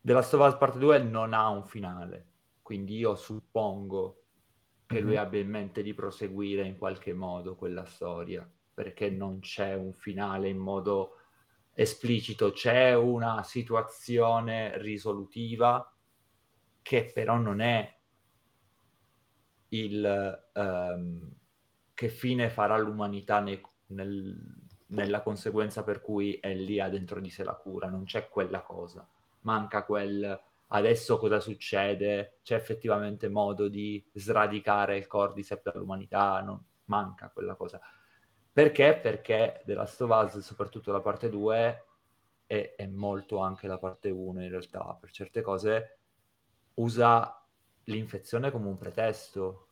The 0.00 0.12
Last 0.12 0.34
of 0.34 0.46
Us 0.46 0.56
Part 0.56 0.78
2 0.78 1.02
non 1.02 1.32
ha 1.32 1.48
un 1.48 1.64
finale, 1.64 2.28
quindi 2.62 2.96
io 2.96 3.14
suppongo 3.14 4.22
che 4.86 5.00
lui 5.00 5.14
mhm. 5.14 5.18
abbia 5.18 5.40
in 5.40 5.48
mente 5.48 5.82
di 5.82 5.94
proseguire 5.94 6.66
in 6.66 6.78
qualche 6.78 7.12
modo 7.12 7.56
quella 7.56 7.84
storia, 7.84 8.48
perché 8.72 9.10
non 9.10 9.40
c'è 9.40 9.74
un 9.74 9.92
finale 9.92 10.48
in 10.48 10.58
modo 10.58 11.16
esplicito, 11.72 12.52
c'è 12.52 12.94
una 12.94 13.42
situazione 13.42 14.78
risolutiva 14.78 15.92
che 16.82 17.10
però 17.12 17.36
non 17.36 17.60
è 17.60 17.98
il... 19.68 20.50
Um, 20.54 21.42
che 21.94 22.08
fine 22.08 22.50
farà 22.50 22.76
l'umanità 22.76 23.40
nei, 23.40 23.60
nel, 23.88 24.36
nella 24.88 25.22
conseguenza 25.22 25.82
per 25.82 26.00
cui 26.00 26.34
è 26.34 26.52
lì 26.54 26.80
ha 26.80 26.88
dentro 26.88 27.20
di 27.20 27.30
sé 27.30 27.44
la 27.44 27.54
cura, 27.54 27.88
non 27.88 28.04
c'è 28.04 28.28
quella 28.28 28.60
cosa, 28.60 29.06
manca 29.40 29.84
quel 29.84 30.40
adesso 30.68 31.18
cosa 31.18 31.40
succede, 31.40 32.38
c'è 32.42 32.56
effettivamente 32.56 33.28
modo 33.28 33.68
di 33.68 34.04
sradicare 34.12 34.96
il 34.96 35.06
cordyceps 35.06 35.62
dall'umanità, 35.72 36.40
non, 36.40 36.60
manca 36.86 37.30
quella 37.32 37.54
cosa. 37.54 37.80
Perché? 38.52 38.98
Perché 39.00 39.62
The 39.64 39.74
Last 39.74 40.00
of 40.02 40.10
Us, 40.10 40.38
soprattutto 40.38 40.92
la 40.92 41.00
parte 41.00 41.28
2, 41.28 41.84
e, 42.46 42.74
e 42.76 42.86
molto 42.88 43.38
anche 43.38 43.66
la 43.66 43.78
parte 43.78 44.10
1 44.10 44.42
in 44.42 44.48
realtà, 44.48 44.96
per 45.00 45.10
certe 45.10 45.42
cose, 45.42 45.98
usa 46.74 47.44
l'infezione 47.84 48.50
come 48.50 48.68
un 48.68 48.76
pretesto, 48.76 49.68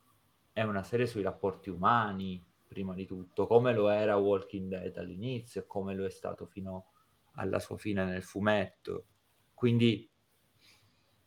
è 0.53 0.61
una 0.61 0.83
serie 0.83 1.07
sui 1.07 1.23
rapporti 1.23 1.69
umani, 1.69 2.41
prima 2.67 2.93
di 2.93 3.05
tutto, 3.05 3.47
come 3.47 3.73
lo 3.73 3.89
era 3.89 4.15
Walking 4.15 4.69
Dead 4.69 4.95
all'inizio 4.97 5.61
e 5.61 5.67
come 5.67 5.95
lo 5.95 6.05
è 6.05 6.09
stato 6.09 6.45
fino 6.45 6.91
alla 7.35 7.59
sua 7.59 7.77
fine 7.77 8.05
nel 8.05 8.23
fumetto. 8.23 9.05
Quindi 9.53 10.09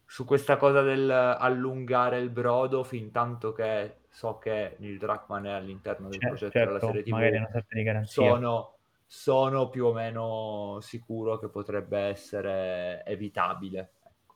su 0.04 0.24
questa 0.24 0.56
cosa 0.56 0.82
del 0.82 1.10
allungare 1.10 2.18
il 2.20 2.30
brodo 2.30 2.84
fin 2.84 3.10
tanto 3.10 3.52
che 3.52 4.02
so 4.08 4.38
che 4.38 4.76
Neil 4.78 4.98
Druckmann 4.98 5.44
è 5.46 5.50
all'interno 5.50 6.08
del 6.08 6.20
certo, 6.20 6.36
progetto 6.36 6.58
della 6.58 6.78
serie 6.78 7.02
TV, 7.02 8.02
sono, 8.04 8.76
sono 9.04 9.68
più 9.68 9.86
o 9.86 9.92
meno 9.92 10.78
sicuro 10.80 11.38
che 11.38 11.48
potrebbe 11.48 11.98
essere 11.98 13.04
evitabile. 13.04 13.92
Ecco. 14.04 14.34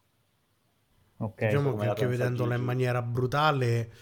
Okay. 1.19 1.49
Diciamo 1.49 1.77
che 1.77 1.89
anche 1.89 2.07
vedendola 2.07 2.57
in 2.57 2.65
maniera 2.65 3.01
brutale 3.03 3.93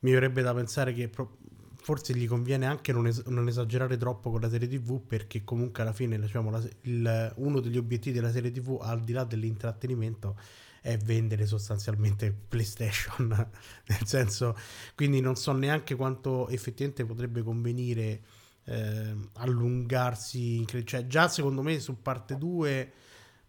mi 0.00 0.12
verrebbe 0.12 0.42
da 0.42 0.54
pensare 0.54 0.92
che 0.92 1.08
pro- 1.08 1.38
forse 1.76 2.14
gli 2.14 2.26
conviene 2.26 2.66
anche 2.66 2.92
non, 2.92 3.06
es- 3.06 3.24
non, 3.26 3.48
esagerare 3.48 3.96
troppo 3.96 4.30
con 4.30 4.40
la 4.40 4.48
serie 4.48 4.68
TV 4.68 5.00
perché 5.00 5.44
comunque 5.44 5.82
alla 5.82 5.92
fine 5.92 6.18
diciamo, 6.18 6.50
la, 6.50 6.62
il, 6.82 7.32
uno 7.36 7.60
degli 7.60 7.78
obiettivi 7.78 8.16
della 8.16 8.30
serie 8.30 8.50
TV 8.50 8.78
al 8.80 9.02
di 9.02 9.12
là 9.12 9.24
dell'intrattenimento 9.24 10.38
è 10.82 10.96
vendere 10.96 11.44
sostanzialmente 11.44 12.32
PlayStation, 12.48 13.28
nel 13.86 14.06
senso, 14.06 14.56
quindi 14.94 15.20
non 15.20 15.36
so 15.36 15.52
neanche 15.52 15.94
quanto 15.94 16.48
effettivamente 16.48 17.04
potrebbe 17.04 17.42
convenire 17.42 18.22
eh, 18.64 19.14
allungarsi, 19.34 20.64
cioè 20.84 21.06
già 21.06 21.28
secondo 21.28 21.62
me 21.62 21.78
su 21.80 22.00
parte 22.00 22.38
2 22.38 22.92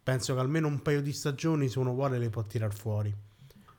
penso 0.03 0.33
che 0.33 0.39
almeno 0.39 0.67
un 0.67 0.81
paio 0.81 1.01
di 1.01 1.13
stagioni 1.13 1.69
se 1.69 1.79
uno 1.79 1.93
vuole 1.93 2.17
le 2.17 2.29
può 2.29 2.43
tirar 2.43 2.73
fuori 2.73 3.13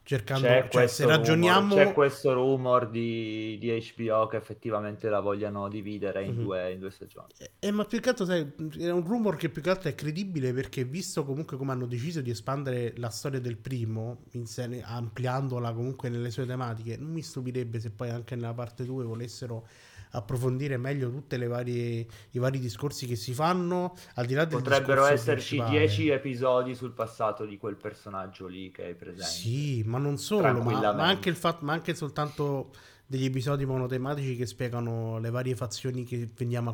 cercando 0.04 0.46
c'è 0.46 0.68
cioè, 0.68 0.86
se 0.86 1.06
ragioniamo 1.06 1.74
rumor, 1.74 1.86
c'è 1.86 1.92
questo 1.92 2.32
rumor 2.32 2.90
di, 2.90 3.56
di, 3.58 3.92
HBO 3.96 4.26
che 4.26 4.36
effettivamente 4.36 5.08
la 5.08 5.20
vogliano 5.20 5.68
dividere 5.68 6.24
in, 6.24 6.34
mm-hmm. 6.34 6.42
due, 6.42 6.72
in 6.72 6.78
due, 6.80 6.90
stagioni 6.90 7.28
eh, 7.38 7.50
eh, 7.60 7.70
ma 7.70 7.84
più 7.84 8.00
che 8.00 8.08
altro 8.08 8.24
sai, 8.24 8.52
è 8.78 8.90
un 8.90 9.04
rumor 9.04 9.36
che 9.36 9.48
più 9.48 9.62
che 9.62 9.70
altro 9.70 9.88
è 9.88 9.94
credibile 9.94 10.52
perché 10.52 10.84
visto 10.84 11.24
comunque 11.24 11.56
come 11.56 11.72
hanno 11.72 11.86
deciso 11.86 12.20
di 12.20 12.30
espandere 12.30 12.94
la 12.96 13.10
storia 13.10 13.40
del 13.40 13.56
primo 13.56 14.24
sen- 14.44 14.82
ampliandola 14.84 15.72
comunque 15.72 16.08
nelle 16.08 16.30
sue 16.30 16.46
tematiche 16.46 16.96
non 16.96 17.10
mi 17.10 17.22
stupirebbe 17.22 17.78
se 17.78 17.90
poi 17.90 18.10
anche 18.10 18.34
nella 18.34 18.54
parte 18.54 18.84
2 18.84 19.04
volessero 19.04 19.66
approfondire 20.12 20.76
meglio 20.76 21.10
tutti 21.10 21.36
i 21.36 22.38
vari 22.38 22.58
discorsi 22.58 23.06
che 23.06 23.16
si 23.16 23.32
fanno 23.32 23.94
al 24.14 24.26
di 24.26 24.34
là 24.34 24.44
del 24.44 24.58
potrebbero 24.58 25.06
esserci 25.06 25.56
principale. 25.56 25.78
dieci 25.78 26.08
episodi 26.08 26.74
sul 26.74 26.92
passato 26.92 27.44
di 27.44 27.56
quel 27.56 27.76
personaggio 27.76 28.46
lì 28.46 28.70
che 28.70 28.84
hai 28.84 28.94
presente 28.94 29.24
sì 29.24 29.82
ma 29.86 29.98
non 29.98 30.18
solo 30.18 30.62
ma, 30.62 30.92
ma, 30.92 31.06
anche 31.06 31.28
il 31.28 31.36
fatto 31.36 31.64
ma 31.64 31.72
anche 31.72 31.94
soltanto 31.94 32.72
degli 33.06 33.24
episodi 33.24 33.64
monotematici 33.64 34.36
che 34.36 34.46
spiegano 34.46 35.18
le 35.18 35.30
varie 35.30 35.56
fazioni 35.56 36.06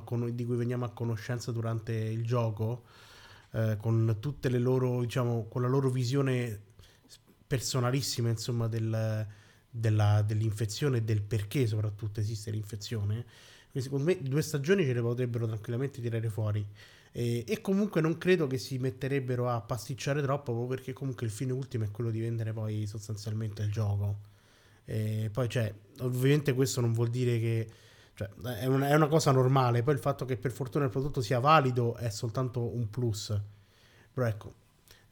con- 0.04 0.34
di 0.34 0.44
cui 0.44 0.56
veniamo 0.56 0.84
a 0.84 0.90
conoscenza 0.90 1.52
durante 1.52 1.92
il 1.92 2.24
gioco 2.24 2.84
eh, 3.52 3.76
con 3.80 4.16
tutte 4.18 4.48
le 4.48 4.58
loro 4.58 5.00
diciamo 5.00 5.46
con 5.48 5.62
la 5.62 5.68
loro 5.68 5.90
visione 5.90 6.60
personalissima 7.46 8.28
insomma 8.28 8.66
del 8.66 9.26
della, 9.70 10.22
dell'infezione 10.22 10.98
e 10.98 11.02
del 11.02 11.22
perché 11.22 11.66
soprattutto 11.66 12.20
esiste 12.20 12.50
l'infezione. 12.50 13.24
Quindi 13.70 13.88
secondo 13.88 14.04
me 14.04 14.18
due 14.22 14.42
stagioni 14.42 14.84
ce 14.84 14.92
le 14.92 15.00
potrebbero 15.00 15.46
tranquillamente 15.46 16.00
tirare 16.00 16.28
fuori. 16.28 16.66
E, 17.12 17.44
e, 17.46 17.60
comunque 17.60 18.00
non 18.00 18.18
credo 18.18 18.46
che 18.46 18.58
si 18.58 18.78
metterebbero 18.78 19.48
a 19.48 19.60
pasticciare 19.60 20.22
troppo 20.22 20.66
perché 20.66 20.92
comunque 20.92 21.26
il 21.26 21.32
fine 21.32 21.52
ultimo 21.52 21.84
è 21.84 21.90
quello 21.90 22.10
di 22.10 22.20
vendere 22.20 22.52
poi 22.52 22.86
sostanzialmente 22.86 23.62
il 23.62 23.70
gioco. 23.70 24.18
E 24.84 25.28
poi 25.32 25.48
cioè, 25.48 25.72
ovviamente 26.00 26.54
questo 26.54 26.80
non 26.80 26.92
vuol 26.92 27.08
dire 27.08 27.38
che 27.38 27.68
cioè, 28.14 28.28
è, 28.58 28.66
una, 28.66 28.88
è 28.88 28.94
una 28.94 29.06
cosa 29.06 29.30
normale, 29.32 29.82
poi 29.82 29.94
il 29.94 30.00
fatto 30.00 30.24
che 30.24 30.36
per 30.36 30.50
fortuna 30.50 30.84
il 30.84 30.90
prodotto 30.90 31.20
sia 31.20 31.38
valido 31.38 31.94
è 31.96 32.10
soltanto 32.10 32.60
un 32.74 32.88
plus. 32.90 33.38
Però 34.12 34.26
ecco, 34.26 34.54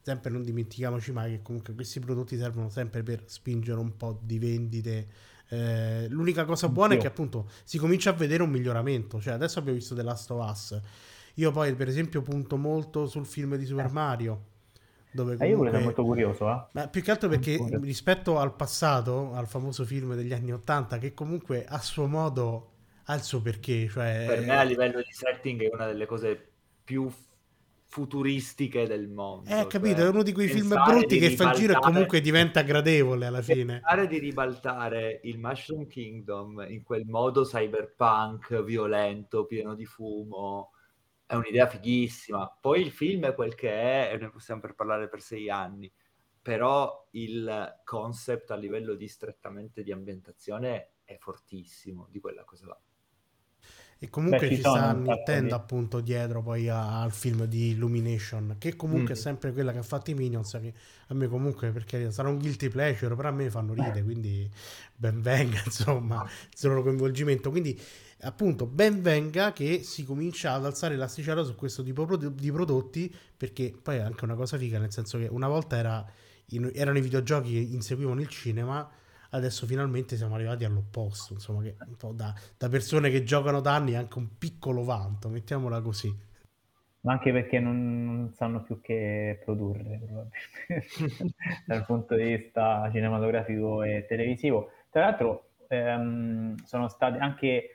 sempre 0.07 0.30
non 0.30 0.44
dimentichiamoci 0.44 1.11
mai 1.11 1.32
che 1.32 1.42
comunque 1.42 1.74
questi 1.74 1.98
prodotti 1.98 2.38
servono 2.38 2.68
sempre 2.68 3.02
per 3.02 3.24
spingere 3.26 3.80
un 3.80 3.96
po' 3.96 4.20
di 4.22 4.38
vendite. 4.38 5.09
Eh, 5.48 6.07
l'unica 6.11 6.44
cosa 6.44 6.68
buona 6.68 6.94
è 6.94 6.96
che 6.96 7.09
appunto 7.09 7.50
si 7.64 7.76
comincia 7.76 8.11
a 8.11 8.12
vedere 8.12 8.44
un 8.44 8.50
miglioramento. 8.50 9.20
Cioè, 9.20 9.34
adesso 9.34 9.59
abbiamo 9.59 9.76
visto 9.76 9.96
The 9.96 10.04
Last 10.04 10.30
of 10.30 10.48
Us. 10.48 10.80
Io 11.34 11.50
poi, 11.50 11.74
per 11.74 11.88
esempio, 11.88 12.22
punto 12.22 12.57
molto 12.57 13.09
sul 13.09 13.26
film 13.26 13.57
di 13.57 13.66
Super 13.66 13.86
eh. 13.86 13.90
Mario. 13.90 14.44
Dove 15.11 15.36
comunque... 15.36 15.46
eh, 15.46 15.70
io 15.70 15.72
sono 15.72 15.84
molto 15.84 16.04
curioso. 16.04 16.52
Eh? 16.52 16.66
Ma 16.70 16.86
più 16.86 17.02
che 17.02 17.11
altro 17.11 17.28
perché 17.28 17.59
rispetto 17.80 18.38
al 18.38 18.54
passato, 18.54 19.32
al 19.34 19.48
famoso 19.48 19.84
film 19.84 20.14
degli 20.14 20.32
anni 20.32 20.52
Ottanta, 20.52 20.98
che 20.98 21.14
comunque 21.14 21.64
a 21.66 21.80
suo 21.80 22.07
modo 22.07 22.74
ha 23.07 23.14
il 23.16 23.22
suo 23.22 23.42
perché. 23.42 23.88
Cioè... 23.88 24.24
Per 24.28 24.40
me 24.42 24.57
a 24.57 24.62
livello 24.62 24.98
di 24.98 25.11
setting 25.11 25.62
è 25.62 25.70
una 25.72 25.86
delle 25.86 26.07
cose 26.07 26.52
più 26.84 27.11
futuristiche 27.97 28.86
del 28.86 29.09
mondo. 29.09 29.49
Eh, 29.49 29.66
capito, 29.66 29.97
cioè, 29.97 30.05
è 30.05 30.09
uno 30.11 30.22
di 30.22 30.32
quei 30.32 30.49
film 30.49 30.68
brutti 30.68 31.18
che 31.18 31.30
fa 31.30 31.53
il 31.53 31.57
giro 31.57 31.72
e 31.72 31.78
comunque 31.78 32.20
diventa 32.20 32.61
gradevole 32.61 33.24
alla 33.24 33.40
fine. 33.40 33.80
Pensare 33.80 34.07
di 34.07 34.18
ribaltare 34.18 35.20
il 35.22 35.38
Mushroom 35.38 35.86
Kingdom 35.86 36.66
in 36.68 36.82
quel 36.82 37.07
modo 37.07 37.44
cyberpunk, 37.44 38.62
violento, 38.64 39.47
pieno 39.47 39.74
di 39.74 39.86
fumo, 39.86 40.72
è 41.24 41.36
un'idea 41.36 41.66
fighissima. 41.66 42.59
Poi 42.61 42.82
il 42.82 42.90
film 42.90 43.24
è 43.24 43.34
quel 43.34 43.55
che 43.55 43.70
è 43.70 44.11
e 44.12 44.18
ne 44.18 44.28
possiamo 44.28 44.61
per 44.61 44.74
parlare 44.74 45.09
per 45.09 45.22
sei 45.22 45.49
anni, 45.49 45.90
però 46.42 47.09
il 47.12 47.80
concept 47.82 48.51
a 48.51 48.57
livello 48.57 48.94
di 48.94 49.09
strettamente 49.09 49.82
di 49.82 49.90
ambientazione 49.90 50.97
è 51.03 51.16
fortissimo 51.16 52.09
di 52.11 52.20
quella 52.20 52.44
cosa 52.44 52.66
là. 52.66 52.78
E 53.99 54.11
comunque 54.11 54.40
Beh, 54.40 54.49
ci, 54.49 54.55
ci 54.57 54.61
sta 54.61 54.92
Nintendo 54.92 55.47
di... 55.47 55.53
appunto 55.55 56.01
dietro 56.01 56.42
poi 56.42 56.68
al 56.68 57.12
film 57.12 57.44
di 57.47 57.70
Illumination, 57.70 58.57
che 58.59 58.76
comunque 58.76 59.14
mm. 59.14 59.16
è 59.16 59.18
sempre 59.18 59.53
quella 59.53 59.72
che 59.72 59.78
ha 59.78 59.82
fatto 59.82 60.11
i 60.11 60.14
Minions, 60.14 60.59
che 60.61 60.74
a 61.07 61.14
me 61.14 61.28
comunque 61.28 61.70
perché 61.70 62.11
sarà 62.11 62.28
un 62.28 62.38
guilty 62.38 62.68
pleasure, 62.68 63.14
però 63.14 63.28
a 63.28 63.32
me 63.32 63.49
fanno 63.49 63.72
ridere, 63.72 64.03
quindi 64.03 64.49
ben 64.94 65.22
venga 65.22 65.61
insomma 65.64 66.22
il 66.24 66.68
loro 66.68 66.82
coinvolgimento. 66.82 67.49
Quindi 67.49 67.80
appunto 68.20 68.66
ben 68.66 69.01
venga 69.01 69.53
che 69.55 69.82
si 69.82 70.05
comincia 70.05 70.53
ad 70.53 70.66
alzare 70.66 70.97
l'asticella 70.97 71.42
su 71.42 71.55
questo 71.55 71.82
tipo 71.82 72.05
di 72.16 72.53
prodotti, 72.53 73.14
perché 73.34 73.74
poi 73.80 73.97
è 73.97 74.01
anche 74.01 74.24
una 74.24 74.34
cosa 74.34 74.59
figa, 74.59 74.78
nel 74.78 74.92
senso 74.92 75.16
che 75.16 75.26
una 75.30 75.49
volta 75.49 75.78
era, 75.78 76.07
erano 76.74 76.99
i 76.99 77.03
videogiochi 77.03 77.51
che 77.51 77.74
inseguivano 77.74 78.20
il 78.20 78.28
cinema 78.28 78.86
adesso 79.31 79.66
finalmente 79.66 80.16
siamo 80.16 80.35
arrivati 80.35 80.64
all'opposto, 80.64 81.35
insomma, 81.35 81.62
che 81.62 81.77
un 81.87 81.97
po' 81.97 82.12
da, 82.12 82.35
da 82.57 82.68
persone 82.68 83.11
che 83.11 83.22
giocano 83.22 83.61
da 83.61 83.74
anni 83.74 83.95
anche 83.95 84.18
un 84.18 84.39
piccolo 84.39 84.85
vanto, 84.85 85.29
mettiamola 85.29 85.81
così. 85.81 86.24
Ma 87.01 87.12
anche 87.12 87.33
perché 87.33 87.61
non, 87.61 88.05
non 88.05 88.33
sanno 88.35 88.62
più 88.62 88.81
che 88.81 89.41
produrre, 89.45 90.01
dal 91.64 91.85
punto 91.85 92.16
di 92.16 92.24
vista 92.24 92.89
cinematografico 92.93 93.83
e 93.83 94.07
televisivo. 94.09 94.70
Tra 94.91 95.03
l'altro, 95.03 95.51
ehm, 95.68 96.57
sono 96.64 96.89
state 96.89 97.18
anche 97.18 97.70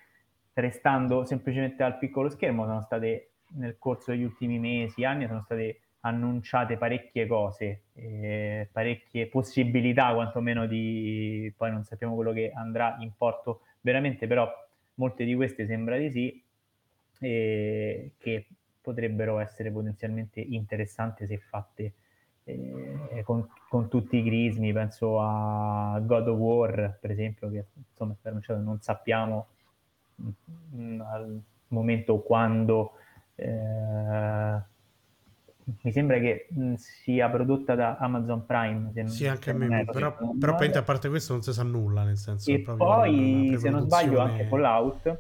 restando 0.53 1.23
semplicemente 1.25 1.83
al 1.83 1.97
piccolo 1.97 2.29
schermo, 2.29 2.65
sono 2.65 2.81
state 2.81 3.31
nel 3.53 3.77
corso 3.77 4.11
degli 4.11 4.23
ultimi 4.23 4.59
mesi, 4.59 5.03
anni, 5.03 5.27
sono 5.27 5.41
state 5.43 5.79
annunciate 6.01 6.77
parecchie 6.77 7.27
cose, 7.27 7.83
eh, 7.93 8.67
parecchie 8.71 9.27
possibilità 9.27 10.13
quantomeno 10.13 10.65
di... 10.65 11.53
poi 11.55 11.71
non 11.71 11.83
sappiamo 11.83 12.15
quello 12.15 12.31
che 12.31 12.51
andrà 12.53 12.97
in 12.99 13.11
porto 13.15 13.61
veramente, 13.81 14.27
però 14.27 14.49
molte 14.95 15.25
di 15.25 15.35
queste 15.35 15.65
sembra 15.65 15.97
di 15.97 16.11
sì, 16.11 16.43
eh, 17.19 18.11
che 18.17 18.47
potrebbero 18.81 19.39
essere 19.39 19.71
potenzialmente 19.71 20.39
interessanti 20.39 21.27
se 21.27 21.37
fatte 21.37 21.93
eh, 22.45 23.21
con, 23.23 23.47
con, 23.69 23.87
tutti 23.87 24.17
i 24.17 24.23
crismi, 24.23 24.73
penso 24.73 25.21
a 25.21 25.99
God 26.03 26.27
of 26.27 26.37
War 26.37 26.97
per 26.99 27.11
esempio, 27.11 27.49
che 27.51 27.65
insomma 27.89 28.15
non 28.57 28.79
sappiamo 28.81 29.47
mh, 30.15 30.29
mm, 30.75 31.01
al 31.01 31.41
momento 31.67 32.19
quando... 32.21 32.93
Eh, 33.35 34.69
mi 35.81 35.91
sembra 35.91 36.19
che 36.19 36.47
mh, 36.49 36.73
sia 36.75 37.29
prodotta 37.29 37.75
da 37.75 37.97
Amazon 37.97 38.45
Prime. 38.45 38.91
Se 38.93 39.07
sì, 39.07 39.27
anche 39.27 39.51
a 39.51 39.53
me, 39.53 39.85
però, 39.85 40.15
però 40.39 40.55
poi 40.55 40.71
a 40.71 40.83
parte 40.83 41.09
questo 41.09 41.33
non 41.33 41.41
si 41.41 41.53
sa 41.53 41.63
nulla, 41.63 42.03
nel 42.03 42.17
senso 42.17 42.51
E 42.51 42.59
poi, 42.59 43.55
se 43.57 43.69
non 43.69 43.81
sbaglio, 43.81 44.19
anche 44.19 44.45
Fallout, 44.45 45.19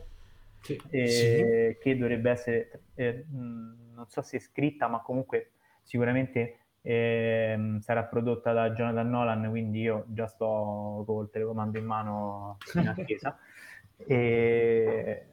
sì. 0.61 0.81
Eh, 0.89 1.07
sì. 1.07 1.81
che 1.81 1.97
dovrebbe 1.97 2.31
essere, 2.31 2.81
eh, 2.95 3.25
non 3.31 4.05
so 4.07 4.21
se 4.21 4.37
è 4.37 4.39
scritta, 4.39 4.87
ma 4.87 4.99
comunque 5.01 5.51
sicuramente 5.83 6.57
eh, 6.81 7.77
sarà 7.81 8.03
prodotta 8.03 8.53
da 8.53 8.71
Jonathan 8.71 9.09
Nolan, 9.09 9.49
quindi 9.49 9.81
io 9.81 10.05
già 10.07 10.27
sto 10.27 11.03
col 11.05 11.29
telecomando 11.29 11.77
in 11.77 11.85
mano 11.85 12.57
in 12.75 12.87
attesa. 12.87 13.37
e 14.07 15.25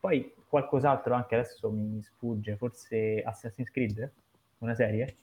poi 0.00 0.32
qualcos'altro 0.48 1.14
anche 1.14 1.34
adesso 1.34 1.70
mi 1.70 2.02
sfugge, 2.02 2.56
forse 2.56 3.22
Assassin's 3.22 3.70
Creed? 3.70 4.10
Una 4.58 4.74
serie? 4.74 5.16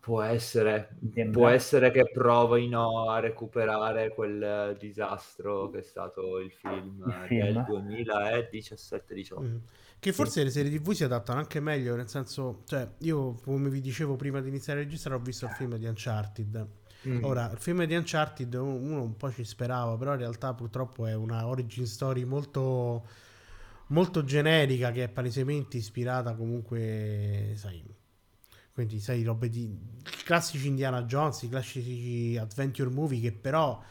Può 0.00 0.22
essere, 0.22 0.96
può 1.30 1.48
essere 1.48 1.90
che 1.90 2.08
provino 2.10 3.10
a 3.10 3.20
recuperare 3.20 4.08
quel 4.14 4.74
disastro 4.78 5.68
che 5.68 5.80
è 5.80 5.82
stato 5.82 6.38
il 6.38 6.50
film, 6.52 7.04
il 7.06 7.26
film. 7.26 7.66
del 7.66 8.06
2017-18. 8.06 9.42
Mm. 9.42 9.56
Che 9.98 10.12
forse 10.14 10.38
sì. 10.38 10.44
le 10.44 10.50
serie 10.50 10.78
TV 10.78 10.92
si 10.92 11.04
adattano 11.04 11.38
anche 11.38 11.60
meglio, 11.60 11.96
nel 11.96 12.08
senso, 12.08 12.62
cioè, 12.64 12.88
io 13.00 13.34
come 13.42 13.68
vi 13.68 13.82
dicevo 13.82 14.16
prima 14.16 14.40
di 14.40 14.48
iniziare 14.48 14.80
a 14.80 14.82
registrare 14.84 15.20
ho 15.20 15.22
visto 15.22 15.44
il 15.44 15.50
film 15.52 15.76
di 15.76 15.84
Uncharted. 15.84 16.66
Mm. 17.06 17.22
Ora, 17.24 17.50
il 17.50 17.58
film 17.58 17.84
di 17.84 17.94
Uncharted 17.94 18.54
uno 18.54 19.02
un 19.02 19.16
po' 19.18 19.30
ci 19.30 19.44
sperava, 19.44 19.98
però 19.98 20.12
in 20.12 20.18
realtà 20.18 20.54
purtroppo 20.54 21.06
è 21.06 21.14
una 21.14 21.46
origin 21.46 21.86
story 21.86 22.24
molto 22.24 23.04
molto 23.88 24.24
generica 24.24 24.90
che 24.90 25.04
è 25.04 25.08
palesemente 25.08 25.76
ispirata 25.76 26.34
comunque, 26.34 27.52
sai, 27.56 27.82
quindi 28.72 29.00
sai 29.00 29.22
robe 29.22 29.48
di 29.48 29.68
classici 30.24 30.68
Indiana 30.68 31.02
Jones, 31.02 31.42
i 31.42 31.48
classici 31.48 32.36
adventure 32.36 32.90
movie 32.90 33.20
che 33.20 33.32
però 33.32 33.82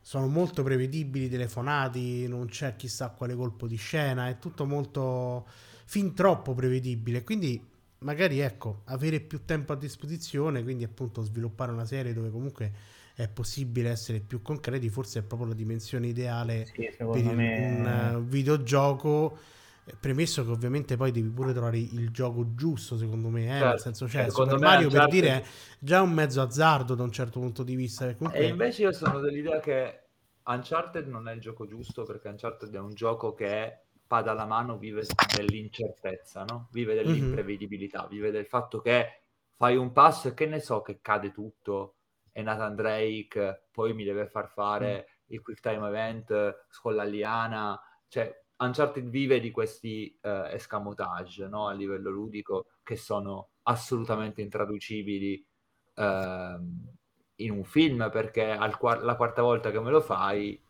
sono 0.00 0.28
molto 0.28 0.62
prevedibili, 0.62 1.28
telefonati, 1.28 2.28
non 2.28 2.46
c'è 2.46 2.76
chissà 2.76 3.10
quale 3.10 3.34
colpo 3.34 3.66
di 3.66 3.76
scena, 3.76 4.28
è 4.28 4.38
tutto 4.38 4.64
molto 4.64 5.46
fin 5.84 6.14
troppo 6.14 6.54
prevedibile, 6.54 7.24
quindi 7.24 7.60
magari 7.98 8.38
ecco, 8.38 8.82
avere 8.84 9.20
più 9.20 9.44
tempo 9.44 9.72
a 9.72 9.76
disposizione, 9.76 10.62
quindi 10.62 10.84
appunto 10.84 11.22
sviluppare 11.22 11.72
una 11.72 11.84
serie 11.86 12.12
dove 12.12 12.30
comunque 12.30 12.72
è 13.16 13.28
possibile 13.28 13.90
essere 13.90 14.20
più 14.20 14.42
concreti, 14.42 14.90
forse 14.90 15.20
è 15.20 15.22
proprio 15.22 15.48
la 15.48 15.54
dimensione 15.54 16.06
ideale 16.06 16.66
Sì, 16.66 16.88
per 16.96 17.34
me... 17.34 17.66
un 17.66 18.14
uh, 18.16 18.24
videogioco. 18.24 19.38
Eh, 19.86 19.94
Premesso 19.98 20.44
che 20.44 20.50
ovviamente 20.50 20.96
poi 20.96 21.12
devi 21.12 21.28
pure 21.30 21.52
trovare 21.52 21.78
il 21.78 22.10
gioco 22.10 22.54
giusto, 22.54 22.96
secondo 22.96 23.28
me, 23.28 23.42
eh, 23.44 23.48
nel 23.48 23.58
Certo, 23.60 23.78
senso, 23.82 24.08
cioè, 24.08 24.28
secondo 24.28 24.56
Super 24.56 24.68
Mario 24.68 24.88
per 24.90 25.06
dire 25.08 25.28
è 25.28 25.44
già 25.78 26.02
un 26.02 26.12
mezzo 26.12 26.40
azzardo 26.42 26.94
da 26.94 27.02
un 27.04 27.12
certo 27.12 27.40
punto 27.40 27.62
di 27.62 27.74
vista. 27.76 28.04
perché 28.06 28.16
E 28.24 28.26
comunque- 28.28 28.46
invece 28.48 28.82
io 28.82 28.92
sono 28.92 29.20
dell'idea 29.20 29.60
che 29.60 30.00
Uncharted 30.44 31.06
non 31.08 31.28
è 31.28 31.32
il 31.32 31.40
gioco 31.40 31.66
giusto 31.66 32.04
perché 32.04 32.28
Uncharted 32.28 32.72
è 32.74 32.78
un 32.78 32.94
gioco 32.94 33.32
che 33.34 33.80
pada 34.06 34.30
alla 34.32 34.44
mano 34.46 34.76
vive 34.78 35.02
dell'incertezza, 35.36 36.44
no? 36.44 36.68
Vive 36.72 36.94
Mhm. 36.94 37.02
dell'imprevedibilità, 37.04 38.06
vive 38.08 38.30
del 38.30 38.46
fatto 38.46 38.80
che 38.80 39.20
fai 39.56 39.76
un 39.76 39.92
passo 39.92 40.28
e 40.28 40.34
che 40.34 40.46
ne 40.46 40.60
so 40.60 40.82
che 40.82 41.00
cade 41.00 41.32
tutto 41.32 41.94
e 42.32 42.42
Nathan 42.42 42.74
Drake 42.74 43.68
poi 43.72 43.94
mi 43.94 44.04
deve 44.04 44.26
far 44.28 44.48
fare 44.50 45.08
il 45.28 45.40
quick 45.40 45.60
time 45.60 45.86
event 45.88 46.66
con 46.80 46.94
la 46.94 47.04
liana, 47.04 47.80
cioè 48.08 48.44
Uncharted 48.58 49.08
vive 49.08 49.40
di 49.40 49.50
questi 49.50 50.18
eh, 50.20 50.50
escamotage 50.52 51.46
no? 51.48 51.68
a 51.68 51.72
livello 51.72 52.10
ludico 52.10 52.66
che 52.82 52.96
sono 52.96 53.50
assolutamente 53.62 54.40
intraducibili 54.40 55.44
ehm, 55.94 56.94
in 57.36 57.50
un 57.50 57.64
film 57.64 58.08
perché 58.10 58.50
al 58.50 58.78
quar- 58.78 59.02
la 59.02 59.16
quarta 59.16 59.42
volta 59.42 59.70
che 59.70 59.80
me 59.80 59.90
lo 59.90 60.00
fai 60.00 60.60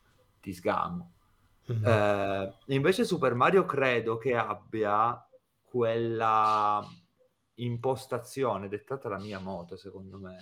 ti 0.41 0.53
sgamo. 0.53 1.13
Mhm. 1.69 1.85
Eh, 1.85 2.55
invece 2.67 3.05
Super 3.05 3.35
Mario 3.35 3.65
credo 3.65 4.17
che 4.17 4.37
abbia 4.37 5.21
quella 5.63 6.85
impostazione 7.55 8.69
dettata 8.69 9.09
da 9.09 9.19
mia 9.19 9.39
moto, 9.39 9.77
secondo 9.77 10.19
me, 10.19 10.39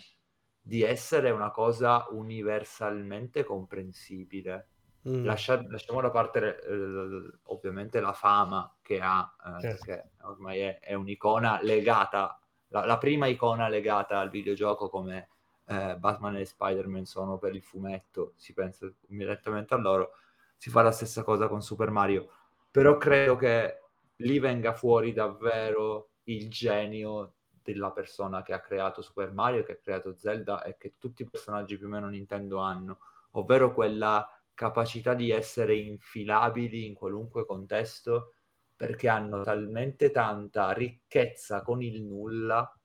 di 0.61 0.83
essere 0.83 1.31
una 1.31 1.51
cosa 1.51 2.07
universalmente 2.11 3.45
comprensibile. 3.45 4.69
Mm. 5.07 5.25
Lascia- 5.25 5.63
lasciamo 5.69 6.01
da 6.01 6.11
parte 6.11 6.61
eh, 6.63 7.39
ovviamente 7.45 8.01
la 8.01 8.15
fama 8.15 8.75
che 8.81 9.01
ha, 9.03 9.35
eh, 9.59 9.61
Certo. 9.61 9.85
perché 9.85 10.11
ormai 10.23 10.61
è, 10.61 10.79
è 10.81 10.95
un'icona 10.95 11.61
legata, 11.63 12.41
la, 12.69 12.87
la 12.87 12.97
prima 12.97 13.27
icona 13.27 13.69
legata 13.69 14.19
al 14.19 14.31
videogioco 14.31 14.89
come 14.89 15.29
eh, 15.67 15.97
Batman 15.99 16.37
e 16.37 16.47
Spider-Man 16.47 17.05
sono 17.05 17.37
per 17.37 17.55
il 17.55 17.63
fumetto, 17.63 18.33
si 18.37 18.55
pensa 18.55 18.91
immediatamente 19.09 19.75
a 19.75 19.77
loro, 19.77 20.13
si 20.57 20.71
fa 20.71 20.81
la 20.81 20.91
stessa 20.91 21.23
cosa 21.23 21.49
con 21.49 21.61
Super 21.61 21.91
Mario, 21.91 22.31
però 22.71 22.97
credo 22.97 23.37
che 23.37 23.81
lì 24.17 24.39
venga 24.39 24.73
fuori 24.73 25.13
davvero 25.13 26.11
il 26.25 26.49
genio 26.49 27.35
della 27.63 27.91
persona 27.93 28.43
che 28.43 28.53
ha 28.53 28.61
creato 28.61 29.03
Super 29.03 29.33
Mario, 29.33 29.65
che 29.65 29.73
ha 29.73 29.77
creato 29.77 30.15
Zelda 30.17 30.63
e 30.63 30.77
che 30.79 30.95
tutti 30.99 31.23
i 31.23 31.29
personaggi 31.29 31.77
più 31.77 31.87
o 31.87 31.91
meno 31.91 32.09
Nintendo 32.09 32.59
hanno, 32.59 32.99
ovvero 33.33 33.73
quella 33.73 34.27
capacità 34.55 35.15
di 35.15 35.31
essere 35.31 35.77
infilabili 35.77 36.87
in 36.87 36.95
qualunque 36.95 37.45
contesto 37.45 38.35
perché 38.77 39.09
hanno 39.09 39.43
talmente 39.43 40.11
tanta 40.11 40.73
ricchezza 40.73 41.63
con 41.63 41.83
il 41.83 42.03
nulla 42.03 42.77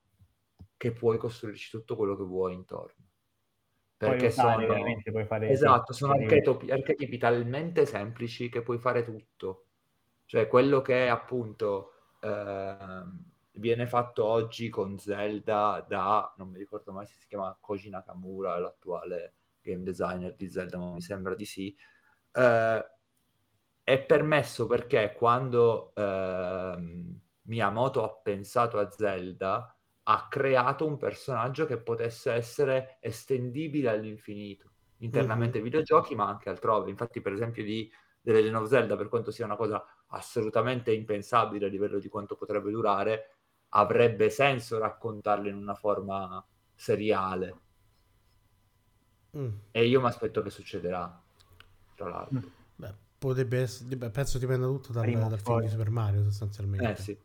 che 0.76 0.92
puoi 0.92 1.18
costruirci 1.18 1.70
tutto 1.70 1.96
quello 1.96 2.16
che 2.16 2.22
vuoi 2.22 2.54
intorno. 2.54 3.06
Perché 3.96 4.26
usare, 4.26 4.66
sono 5.02 5.26
fare... 5.26 5.50
Esatto, 5.50 5.92
sono 5.92 6.14
archetipi, 6.14 6.70
archetipi 6.70 7.18
talmente 7.18 7.84
semplici 7.84 8.48
che 8.48 8.62
puoi 8.62 8.78
fare 8.78 9.04
tutto. 9.04 9.66
Cioè 10.24 10.46
quello 10.46 10.80
che 10.80 11.08
appunto 11.08 11.92
ehm, 12.22 13.24
viene 13.52 13.86
fatto 13.86 14.24
oggi 14.24 14.70
con 14.70 14.96
Zelda 14.96 15.84
da, 15.86 16.32
non 16.38 16.48
mi 16.48 16.58
ricordo 16.58 16.92
mai 16.92 17.06
se 17.06 17.16
si 17.18 17.26
chiama 17.26 17.54
Koji 17.60 17.90
Nakamura, 17.90 18.58
l'attuale 18.58 19.34
game 19.62 19.82
designer 19.82 20.34
di 20.36 20.48
Zelda, 20.50 20.78
ma 20.78 20.92
mi 20.92 21.00
sembra 21.00 21.34
di 21.34 21.44
sì, 21.44 21.74
eh, 22.32 22.84
è 23.82 24.04
permesso 24.04 24.66
perché 24.66 25.12
quando 25.16 25.92
ehm, 25.94 27.20
Miyamoto 27.42 28.04
ha 28.04 28.14
pensato 28.22 28.78
a 28.78 28.90
Zelda 28.90 29.74
ha 30.04 30.28
creato 30.28 30.86
un 30.86 30.96
personaggio 30.96 31.66
che 31.66 31.78
potesse 31.78 32.32
essere 32.32 32.98
estendibile 33.00 33.88
all'infinito 33.90 34.72
internamente 34.98 35.58
ai 35.58 35.64
videogiochi 35.64 36.14
ma 36.14 36.28
anche 36.28 36.48
altrove. 36.48 36.90
Infatti 36.90 37.20
per 37.20 37.32
esempio 37.32 37.64
di 37.64 37.90
The 38.20 38.32
Legend 38.32 38.56
of 38.56 38.68
Zelda 38.68 38.96
per 38.96 39.08
quanto 39.08 39.30
sia 39.30 39.44
una 39.44 39.56
cosa 39.56 39.84
assolutamente 40.08 40.92
impensabile 40.92 41.66
a 41.66 41.68
livello 41.68 41.98
di 41.98 42.08
quanto 42.08 42.36
potrebbe 42.36 42.70
durare 42.70 43.36
avrebbe 43.70 44.30
senso 44.30 44.78
raccontarlo 44.78 45.48
in 45.48 45.56
una 45.56 45.74
forma 45.74 46.44
seriale 46.74 47.60
Mm. 49.36 49.48
e 49.70 49.86
io 49.86 50.00
mi 50.00 50.06
aspetto 50.06 50.42
che 50.42 50.50
succederà 50.50 51.20
tra 51.94 52.08
l'altro 52.08 52.38
Mm. 52.38 52.42
Beh, 52.76 52.94
potrebbe 53.18 53.60
essere, 53.60 53.94
beh, 53.96 54.10
penso 54.10 54.38
dipenda 54.38 54.66
tutto 54.66 54.92
dal, 54.92 55.02
Prima 55.04 55.28
dal 55.28 55.38
film 55.38 55.60
di 55.60 55.68
Super 55.68 55.90
Mario 55.90 56.22
sostanzialmente. 56.24 56.90
eh 56.90 56.96
sì, 56.96 57.16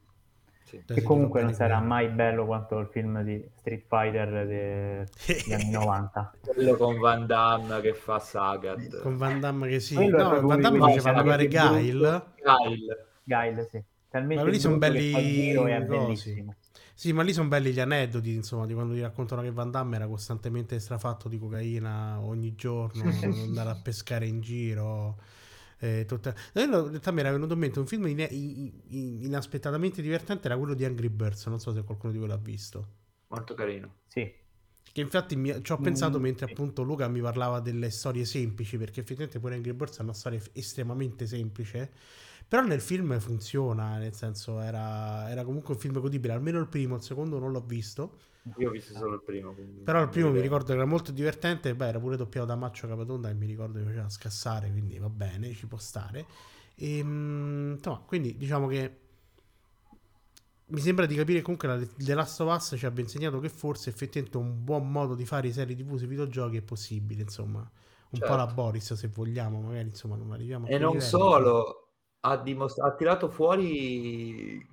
sì. 0.65 0.81
Cioè, 0.85 0.95
Che 0.97 1.01
comunque 1.03 1.41
non 1.41 1.53
sarà 1.53 1.79
mai 1.79 2.09
bello 2.09 2.45
quanto 2.45 2.77
il 2.79 2.87
film 2.87 3.21
di 3.23 3.43
Street 3.59 3.85
Fighter 3.87 4.45
de- 4.47 5.07
degli 5.25 5.53
anni 5.53 5.69
90. 5.71 6.33
quello 6.41 6.75
con 6.75 6.97
Van 6.99 7.25
Damme 7.25 7.79
che 7.81 7.93
fa 7.93 8.19
Sagat 8.19 8.99
Con 9.01 9.15
Van 9.17 9.39
Damme 9.39 9.67
che 9.69 9.79
sì. 9.79 9.95
Quello 9.95 10.17
No, 10.17 10.41
Van 10.47 10.59
Damme 10.61 10.79
faceva 10.79 11.21
più 11.21 11.47
Guile. 11.47 12.23
Kyle 12.35 13.07
Guile, 13.23 13.67
sì. 13.71 13.81
Talmente 14.09 14.35
Ma 14.35 14.41
quelli 14.41 14.59
sono 14.59 14.77
belli 14.77 15.53
cosi. 15.89 16.45
Sì, 16.97 17.11
ma 17.11 17.23
lì 17.23 17.33
sono 17.33 17.49
belli 17.49 17.73
gli 17.73 17.79
aneddoti, 17.81 18.33
insomma, 18.33 18.65
di 18.65 18.73
quando 18.73 18.93
ti 18.93 19.01
raccontano 19.01 19.41
che 19.41 19.51
Van 19.51 19.69
Damme 19.69 19.97
era 19.97 20.07
costantemente 20.07 20.79
strafatto 20.79 21.27
di 21.27 21.37
cocaina 21.37 22.21
ogni 22.21 22.55
giorno, 22.55 23.03
andare 23.43 23.69
a 23.69 23.75
pescare 23.75 24.25
in 24.27 24.39
giro. 24.41 25.19
eh, 25.79 26.05
tutta- 26.07 26.33
io, 26.53 26.63
in 26.63 26.71
realtà 26.71 27.11
mi 27.11 27.19
era 27.19 27.31
venuto 27.31 27.53
in 27.53 27.59
mente 27.59 27.79
un 27.79 27.85
film 27.85 28.07
in- 28.07 28.19
in- 28.87 29.23
inaspettatamente 29.23 30.01
divertente, 30.01 30.47
era 30.47 30.57
quello 30.57 30.73
di 30.73 30.85
Angry 30.85 31.09
Birds, 31.09 31.45
non 31.47 31.59
so 31.59 31.73
se 31.73 31.83
qualcuno 31.83 32.13
di 32.13 32.17
voi 32.17 32.29
l'ha 32.29 32.37
visto. 32.37 32.87
molto 33.27 33.53
carino 33.53 33.97
Sì, 34.07 34.31
Che 34.91 35.01
infatti 35.01 35.35
mi- 35.35 35.61
ci 35.61 35.71
ho 35.73 35.77
pensato 35.81 36.19
Mm, 36.19 36.21
mentre 36.21 36.45
sì. 36.45 36.51
appunto 36.53 36.81
Luca 36.83 37.07
mi 37.09 37.19
parlava 37.19 37.59
delle 37.59 37.89
storie 37.89 38.23
semplici, 38.23 38.77
perché 38.77 39.01
effettivamente 39.01 39.39
pure 39.39 39.55
Angry 39.55 39.73
Birds 39.73 39.97
è 39.97 40.01
una 40.01 40.13
storia 40.13 40.41
estremamente 40.53 41.27
semplice, 41.27 41.91
però 42.47 42.63
nel 42.63 42.81
film 42.81 43.19
funziona, 43.19 43.97
nel 43.97 44.13
senso 44.13 44.59
era, 44.59 45.29
era 45.29 45.43
comunque 45.43 45.73
un 45.73 45.79
film 45.79 45.99
godibile, 45.99 46.33
almeno 46.33 46.59
il 46.59 46.67
primo, 46.67 46.95
il 46.95 47.01
secondo 47.01 47.39
non 47.39 47.51
l'ho 47.51 47.63
visto, 47.65 48.17
io 48.57 48.69
ho 48.69 48.71
visto 48.71 48.93
solo 48.93 49.15
il 49.15 49.23
primo 49.23 49.53
quindi 49.53 49.81
però 49.81 50.03
il 50.03 50.09
primo 50.09 50.29
mi 50.29 50.39
ricordo 50.39 50.67
che 50.67 50.73
era 50.73 50.85
molto 50.85 51.11
divertente, 51.11 51.73
beh 51.73 51.87
era 51.87 51.99
pure 51.99 52.15
doppiato 52.15 52.45
da 52.45 52.55
Maccio 52.55 52.87
Capatonda 52.87 53.29
e 53.29 53.33
mi 53.33 53.47
ricordo 53.47 53.79
che 53.79 53.85
faceva 53.85 54.09
scassare, 54.09 54.69
quindi 54.69 54.99
va 54.99 55.09
bene, 55.09 55.51
ci 55.53 55.65
può 55.65 55.77
stare. 55.79 56.25
E, 56.75 57.01
mm, 57.03 57.71
insomma, 57.73 57.99
quindi 58.05 58.37
diciamo 58.37 58.67
che 58.67 58.99
mi 60.67 60.79
sembra 60.79 61.05
di 61.05 61.15
capire 61.15 61.41
comunque 61.41 61.67
la 61.67 61.79
The 61.79 62.13
Last 62.15 62.39
of 62.41 62.53
Us 62.53 62.75
ci 62.77 62.85
abbia 62.85 63.03
insegnato 63.03 63.39
che 63.39 63.49
forse 63.49 63.89
effettivamente 63.89 64.37
un 64.37 64.63
buon 64.63 64.91
modo 64.91 65.13
di 65.13 65.25
fare 65.25 65.51
serie 65.51 65.75
TV 65.75 65.95
sui 65.97 66.07
videogiochi 66.07 66.57
è 66.57 66.61
possibile, 66.61 67.21
insomma. 67.21 67.59
Un 68.09 68.19
po' 68.19 68.35
la 68.35 68.45
Certo. 68.45 68.53
Boris 68.53 68.93
se 68.93 69.07
vogliamo, 69.09 69.61
magari 69.61 69.89
insomma 69.89 70.15
non 70.15 70.31
arriviamo 70.31 70.67
a 70.67 70.69
e 70.69 70.77
non 70.77 70.93
livelli, 70.93 71.09
solo 71.09 71.84
ha, 72.25 72.37
dimos- 72.37 72.79
ha 72.79 72.93
tirato 72.95 73.29
fuori 73.29 74.65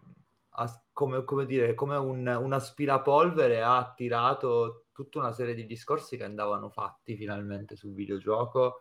ha- 0.50 0.82
come, 0.92 1.24
come 1.24 1.46
dire 1.46 1.74
come 1.74 1.96
un, 1.96 2.26
un 2.26 2.52
aspirapolvere 2.52 3.62
ha 3.62 3.92
tirato 3.94 4.86
tutta 4.92 5.18
una 5.18 5.32
serie 5.32 5.54
di 5.54 5.66
discorsi 5.66 6.16
che 6.16 6.24
andavano 6.24 6.68
fatti 6.70 7.16
finalmente 7.16 7.76
sul 7.76 7.92
videogioco 7.94 8.80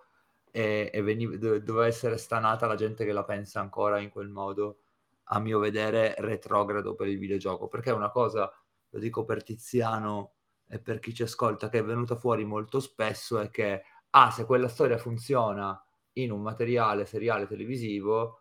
e, 0.52 0.90
e 0.94 1.02
veniv- 1.02 1.36
dove- 1.36 1.64
doveva 1.64 1.88
essere 1.88 2.18
stanata 2.18 2.66
la 2.68 2.76
gente 2.76 3.06
che 3.06 3.14
la 3.14 3.24
pensa 3.24 3.60
ancora 3.60 4.00
in 4.00 4.10
quel 4.10 4.30
modo 4.30 4.80
a 5.26 5.40
mio 5.40 5.60
vedere 5.60 6.14
retrogrado 6.18 6.94
per 6.96 7.08
il 7.08 7.18
videogioco. 7.18 7.68
Perché 7.70 7.92
è 7.92 7.94
una 7.94 8.10
cosa 8.12 8.52
lo 8.90 9.00
dico 9.00 9.24
per 9.24 9.44
Tiziano 9.44 10.34
e 10.68 10.80
per 10.80 11.00
chi 11.00 11.14
ci 11.14 11.24
ascolta 11.24 11.70
che 11.70 11.80
è 11.80 11.84
venuta 11.84 12.18
fuori 12.18 12.44
molto 12.44 12.80
spesso 12.82 13.40
è 13.40 13.50
che 13.50 13.84
ah 14.10 14.30
se 14.32 14.46
quella 14.46 14.68
storia 14.68 14.98
funziona 14.98 15.82
in 16.14 16.32
un 16.32 16.42
materiale 16.42 17.06
seriale 17.06 17.48
televisivo 17.48 18.41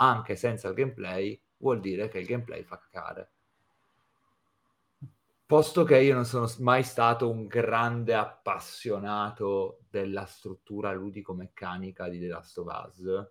anche 0.00 0.34
senza 0.36 0.68
il 0.68 0.74
gameplay 0.74 1.40
vuol 1.58 1.80
dire 1.80 2.08
che 2.08 2.18
il 2.18 2.26
gameplay 2.26 2.62
fa 2.64 2.78
cacare 2.78 3.30
posto 5.46 5.82
che 5.84 5.98
io 5.98 6.14
non 6.14 6.24
sono 6.26 6.46
mai 6.58 6.82
stato 6.82 7.30
un 7.30 7.46
grande 7.46 8.14
appassionato 8.14 9.80
della 9.88 10.26
struttura 10.26 10.92
ludico-meccanica 10.92 12.08
di 12.08 12.18
The 12.20 12.26
Last 12.26 12.58
of 12.58 12.66
Us 12.86 13.30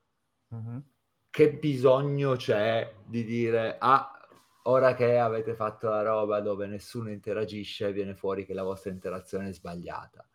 Mhm. 0.50 0.84
che 1.30 1.54
bisogno 1.54 2.36
c'è 2.38 2.94
di 3.06 3.24
dire 3.26 3.76
ah 3.80 4.12
ora 4.64 4.94
che 4.96 5.18
avete 5.20 5.56
fatto 5.56 5.90
la 5.90 6.02
roba 6.02 6.40
dove 6.40 6.68
nessuno 6.68 7.12
interagisce 7.12 7.92
viene 7.92 8.16
fuori 8.16 8.46
che 8.46 8.54
la 8.54 8.64
vostra 8.64 8.92
interazione 8.92 9.50
è 9.50 9.54
sbagliata 9.54 10.26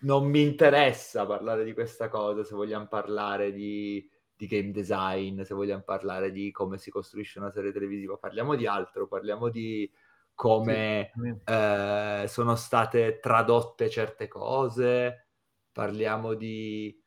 non 0.00 0.26
mi 0.28 0.42
interessa 0.42 1.24
parlare 1.24 1.64
di 1.64 1.72
questa 1.72 2.08
cosa 2.08 2.44
se 2.44 2.54
vogliamo 2.54 2.86
parlare 2.88 3.52
di 3.52 4.08
di 4.38 4.46
game 4.46 4.70
design, 4.70 5.42
se 5.42 5.52
vogliamo 5.52 5.82
parlare 5.82 6.30
di 6.30 6.52
come 6.52 6.78
si 6.78 6.92
costruisce 6.92 7.40
una 7.40 7.50
serie 7.50 7.72
televisiva, 7.72 8.16
parliamo 8.16 8.54
di 8.54 8.68
altro, 8.68 9.08
parliamo 9.08 9.48
di 9.48 9.90
come 10.32 11.10
sì. 11.12 11.34
eh, 11.44 12.24
sono 12.28 12.54
state 12.54 13.18
tradotte 13.18 13.90
certe 13.90 14.28
cose, 14.28 15.26
parliamo 15.72 16.34
di 16.34 17.02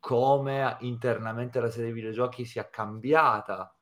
come 0.00 0.76
internamente 0.80 1.60
la 1.60 1.70
serie 1.70 1.90
di 1.90 2.00
videogiochi 2.00 2.44
sia 2.44 2.68
cambiata 2.68 3.72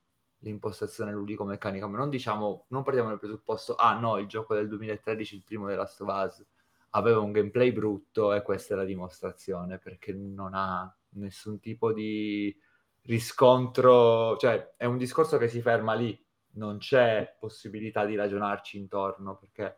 l'impostazione 0.40 1.12
ludico-meccanica, 1.12 1.86
ma 1.86 1.96
non 1.96 2.10
diciamo, 2.10 2.66
non 2.68 2.82
partiamo 2.82 3.08
dal 3.08 3.18
presupposto, 3.18 3.76
ah 3.76 3.98
no, 3.98 4.18
il 4.18 4.26
gioco 4.26 4.54
del 4.54 4.68
2013, 4.68 5.36
il 5.36 5.44
primo 5.44 5.66
della 5.66 5.80
Last 5.80 6.02
of 6.02 6.08
Us, 6.08 6.46
aveva 6.90 7.20
un 7.20 7.32
gameplay 7.32 7.72
brutto 7.72 8.34
e 8.34 8.42
questa 8.42 8.74
è 8.74 8.76
la 8.76 8.84
dimostrazione, 8.84 9.78
perché 9.78 10.12
non 10.12 10.52
ha 10.52 10.94
nessun 11.12 11.60
tipo 11.60 11.94
di 11.94 12.54
riscontro, 13.02 14.36
cioè 14.36 14.74
è 14.76 14.84
un 14.84 14.96
discorso 14.98 15.38
che 15.38 15.48
si 15.48 15.60
ferma 15.60 15.94
lì, 15.94 16.18
non 16.52 16.78
c'è 16.78 17.36
possibilità 17.38 18.04
di 18.04 18.16
ragionarci 18.16 18.78
intorno, 18.78 19.36
perché 19.36 19.76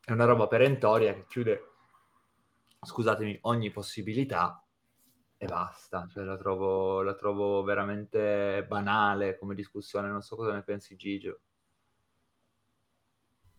è 0.00 0.12
una 0.12 0.24
roba 0.24 0.46
perentoria 0.46 1.14
che 1.14 1.26
chiude, 1.26 1.62
scusatemi, 2.80 3.38
ogni 3.42 3.70
possibilità 3.70 4.64
e 5.36 5.46
basta, 5.46 6.06
cioè 6.10 6.24
la 6.24 6.36
trovo, 6.36 7.02
la 7.02 7.14
trovo 7.14 7.62
veramente 7.62 8.64
banale 8.68 9.38
come 9.38 9.54
discussione, 9.54 10.08
non 10.08 10.22
so 10.22 10.36
cosa 10.36 10.52
ne 10.52 10.62
pensi 10.62 10.96
Gigio. 10.96 11.40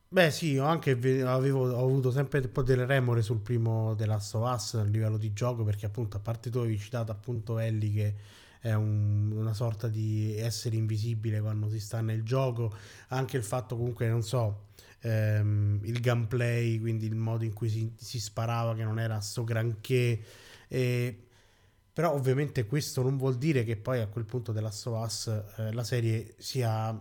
Beh 0.08 0.32
sì, 0.32 0.52
io 0.52 0.64
anche 0.64 0.92
avevo, 0.92 1.70
ho 1.70 1.84
avuto 1.84 2.10
sempre 2.10 2.40
un 2.40 2.52
po' 2.52 2.62
delle 2.62 2.86
remore 2.86 3.22
sul 3.22 3.42
primo 3.42 3.96
The 3.96 4.06
Last 4.06 4.36
of 4.36 4.50
Us 4.50 4.76
a 4.76 4.84
livello 4.84 5.18
di 5.18 5.34
gioco 5.34 5.64
perché 5.66 5.88
appunto 5.88 6.16
a 6.16 6.20
parte 6.22 6.50
tu 6.50 6.60
avevi 6.60 6.78
citato 6.78 7.12
appunto 7.12 7.60
Ellie 7.60 7.92
che 7.92 8.16
è 8.66 8.74
un, 8.74 9.32
una 9.32 9.54
sorta 9.54 9.88
di 9.88 10.36
essere 10.38 10.76
invisibile 10.76 11.40
quando 11.40 11.70
si 11.70 11.80
sta 11.80 12.02
nel 12.02 12.24
gioco, 12.24 12.74
anche 13.10 13.38
il 13.38 13.44
fatto 13.44 13.76
comunque 13.78 14.08
non 14.08 14.24
so 14.24 14.68
ehm, 15.02 15.82
il 15.84 16.00
gameplay, 16.00 16.80
quindi 16.80 17.06
il 17.06 17.16
modo 17.16 17.44
in 17.44 17.54
cui 17.54 17.70
si, 17.70 17.94
si 17.96 18.20
sparava 18.20 18.74
che 18.74 18.84
non 18.84 19.00
era 19.00 19.20
sto 19.20 19.44
granché 19.44 20.20
e, 20.68 21.28
però 21.94 22.14
ovviamente 22.14 22.66
questo 22.66 23.04
non 23.04 23.18
vuol 23.18 23.38
dire 23.38 23.64
che 23.64 23.78
poi 23.78 24.02
a 24.02 24.08
quel 24.08 24.26
punto 24.26 24.52
della 24.52 24.72
Us 24.86 25.28
eh, 25.58 25.72
la 25.72 25.84
serie 25.84 26.34
sia 26.38 27.00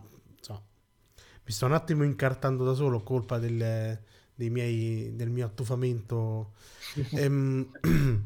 mi 1.46 1.52
sto 1.52 1.66
un 1.66 1.72
attimo 1.72 2.04
incartando 2.04 2.64
da 2.64 2.72
solo 2.72 3.02
colpa 3.02 3.38
del, 3.38 3.98
miei, 4.36 5.14
del 5.14 5.28
mio 5.28 5.44
attufamento. 5.44 6.52
ehm, 7.12 7.70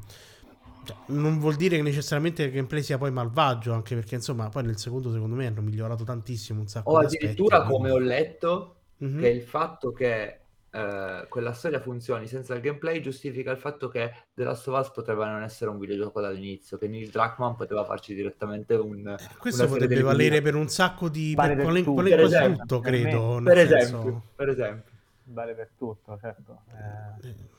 cioè, 0.88 0.96
non 1.06 1.38
vuol 1.38 1.56
dire 1.56 1.76
che 1.76 1.82
necessariamente 1.82 2.44
il 2.44 2.52
gameplay 2.52 2.82
sia 2.82 2.96
poi 2.96 3.10
malvagio, 3.10 3.74
anche 3.74 3.94
perché 3.94 4.14
insomma 4.14 4.48
poi 4.48 4.64
nel 4.64 4.78
secondo 4.78 5.12
secondo 5.12 5.36
me 5.36 5.46
hanno 5.46 5.60
migliorato 5.60 6.04
tantissimo 6.04 6.60
un 6.60 6.66
sacco 6.66 6.90
o 6.90 6.98
addirittura 6.98 7.58
aspetti, 7.58 7.72
come 7.74 7.90
quindi... 7.90 8.06
ho 8.06 8.08
letto 8.08 8.76
mm-hmm. 9.04 9.20
che 9.20 9.28
il 9.28 9.42
fatto 9.42 9.92
che 9.92 10.38
eh, 10.70 11.26
quella 11.28 11.52
storia 11.52 11.80
funzioni 11.80 12.26
senza 12.26 12.54
il 12.54 12.60
gameplay 12.62 13.00
giustifica 13.00 13.50
il 13.50 13.58
fatto 13.58 13.88
che 13.88 14.12
The 14.32 14.44
Last 14.44 14.66
of 14.68 14.78
Us 14.78 14.90
poteva 14.90 15.30
non 15.30 15.42
essere 15.42 15.70
un 15.70 15.78
videogioco 15.78 16.22
dall'inizio, 16.22 16.78
che 16.78 16.88
Neil 16.88 17.10
Druckmann 17.10 17.54
poteva 17.54 17.84
farci 17.84 18.14
direttamente 18.14 18.74
un... 18.74 19.08
Eh, 19.08 19.36
questo 19.36 19.66
potrebbe 19.66 20.00
valere 20.00 20.40
per 20.40 20.54
un 20.54 20.68
sacco 20.68 21.10
di... 21.10 21.34
Vale 21.34 21.54
per, 21.54 21.66
per, 21.66 21.82
tutto, 21.82 22.02
per 22.02 22.20
esempio, 22.20 22.60
tutto, 22.62 22.80
credo. 22.80 23.40
Per, 23.44 23.58
esempio, 23.58 23.86
senso... 23.86 24.22
per 24.34 24.48
esempio. 24.48 24.92
Vale 25.24 25.54
per 25.54 25.70
tutto, 25.76 26.18
certo. 26.18 26.60
Eh... 26.70 27.56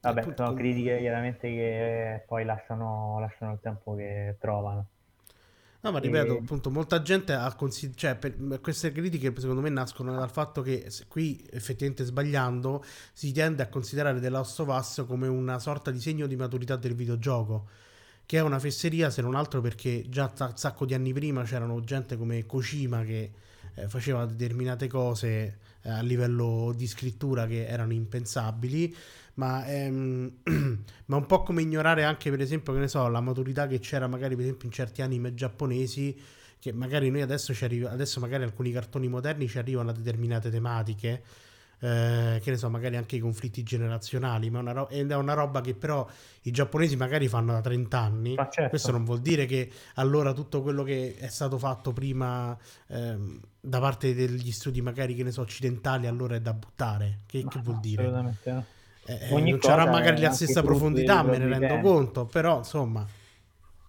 Vabbè, 0.00 0.22
sono 0.22 0.34
tutto... 0.34 0.54
critiche 0.54 0.98
chiaramente 0.98 1.48
che 1.48 2.24
poi 2.26 2.44
lasciano, 2.44 3.18
lasciano 3.20 3.52
il 3.52 3.58
tempo 3.60 3.94
che 3.94 4.36
trovano. 4.38 4.86
No, 5.80 5.92
ma 5.92 6.00
ripeto, 6.00 6.34
e... 6.34 6.38
appunto, 6.38 6.70
molta 6.70 7.02
gente 7.02 7.32
ha 7.32 7.54
considerato, 7.54 7.98
cioè, 8.00 8.16
per, 8.16 8.60
queste 8.60 8.90
critiche 8.90 9.32
secondo 9.38 9.60
me 9.60 9.68
nascono 9.68 10.12
dal 10.14 10.30
fatto 10.30 10.60
che 10.60 10.90
qui, 11.06 11.46
effettivamente 11.50 12.04
sbagliando, 12.04 12.84
si 13.12 13.32
tende 13.32 13.62
a 13.62 13.68
considerare 13.68 14.18
The 14.20 14.28
Last 14.28 14.58
of 14.60 14.68
Us 14.68 15.04
come 15.06 15.28
una 15.28 15.58
sorta 15.60 15.92
di 15.92 16.00
segno 16.00 16.26
di 16.26 16.34
maturità 16.34 16.74
del 16.74 16.94
videogioco, 16.94 17.68
che 18.26 18.38
è 18.38 18.42
una 18.42 18.58
fesseria 18.58 19.08
se 19.10 19.22
non 19.22 19.36
altro 19.36 19.60
perché 19.60 20.04
già 20.08 20.32
un 20.38 20.56
sacco 20.56 20.84
di 20.84 20.94
anni 20.94 21.12
prima 21.12 21.44
c'erano 21.44 21.80
gente 21.80 22.16
come 22.16 22.44
Kojima 22.44 23.02
che 23.04 23.30
eh, 23.74 23.88
faceva 23.88 24.26
determinate 24.26 24.88
cose 24.88 25.58
eh, 25.82 25.90
a 25.90 26.00
livello 26.02 26.72
di 26.76 26.86
scrittura 26.86 27.46
che 27.46 27.66
erano 27.66 27.92
impensabili 27.92 28.94
ma, 29.34 29.66
ehm, 29.66 30.32
ma 31.06 31.16
un 31.16 31.26
po' 31.26 31.42
come 31.42 31.62
ignorare 31.62 32.04
anche 32.04 32.30
per 32.30 32.40
esempio 32.40 32.72
che 32.72 32.80
ne 32.80 32.88
so 32.88 33.06
la 33.08 33.20
maturità 33.20 33.66
che 33.66 33.78
c'era 33.78 34.06
magari 34.06 34.34
per 34.34 34.44
esempio 34.44 34.66
in 34.66 34.72
certi 34.72 35.02
anime 35.02 35.34
giapponesi 35.34 36.16
che 36.58 36.72
magari 36.72 37.10
noi 37.10 37.22
adesso 37.22 37.54
ci 37.54 37.64
arriva 37.64 37.90
adesso 37.90 38.20
magari 38.20 38.42
alcuni 38.42 38.72
cartoni 38.72 39.08
moderni 39.08 39.48
ci 39.48 39.58
arrivano 39.58 39.90
a 39.90 39.92
determinate 39.92 40.50
tematiche 40.50 41.22
eh, 41.80 42.40
che 42.42 42.50
ne 42.50 42.56
so, 42.56 42.68
magari 42.70 42.96
anche 42.96 43.16
i 43.16 43.18
conflitti 43.20 43.62
generazionali, 43.62 44.50
ma 44.50 44.58
una 44.58 44.72
ro- 44.72 44.88
è 44.88 45.02
una 45.14 45.34
roba 45.34 45.60
che 45.60 45.74
però 45.74 46.06
i 46.42 46.50
giapponesi 46.50 46.96
magari 46.96 47.28
fanno 47.28 47.52
da 47.52 47.60
30 47.60 47.98
anni. 47.98 48.34
Certo. 48.34 48.68
Questo 48.68 48.90
non 48.90 49.04
vuol 49.04 49.20
dire 49.20 49.46
che 49.46 49.70
allora 49.94 50.32
tutto 50.32 50.62
quello 50.62 50.82
che 50.82 51.16
è 51.16 51.28
stato 51.28 51.58
fatto 51.58 51.92
prima 51.92 52.56
ehm, 52.88 53.40
da 53.60 53.80
parte 53.80 54.14
degli 54.14 54.50
studi 54.50 54.80
magari 54.80 55.14
che 55.14 55.22
ne 55.22 55.30
so 55.30 55.42
occidentali 55.42 56.06
allora 56.06 56.34
è 56.34 56.40
da 56.40 56.52
buttare. 56.52 57.20
Che, 57.26 57.44
che 57.46 57.60
vuol 57.60 57.80
dire? 57.80 58.02
Assolutamente 58.02 58.52
no. 58.52 58.64
Eh, 59.04 59.28
eh 59.30 59.40
non 59.40 59.58
c'era 59.58 59.86
magari 59.86 60.20
la 60.20 60.32
stessa 60.32 60.62
profondità, 60.62 61.22
me 61.22 61.38
ne 61.38 61.58
rendo 61.58 61.80
conto, 61.80 62.26
però 62.26 62.58
insomma. 62.58 63.06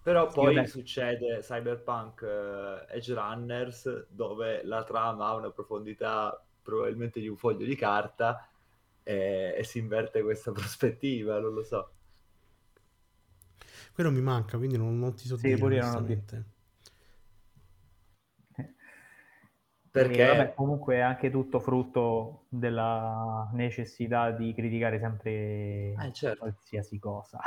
Però 0.02 0.26
poi 0.28 0.54
Io 0.54 0.66
succede 0.66 1.40
Cyberpunk 1.42 2.22
uh, 2.22 2.90
Edge 2.90 3.12
Runners 3.12 4.06
dove 4.08 4.62
la 4.64 4.82
trama 4.82 5.26
ha 5.26 5.34
una 5.34 5.50
profondità 5.50 6.42
probabilmente 6.62 7.20
di 7.20 7.28
un 7.28 7.36
foglio 7.36 7.64
di 7.64 7.76
carta 7.76 8.48
e, 9.02 9.54
e 9.56 9.64
si 9.64 9.78
inverte 9.78 10.22
questa 10.22 10.52
prospettiva, 10.52 11.38
non 11.38 11.54
lo 11.54 11.62
so. 11.62 11.92
Quello 13.92 14.10
mi 14.10 14.20
manca, 14.20 14.56
quindi 14.56 14.76
non, 14.76 14.98
non 14.98 15.14
ti 15.14 15.26
so 15.26 15.36
sì, 15.36 15.54
dire 15.54 15.62
onestamente. 15.62 16.58
Perché 19.90 20.24
vabbè, 20.24 20.54
comunque 20.54 20.96
è 20.96 21.00
anche 21.00 21.30
tutto 21.30 21.58
frutto 21.58 22.44
della 22.48 23.50
necessità 23.54 24.30
di 24.30 24.54
criticare 24.54 25.00
sempre 25.00 25.30
eh, 25.30 26.12
certo. 26.12 26.38
qualsiasi 26.38 27.00
cosa. 27.00 27.40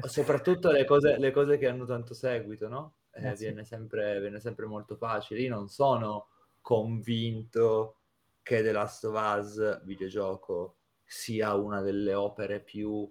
Soprattutto 0.00 0.70
le 0.70 0.86
cose, 0.86 1.18
le 1.18 1.30
cose, 1.32 1.58
che 1.58 1.68
hanno 1.68 1.84
tanto 1.84 2.14
seguito, 2.14 2.66
no? 2.68 2.94
Eh, 3.10 3.28
eh, 3.28 3.34
viene, 3.34 3.62
sì. 3.62 3.74
sempre, 3.74 4.20
viene, 4.20 4.40
sempre, 4.40 4.64
molto 4.64 4.96
facile. 4.96 5.42
Io 5.42 5.54
non 5.54 5.68
sono 5.68 6.28
convinto 6.62 7.96
che 8.42 8.62
The 8.62 8.72
Last 8.72 9.04
of 9.04 9.14
Us 9.14 9.84
videogioco 9.84 10.76
sia 11.04 11.54
una 11.54 11.80
delle 11.80 12.14
opere 12.14 12.60
più 12.60 13.10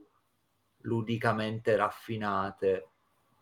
ludicamente 0.84 1.76
raffinate 1.76 2.92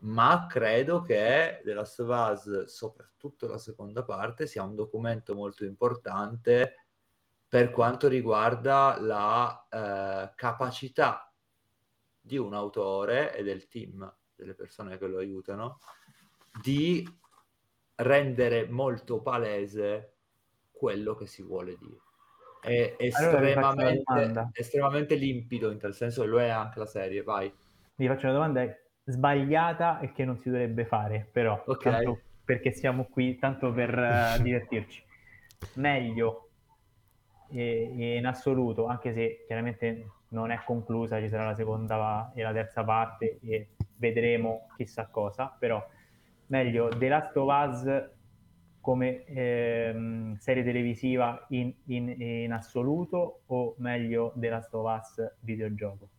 ma 0.01 0.47
credo 0.47 1.01
che 1.01 1.61
The 1.63 1.73
Last 1.73 1.99
of 1.99 2.07
Us, 2.09 2.63
soprattutto 2.65 3.47
la 3.47 3.57
seconda 3.57 4.03
parte, 4.03 4.47
sia 4.47 4.63
un 4.63 4.75
documento 4.75 5.35
molto 5.35 5.65
importante 5.65 6.85
per 7.47 7.71
quanto 7.71 8.07
riguarda 8.07 8.97
la 8.99 9.67
eh, 9.69 10.31
capacità 10.35 11.33
di 12.21 12.37
un 12.37 12.53
autore 12.53 13.35
e 13.35 13.43
del 13.43 13.67
team, 13.67 14.15
delle 14.35 14.53
persone 14.53 14.97
che 14.97 15.07
lo 15.07 15.17
aiutano, 15.17 15.79
di 16.61 17.05
rendere 17.95 18.69
molto 18.69 19.21
palese 19.21 20.18
quello 20.79 21.13
che 21.13 21.27
si 21.27 21.43
vuole 21.43 21.75
dire. 21.77 21.97
È 22.61 22.95
estremamente, 22.97 24.01
allora, 24.05 24.49
estremamente 24.53 25.15
limpido, 25.15 25.71
in 25.71 25.77
tal 25.77 25.93
senso 25.93 26.25
lo 26.25 26.39
è 26.39 26.47
anche 26.47 26.79
la 26.79 26.85
serie, 26.85 27.21
vai. 27.21 27.53
Mi 27.95 28.07
faccio 28.07 28.25
una 28.27 28.35
domanda, 28.35 28.65
sbagliata 29.03 29.99
e 29.99 30.13
che 30.13 30.23
non 30.23 30.37
si 30.39 30.49
dovrebbe 30.49 30.85
fare, 30.85 31.27
però, 31.29 31.61
okay. 31.65 32.17
perché 32.43 32.71
siamo 32.71 33.05
qui 33.05 33.37
tanto 33.37 33.73
per 33.73 33.97
uh, 33.97 34.39
divertirci. 34.41 35.03
Meglio 35.75 36.49
e, 37.51 38.15
in 38.17 38.25
assoluto, 38.25 38.85
anche 38.87 39.11
se 39.13 39.43
chiaramente 39.45 40.11
non 40.29 40.51
è 40.51 40.61
conclusa, 40.63 41.19
ci 41.19 41.27
sarà 41.27 41.45
la 41.45 41.55
seconda 41.55 42.31
e 42.33 42.41
la 42.41 42.53
terza 42.53 42.83
parte 42.83 43.39
e 43.41 43.69
vedremo 43.97 44.67
chissà 44.77 45.07
cosa, 45.07 45.53
però 45.57 45.85
meglio 46.47 46.87
The 46.89 47.07
Last 47.07 47.35
of 47.35 47.49
Us 47.51 48.09
come 48.81 49.25
ehm, 49.25 50.37
serie 50.37 50.63
televisiva 50.63 51.45
in, 51.49 51.73
in, 51.85 52.09
in 52.19 52.51
assoluto 52.51 53.41
o 53.47 53.75
meglio 53.77 54.33
The 54.35 54.49
Last 54.49 54.73
of 54.73 54.85
Us 54.85 55.31
videogioco? 55.41 56.09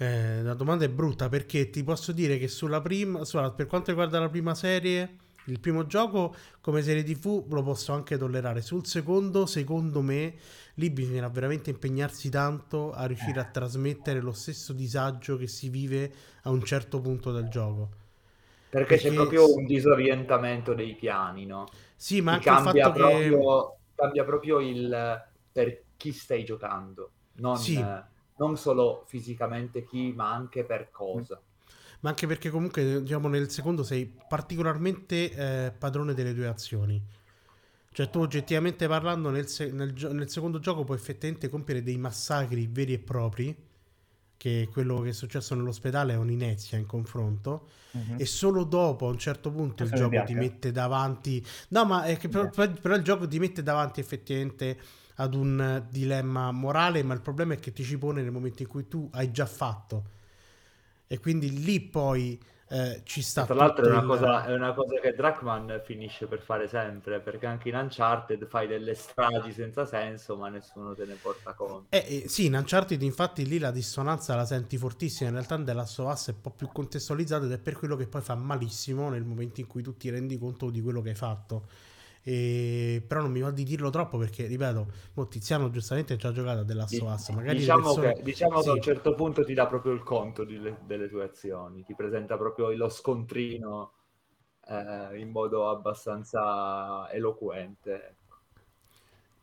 Eh, 0.00 0.42
la 0.42 0.54
domanda 0.54 0.84
è 0.84 0.88
brutta 0.88 1.28
perché 1.28 1.70
ti 1.70 1.82
posso 1.82 2.12
dire 2.12 2.38
che 2.38 2.46
sulla 2.46 2.80
prima, 2.80 3.24
sulla, 3.24 3.50
per 3.50 3.66
quanto 3.66 3.90
riguarda 3.90 4.20
la 4.20 4.28
prima 4.28 4.54
serie, 4.54 5.16
il 5.46 5.58
primo 5.58 5.86
gioco 5.86 6.34
come 6.60 6.82
serie 6.82 7.02
TV 7.02 7.44
lo 7.52 7.62
posso 7.62 7.92
anche 7.92 8.16
tollerare. 8.16 8.60
Sul 8.60 8.86
secondo, 8.86 9.46
secondo 9.46 10.00
me, 10.00 10.34
lì 10.74 10.90
bisognerà 10.90 11.28
veramente 11.28 11.70
impegnarsi 11.70 12.28
tanto 12.30 12.92
a 12.92 13.06
riuscire 13.06 13.40
a 13.40 13.44
trasmettere 13.44 14.20
lo 14.20 14.32
stesso 14.32 14.72
disagio 14.72 15.36
che 15.36 15.48
si 15.48 15.68
vive 15.68 16.12
a 16.42 16.50
un 16.50 16.62
certo 16.62 17.00
punto 17.00 17.32
del 17.32 17.48
gioco. 17.48 17.97
Perché, 18.70 18.94
perché, 18.96 19.08
c'è 19.08 19.14
proprio 19.14 19.54
un 19.54 19.64
disorientamento 19.64 20.74
dei 20.74 20.94
piani, 20.94 21.46
no? 21.46 21.66
Sì, 21.96 22.20
ma 22.20 22.32
anche 22.32 22.44
cambia, 22.44 22.90
proprio, 22.90 23.66
che... 23.66 23.76
cambia 23.94 24.24
proprio 24.24 24.60
il 24.60 25.26
per 25.50 25.82
chi 25.96 26.12
stai 26.12 26.44
giocando, 26.44 27.10
non, 27.36 27.56
sì. 27.56 27.82
non 28.36 28.56
solo 28.56 29.04
fisicamente 29.06 29.84
chi, 29.84 30.12
ma 30.12 30.32
anche 30.32 30.64
per 30.64 30.90
cosa 30.90 31.40
ma 32.00 32.10
anche 32.10 32.26
perché 32.26 32.50
comunque 32.50 33.00
diciamo 33.02 33.28
nel 33.28 33.50
secondo 33.50 33.82
sei 33.82 34.06
particolarmente 34.28 35.32
eh, 35.32 35.72
padrone 35.72 36.14
delle 36.14 36.34
tue 36.34 36.46
azioni. 36.46 37.02
Cioè 37.90 38.10
tu 38.10 38.20
oggettivamente 38.20 38.86
parlando 38.86 39.30
nel, 39.30 39.48
se- 39.48 39.72
nel, 39.72 39.92
gio- 39.92 40.12
nel, 40.12 40.30
secondo 40.30 40.60
gioco 40.60 40.84
puoi 40.84 40.96
effettivamente 40.96 41.48
compiere 41.48 41.82
dei 41.82 41.98
massacri 41.98 42.68
veri 42.70 42.92
e 42.92 42.98
propri, 43.00 43.56
che 44.38 44.68
quello 44.72 45.00
che 45.00 45.10
è 45.10 45.12
successo 45.12 45.54
nell'ospedale 45.54 46.14
è 46.14 46.16
un'inezia 46.16 46.78
in 46.78 46.86
confronto, 46.86 47.68
uh-huh. 47.90 48.14
e 48.16 48.24
solo 48.24 48.64
dopo 48.64 49.08
a 49.08 49.10
un 49.10 49.18
certo 49.18 49.50
punto 49.50 49.82
il 49.82 49.90
gioco 49.90 50.22
ti 50.24 50.34
mette 50.34 50.72
davanti... 50.72 51.44
No, 51.68 51.84
ma 51.84 52.04
è 52.04 52.16
che 52.16 52.28
però, 52.28 52.48
però 52.48 52.94
il 52.94 53.02
gioco 53.02 53.26
ti 53.28 53.38
mette 53.38 53.62
davanti 53.62 54.00
effettivamente 54.00 54.78
ad 55.16 55.34
un 55.34 55.84
dilemma 55.90 56.52
morale, 56.52 57.02
ma 57.02 57.12
il 57.14 57.20
problema 57.20 57.54
è 57.54 57.58
che 57.58 57.72
ti 57.72 57.82
ci 57.82 57.98
pone 57.98 58.22
nel 58.22 58.30
momento 58.30 58.62
in 58.62 58.68
cui 58.68 58.86
tu 58.86 59.10
hai 59.12 59.32
già 59.32 59.46
fatto. 59.46 60.10
E 61.08 61.18
quindi 61.18 61.64
lì 61.64 61.80
poi 61.80 62.40
eh, 62.68 63.00
ci 63.04 63.22
sta. 63.22 63.44
Tra 63.44 63.54
l'altro 63.54 63.86
è 63.86 63.90
una, 63.90 64.00
il... 64.00 64.06
cosa, 64.06 64.44
è 64.44 64.52
una, 64.52 64.72
cosa, 64.74 65.00
che 65.00 65.14
Drachman 65.14 65.80
finisce 65.84 66.26
per 66.26 66.40
fare 66.40 66.68
sempre, 66.68 67.20
perché 67.20 67.46
anche 67.46 67.70
in 67.70 67.76
Uncharted 67.76 68.46
fai 68.46 68.66
delle 68.66 68.94
stragi 68.94 69.52
senza 69.52 69.86
senso, 69.86 70.36
ma 70.36 70.48
nessuno 70.48 70.94
te 70.94 71.06
ne 71.06 71.14
porta 71.14 71.54
conto. 71.54 71.86
Eh, 71.88 72.24
eh, 72.24 72.28
sì, 72.28 72.46
in 72.46 72.54
Uncharted 72.54 73.00
infatti 73.02 73.46
lì 73.46 73.58
la 73.58 73.70
dissonanza 73.70 74.34
la 74.34 74.44
senti 74.44 74.76
fortissima, 74.76 75.30
in 75.30 75.36
realtà 75.36 75.56
nella 75.56 75.86
sua 75.86 76.14
è 76.14 76.30
un 76.30 76.40
po' 76.40 76.50
più 76.50 76.68
contestualizzata 76.70 77.46
ed 77.46 77.52
è 77.52 77.58
per 77.58 77.76
quello 77.76 77.96
che 77.96 78.06
poi 78.06 78.20
fa 78.20 78.34
malissimo 78.34 79.08
nel 79.08 79.24
momento 79.24 79.60
in 79.60 79.66
cui 79.66 79.82
tu 79.82 79.96
ti 79.96 80.10
rendi 80.10 80.38
conto 80.38 80.70
di 80.70 80.82
quello 80.82 81.00
che 81.00 81.10
hai 81.10 81.14
fatto. 81.14 81.66
E... 82.30 83.02
però 83.06 83.22
non 83.22 83.30
mi 83.30 83.40
va 83.40 83.50
di 83.50 83.64
dirlo 83.64 83.88
troppo 83.88 84.18
perché 84.18 84.46
ripeto 84.46 84.92
Tiziano 85.28 85.70
giustamente 85.70 86.12
ha 86.12 86.16
già 86.16 86.30
giocato 86.30 86.62
della 86.62 86.86
sua 86.86 87.16
magari 87.34 87.58
diciamo, 87.58 87.82
persone... 87.82 88.12
che, 88.14 88.22
diciamo 88.22 88.58
sì. 88.58 88.64
che 88.64 88.70
a 88.70 88.72
un 88.74 88.82
certo 88.82 89.14
punto 89.14 89.44
ti 89.44 89.54
dà 89.54 89.66
proprio 89.66 89.92
il 89.92 90.02
conto 90.02 90.44
di, 90.44 90.60
delle 90.84 91.08
tue 91.08 91.24
azioni 91.24 91.84
ti 91.84 91.94
presenta 91.94 92.36
proprio 92.36 92.70
lo 92.74 92.88
scontrino 92.90 93.92
eh, 94.68 95.18
in 95.18 95.30
modo 95.30 95.70
abbastanza 95.70 97.10
eloquente 97.10 98.16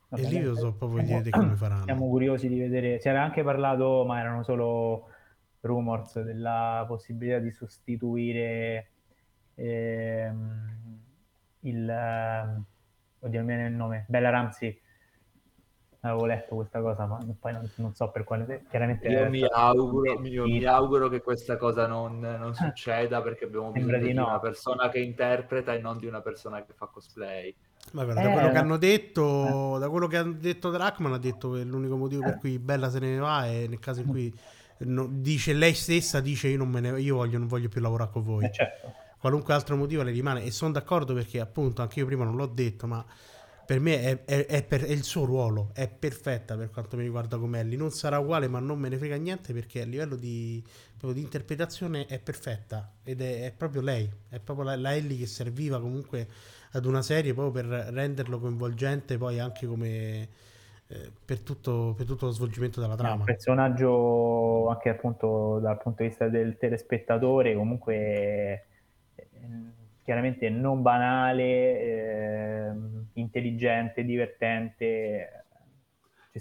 Vabbè, 0.10 0.24
e 0.24 0.28
lì 0.28 0.38
io 0.38 0.56
so 0.56 0.74
proprio 0.74 1.04
siamo, 1.04 1.22
di 1.22 1.30
come 1.32 1.56
faranno. 1.56 1.84
siamo 1.86 2.08
curiosi 2.08 2.48
di 2.48 2.60
vedere. 2.60 3.00
Si 3.00 3.10
era 3.10 3.24
anche 3.24 3.44
parlato 3.44 4.06
ma 4.06 4.20
erano 4.20 4.44
solo 4.44 5.10
rumors 5.62 6.22
della 6.22 6.86
possibilità 6.88 7.40
di 7.40 7.52
sostituire 7.52 8.90
ehm, 9.56 11.00
il 11.62 11.90
ehm, 11.90 12.66
oddio 13.26 13.40
non 13.40 13.48
viene 13.48 13.68
il 13.68 13.74
nome, 13.74 14.06
Bella 14.08 14.30
Ramsey 14.30 14.82
avevo 16.10 16.26
letto 16.26 16.56
questa 16.56 16.82
cosa, 16.82 17.06
ma 17.06 17.20
poi 17.40 17.54
non, 17.54 17.70
non 17.76 17.94
so 17.94 18.10
per 18.10 18.24
quale. 18.24 18.66
Chiaramente 18.70 19.08
io, 19.08 19.30
mi 19.30 19.44
auguro, 19.44 20.22
io 20.22 20.46
mi 20.46 20.64
auguro, 20.64 21.10
che 21.10 21.22
questa 21.22 21.58
cosa 21.58 21.88
non, 21.88 22.20
non 22.20 22.54
succeda 22.54 23.22
perché 23.22 23.46
abbiamo 23.46 23.72
bisogno 23.72 23.98
di, 23.98 24.08
di 24.08 24.14
no. 24.14 24.28
una 24.28 24.40
persona 24.40 24.90
che 24.90 25.00
interpreta 25.00 25.74
e 25.74 25.80
non 25.80 25.98
di 25.98 26.06
una 26.06 26.22
persona 26.22 26.64
che 26.64 26.74
fa 26.74 26.88
cosplay. 26.88 27.54
Ma 27.94 28.04
guarda, 28.04 28.22
eh, 28.22 28.26
da 28.26 28.32
quello 28.34 28.52
che 28.52 28.58
hanno 28.58 28.78
detto, 28.78 29.76
eh. 29.76 29.80
da 29.80 29.90
quello 29.90 30.08
che 30.08 30.18
hanno 30.18 30.34
detto 30.34 30.70
Drachman, 30.70 31.14
ha 31.14 31.20
detto 31.20 31.52
che 31.52 31.64
l'unico 31.64 31.98
motivo 31.98 32.24
per 32.24 32.38
cui 32.38 32.60
Bella 32.60 32.90
se 32.90 33.00
ne 33.00 33.18
va 33.18 33.48
è 33.48 33.68
nel 33.68 33.80
caso 33.80 34.02
in 34.02 34.08
cui 34.08 34.34
no, 34.80 35.08
dice 35.10 35.54
lei 35.54 35.74
stessa: 35.74 36.20
dice 36.20 36.48
io, 36.48 36.58
non, 36.58 36.70
me 36.70 36.80
ne, 36.82 37.00
io 37.00 37.16
voglio, 37.16 37.38
non 37.38 37.48
voglio 37.48 37.70
più 37.70 37.82
lavorare 37.82 38.12
con 38.12 38.24
voi. 38.24 38.46
Eh 38.46 38.52
certo 38.52 39.04
qualunque 39.26 39.56
altro 39.56 39.76
motivo 39.76 40.04
le 40.04 40.12
rimane 40.12 40.44
e 40.44 40.52
sono 40.52 40.72
d'accordo 40.72 41.16
perché 41.16 41.40
appunto 41.40 41.82
anche 41.82 41.98
io 42.00 42.06
prima 42.06 42.24
non 42.24 42.36
l'ho 42.36 42.46
detto 42.46 42.86
ma 42.86 43.04
per 43.66 43.80
me 43.80 44.00
è, 44.00 44.24
è, 44.24 44.46
è, 44.46 44.64
per, 44.64 44.84
è, 44.84 44.92
il 44.92 45.02
suo 45.02 45.26
ruolo 45.26 45.72
è 45.74 45.88
perfetta 45.88 46.56
per 46.56 46.70
quanto 46.70 46.96
mi 46.96 47.02
riguarda 47.02 47.40
come 47.40 47.60
Ellie 47.60 47.76
non 47.76 47.90
sarà 47.90 48.20
uguale 48.20 48.48
ma 48.48 48.60
non 48.60 48.78
me 48.78 48.88
ne 48.88 49.00
frega 49.00 49.16
niente 49.16 49.52
perché 49.52 49.82
a 49.82 49.86
livello 49.86 50.16
di, 50.16 50.64
di 51.00 51.20
interpretazione 51.20 52.06
è 52.06 52.20
perfetta 52.20 52.88
ed 53.04 53.20
è, 53.20 53.52
proprio 53.58 53.82
lei 53.82 54.08
è 54.30 54.38
proprio 54.38 54.66
la, 54.68 54.76
la, 54.76 54.94
Ellie 54.94 55.18
che 55.18 55.26
serviva 55.26 55.82
comunque 55.82 56.28
ad 56.74 56.86
una 56.86 57.02
serie 57.02 57.34
proprio 57.34 57.64
per 57.64 57.94
renderlo 57.96 58.40
coinvolgente 58.40 59.18
poi 59.18 59.40
anche 59.40 59.66
come 59.66 60.30
eh, 60.88 61.12
per, 61.26 61.40
tutto, 61.40 61.96
per, 61.98 62.06
tutto, 62.06 62.28
lo 62.28 62.32
svolgimento 62.32 62.80
della 62.80 62.96
trama. 62.96 63.16
un 63.16 63.24
personaggio 63.24 64.68
anche 64.68 64.90
appunto 64.90 65.58
dal 65.58 65.80
punto 65.82 66.04
di 66.04 66.10
vista 66.10 66.28
del 66.28 66.58
telespettatore 66.60 67.56
comunque 67.56 68.66
chiaramente 70.04 70.50
non 70.50 70.82
banale, 70.82 71.44
eh, 71.44 72.74
intelligente, 73.14 74.04
divertente. 74.04 75.46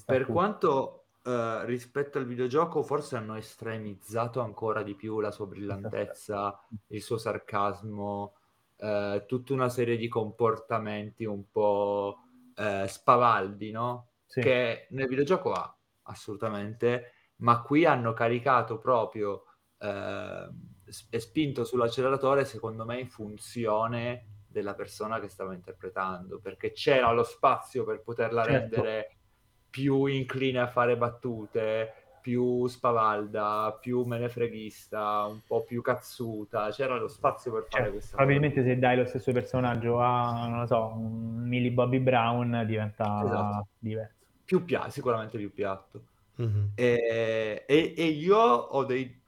per 0.05 0.20
tutto. 0.20 0.32
quanto 0.32 1.05
eh, 1.22 1.64
rispetto 1.64 2.18
al 2.18 2.26
videogioco 2.26 2.82
forse 2.82 3.16
hanno 3.16 3.36
estremizzato 3.36 4.40
ancora 4.42 4.82
di 4.82 4.94
più 4.94 5.20
la 5.20 5.30
sua 5.30 5.46
brillantezza, 5.46 6.62
il 6.88 7.00
suo 7.00 7.16
sarcasmo, 7.16 8.34
eh, 8.76 9.24
tutta 9.26 9.55
una 9.55 9.70
serie 9.70 9.96
di 9.96 10.09
comportamenti 10.09 11.24
un 11.24 11.50
po' 11.50 12.18
eh, 12.55 12.84
spavaldi, 12.86 13.70
no? 13.70 14.09
Sì. 14.26 14.40
Che 14.42 14.88
nel 14.90 15.09
videogioco 15.09 15.52
ha 15.52 15.74
assolutamente, 16.02 17.12
ma 17.36 17.62
qui 17.62 17.86
hanno 17.86 18.12
caricato 18.12 18.78
proprio 18.78 19.44
eh, 19.78 20.48
è 21.11 21.18
spinto 21.18 21.64
sull'acceleratore 21.64 22.45
secondo 22.45 22.84
me 22.84 23.01
in 23.01 23.09
funzione 23.09 24.26
della 24.47 24.74
persona 24.74 25.20
che 25.20 25.28
stava 25.28 25.55
interpretando 25.55 26.38
perché 26.38 26.72
c'era 26.72 27.11
lo 27.12 27.24
spazio 27.24 27.84
per 27.84 28.03
poterla 28.03 28.45
certo. 28.45 28.59
rendere 28.59 29.16
più 29.68 30.07
incline 30.07 30.61
a 30.61 30.68
fare 30.68 30.97
battute 30.97 32.05
più 32.24 32.66
spavalda, 32.66 33.76
più 33.78 34.05
menefreghista, 34.05 35.26
un 35.26 35.42
po' 35.47 35.62
più 35.62 35.82
cazzuta, 35.82 36.70
c'era 36.70 36.97
lo 36.97 37.07
spazio 37.07 37.53
per 37.53 37.64
fare 37.64 37.82
certo. 37.82 37.90
questa 37.90 38.16
Probabilmente 38.16 38.62
cosa. 38.62 38.68
se 38.68 38.78
dai 38.78 38.97
lo 38.97 39.05
stesso 39.05 39.30
personaggio 39.32 40.01
a, 40.01 40.47
non 40.49 40.61
lo 40.61 40.66
so, 40.66 40.92
un 40.97 41.47
Millie 41.47 41.70
Bobby 41.70 41.99
Brown 41.99 42.64
diventa 42.66 43.20
esatto. 43.22 43.66
diverso. 43.78 44.14
Più 44.42 44.64
piatto, 44.64 44.90
sicuramente 44.90 45.36
più 45.36 45.53
piatto. 45.53 46.05
Mm-hmm. 46.40 46.64
E, 46.74 47.64
e, 47.68 47.95
e, 47.95 48.05
io 48.07 48.38
ho 48.38 48.84
dei 48.84 49.24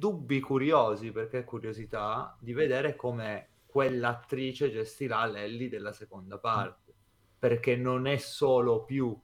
dubbi 0.00 0.40
curiosi, 0.40 1.12
perché 1.12 1.44
curiosità, 1.44 2.34
di 2.40 2.54
vedere 2.54 2.96
come 2.96 3.48
quell'attrice 3.66 4.70
gestirà 4.70 5.26
Lelly 5.26 5.68
della 5.68 5.92
seconda 5.92 6.38
parte, 6.38 6.94
perché 7.38 7.76
non 7.76 8.06
è 8.06 8.16
solo 8.16 8.82
più 8.84 9.14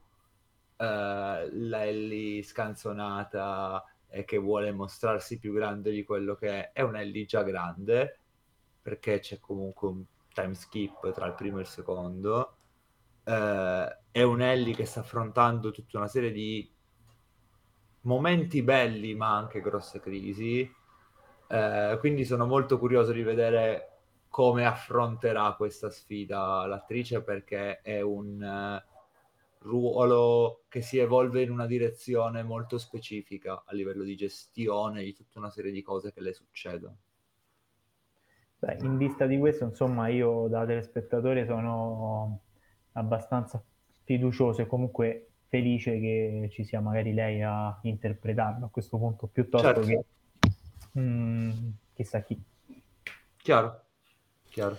eh, 0.77 1.49
Lelly 1.51 2.43
scanzonata 2.43 3.83
e 4.07 4.23
che 4.23 4.37
vuole 4.37 4.71
mostrarsi 4.71 5.39
più 5.39 5.51
grande 5.51 5.89
di 5.91 6.03
quello 6.03 6.35
che 6.35 6.47
è, 6.47 6.71
è 6.73 6.81
un 6.81 6.95
Ellie 6.95 7.25
già 7.25 7.41
grande, 7.41 8.19
perché 8.79 9.19
c'è 9.19 9.39
comunque 9.39 9.87
un 9.87 10.05
time 10.31 10.53
skip 10.53 11.11
tra 11.11 11.25
il 11.25 11.33
primo 11.33 11.57
e 11.57 11.61
il 11.61 11.67
secondo, 11.67 12.57
eh, 13.23 13.97
è 14.11 14.21
un 14.21 14.41
Ellie 14.41 14.75
che 14.75 14.85
sta 14.85 14.99
affrontando 14.99 15.71
tutta 15.71 15.97
una 15.97 16.07
serie 16.07 16.31
di 16.31 16.71
momenti 18.07 18.63
belli 18.63 19.13
ma 19.13 19.35
anche 19.35 19.61
grosse 19.61 19.99
crisi. 19.99 20.69
Eh, 21.49 21.97
quindi 21.99 22.25
sono 22.25 22.45
molto 22.45 22.79
curioso 22.79 23.11
di 23.11 23.21
vedere 23.21 23.91
come 24.29 24.65
affronterà 24.65 25.53
questa 25.53 25.89
sfida 25.89 26.65
l'attrice 26.65 27.21
perché 27.21 27.81
è 27.81 28.01
un 28.01 28.41
uh, 28.41 29.67
ruolo 29.67 30.63
che 30.67 30.81
si 30.81 30.97
evolve 30.97 31.41
in 31.41 31.51
una 31.51 31.65
direzione 31.65 32.43
molto 32.43 32.77
specifica 32.77 33.63
a 33.65 33.73
livello 33.73 34.03
di 34.03 34.15
gestione 34.15 35.03
di 35.03 35.13
tutta 35.13 35.39
una 35.39 35.49
serie 35.49 35.71
di 35.71 35.81
cose 35.81 36.13
che 36.13 36.21
le 36.21 36.33
succedono. 36.33 36.97
Beh, 38.59 38.77
in 38.81 38.97
vista 38.97 39.25
di 39.25 39.37
questo, 39.37 39.65
insomma, 39.65 40.07
io 40.07 40.47
da 40.47 40.65
telespettatore 40.65 41.45
sono 41.45 42.41
abbastanza 42.93 43.63
fiducioso 44.03 44.61
e 44.61 44.67
comunque 44.67 45.27
felice 45.47 45.99
che 45.99 46.49
ci 46.51 46.63
sia 46.63 46.79
magari 46.81 47.13
lei 47.13 47.41
a 47.41 47.77
interpretarlo 47.83 48.65
a 48.65 48.69
questo 48.69 48.97
punto 48.97 49.27
piuttosto 49.27 49.67
certo. 49.67 49.81
che 49.81 50.05
mh, 50.91 51.01
mm, 51.01 51.69
chissà 51.93 52.21
chi. 52.21 52.41
Chiaro, 53.37 53.81
chiaro. 54.49 54.77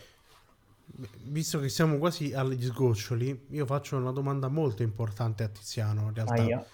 Visto 1.24 1.60
che 1.60 1.68
siamo 1.68 1.98
quasi 1.98 2.32
agli 2.32 2.62
sgoccioli, 2.62 3.46
io 3.50 3.66
faccio 3.66 3.96
una 3.96 4.10
domanda 4.10 4.48
molto 4.48 4.82
importante 4.82 5.42
a 5.42 5.48
Tiziano 5.48 6.08
in 6.08 6.14
realtà. 6.14 6.42
Ah, 6.42 6.64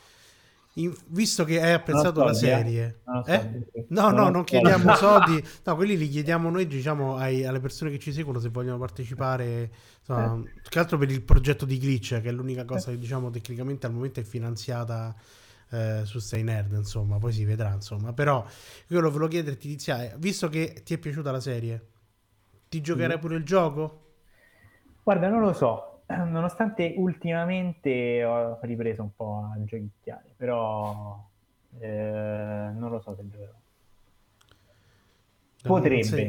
in, 0.75 0.93
visto 1.09 1.45
che 1.45 1.63
hai 1.63 1.73
apprezzato 1.73 2.21
soldi, 2.21 2.27
la 2.27 2.35
serie, 2.35 3.01
eh? 3.27 3.35
eh? 3.35 3.87
no, 3.89 4.11
no, 4.11 4.29
non 4.29 4.43
chiediamo 4.43 4.95
soldi, 4.97 5.43
no, 5.65 5.77
quelli 5.77 5.97
li 5.97 6.09
chiediamo 6.09 6.51
noi, 6.51 6.67
diciamo, 6.67 7.17
ai, 7.17 7.45
alle 7.45 7.61
persone 7.61 7.91
che 7.91 7.99
ci 7.99 8.13
seguono 8.13 8.41
se 8.41 8.49
vogliono 8.49 8.79
partecipare, 8.79 9.71
insomma, 10.01 10.43
eh. 10.45 10.61
che 10.69 10.79
altro 10.79 10.99
per 10.99 11.11
il 11.11 11.23
progetto 11.23 11.65
di 11.65 11.79
Glitch, 11.79 12.21
che 12.21 12.29
è 12.29 12.33
l'unica 12.33 12.65
cosa 12.65 12.91
che 12.91 12.99
diciamo 12.99 13.31
tecnicamente 13.31 13.87
al 13.87 13.93
momento 13.93 14.19
è 14.19 14.25
finanziata 14.25 15.15
eh, 15.71 16.03
su 16.05 16.19
Stay 16.19 16.43
Nerd, 16.43 16.73
insomma, 16.73 17.19
poi 17.19 17.33
si 17.33 17.45
vedrà, 17.45 17.73
insomma, 17.73 18.13
però 18.13 18.45
io 18.89 19.01
lo 19.01 19.11
volevo 19.11 19.29
chiederti, 19.29 19.69
Tizia, 19.69 20.13
visto 20.17 20.49
che 20.49 20.83
ti 20.85 20.95
è 20.95 20.99
piaciuta 20.99 21.31
la 21.31 21.41
serie, 21.41 21.87
Ti 22.69 22.81
giocherai 22.81 23.19
pure 23.21 23.37
il 23.37 23.45
gioco? 23.45 24.01
Guarda, 25.05 25.29
non 25.29 25.41
lo 25.41 25.53
so, 25.53 25.94
nonostante 26.07 26.95
ultimamente 26.97 28.25
ho 28.25 28.59
ripreso 28.63 29.03
un 29.03 29.15
po' 29.15 29.51
a 29.53 29.57
giochicchiare, 29.65 30.35
però 30.37 31.23
eh, 31.79 32.71
non 32.75 32.91
lo 32.91 33.01
so 33.01 33.15
se 33.15 33.29
giocherò. 33.29 33.53
Potrebbe. 35.65 36.03
Sei, 36.03 36.29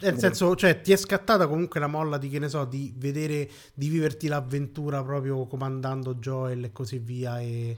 nel 0.00 0.18
senso, 0.18 0.56
cioè, 0.56 0.80
ti 0.80 0.92
è 0.92 0.96
scattata 0.96 1.46
comunque 1.46 1.78
la 1.80 1.86
molla 1.86 2.16
di 2.16 2.30
che 2.30 2.38
ne 2.38 2.48
so, 2.48 2.64
di 2.64 2.94
vedere, 2.96 3.46
di 3.74 3.88
viverti 3.88 4.26
l'avventura 4.26 5.02
proprio 5.02 5.46
comandando 5.46 6.14
Joel 6.14 6.64
e 6.64 6.72
così 6.72 6.98
via 6.98 7.40
e, 7.40 7.76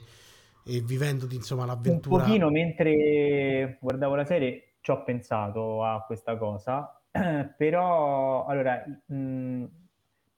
e 0.63 0.79
vivendoti 0.79 1.35
insomma 1.35 1.65
l'avventura. 1.65 2.15
Un 2.15 2.21
pochino 2.21 2.49
mentre 2.49 3.77
guardavo 3.81 4.15
la 4.15 4.25
serie 4.25 4.75
ci 4.79 4.91
ho 4.91 5.03
pensato 5.03 5.83
a 5.83 6.03
questa 6.05 6.37
cosa, 6.37 7.01
però 7.57 8.45
allora 8.45 8.81
mh, 9.05 9.65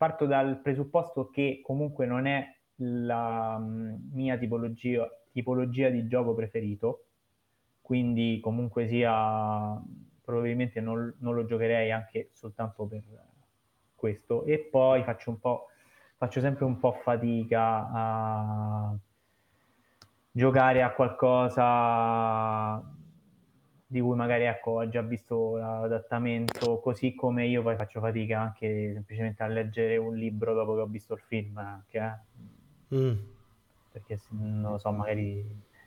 parto 0.05 0.27
dal 0.27 0.61
presupposto 0.61 1.31
che 1.31 1.61
comunque 1.63 2.05
non 2.05 2.27
è 2.27 2.47
la 2.75 3.57
mh, 3.57 4.11
mia 4.13 4.37
tipologia, 4.37 5.09
tipologia 5.31 5.89
di 5.89 6.05
gioco 6.05 6.35
preferito, 6.35 7.05
quindi 7.81 8.39
comunque 8.39 8.87
sia 8.87 9.81
probabilmente 10.21 10.79
non, 10.79 11.11
non, 11.19 11.33
lo 11.33 11.45
giocherei 11.45 11.91
anche 11.91 12.29
soltanto 12.33 12.85
per 12.85 13.01
questo. 13.95 14.45
E 14.45 14.59
poi 14.59 15.03
faccio 15.03 15.31
un 15.31 15.39
po' 15.39 15.69
faccio 16.17 16.39
sempre 16.39 16.65
un 16.65 16.77
po' 16.77 16.91
fatica 16.91 17.89
a 17.91 18.95
giocare 20.29 20.83
a 20.83 20.93
qualcosa 20.93 22.79
di 23.95 24.01
cui 24.01 24.13
magari 24.17 24.43
ecco, 24.43 24.71
ho 24.71 24.89
già 24.89 25.01
visto 25.01 25.55
l'adattamento, 25.55 26.81
così 26.81 27.15
come 27.15 27.45
io 27.45 27.61
poi 27.61 27.77
faccio 27.77 28.01
fatica 28.01 28.41
anche 28.41 28.91
semplicemente 28.91 29.41
a 29.41 29.47
leggere 29.47 29.95
un 29.95 30.17
libro 30.17 30.53
dopo 30.53 30.75
che 30.75 30.81
ho 30.81 30.85
visto 30.85 31.13
il 31.13 31.21
film, 31.25 31.57
anche, 31.57 31.97
eh? 31.97 32.95
mm. 32.97 33.13
perché 33.93 34.19
non 34.31 34.71
lo 34.73 34.77
so, 34.79 34.91
magari 34.91 35.41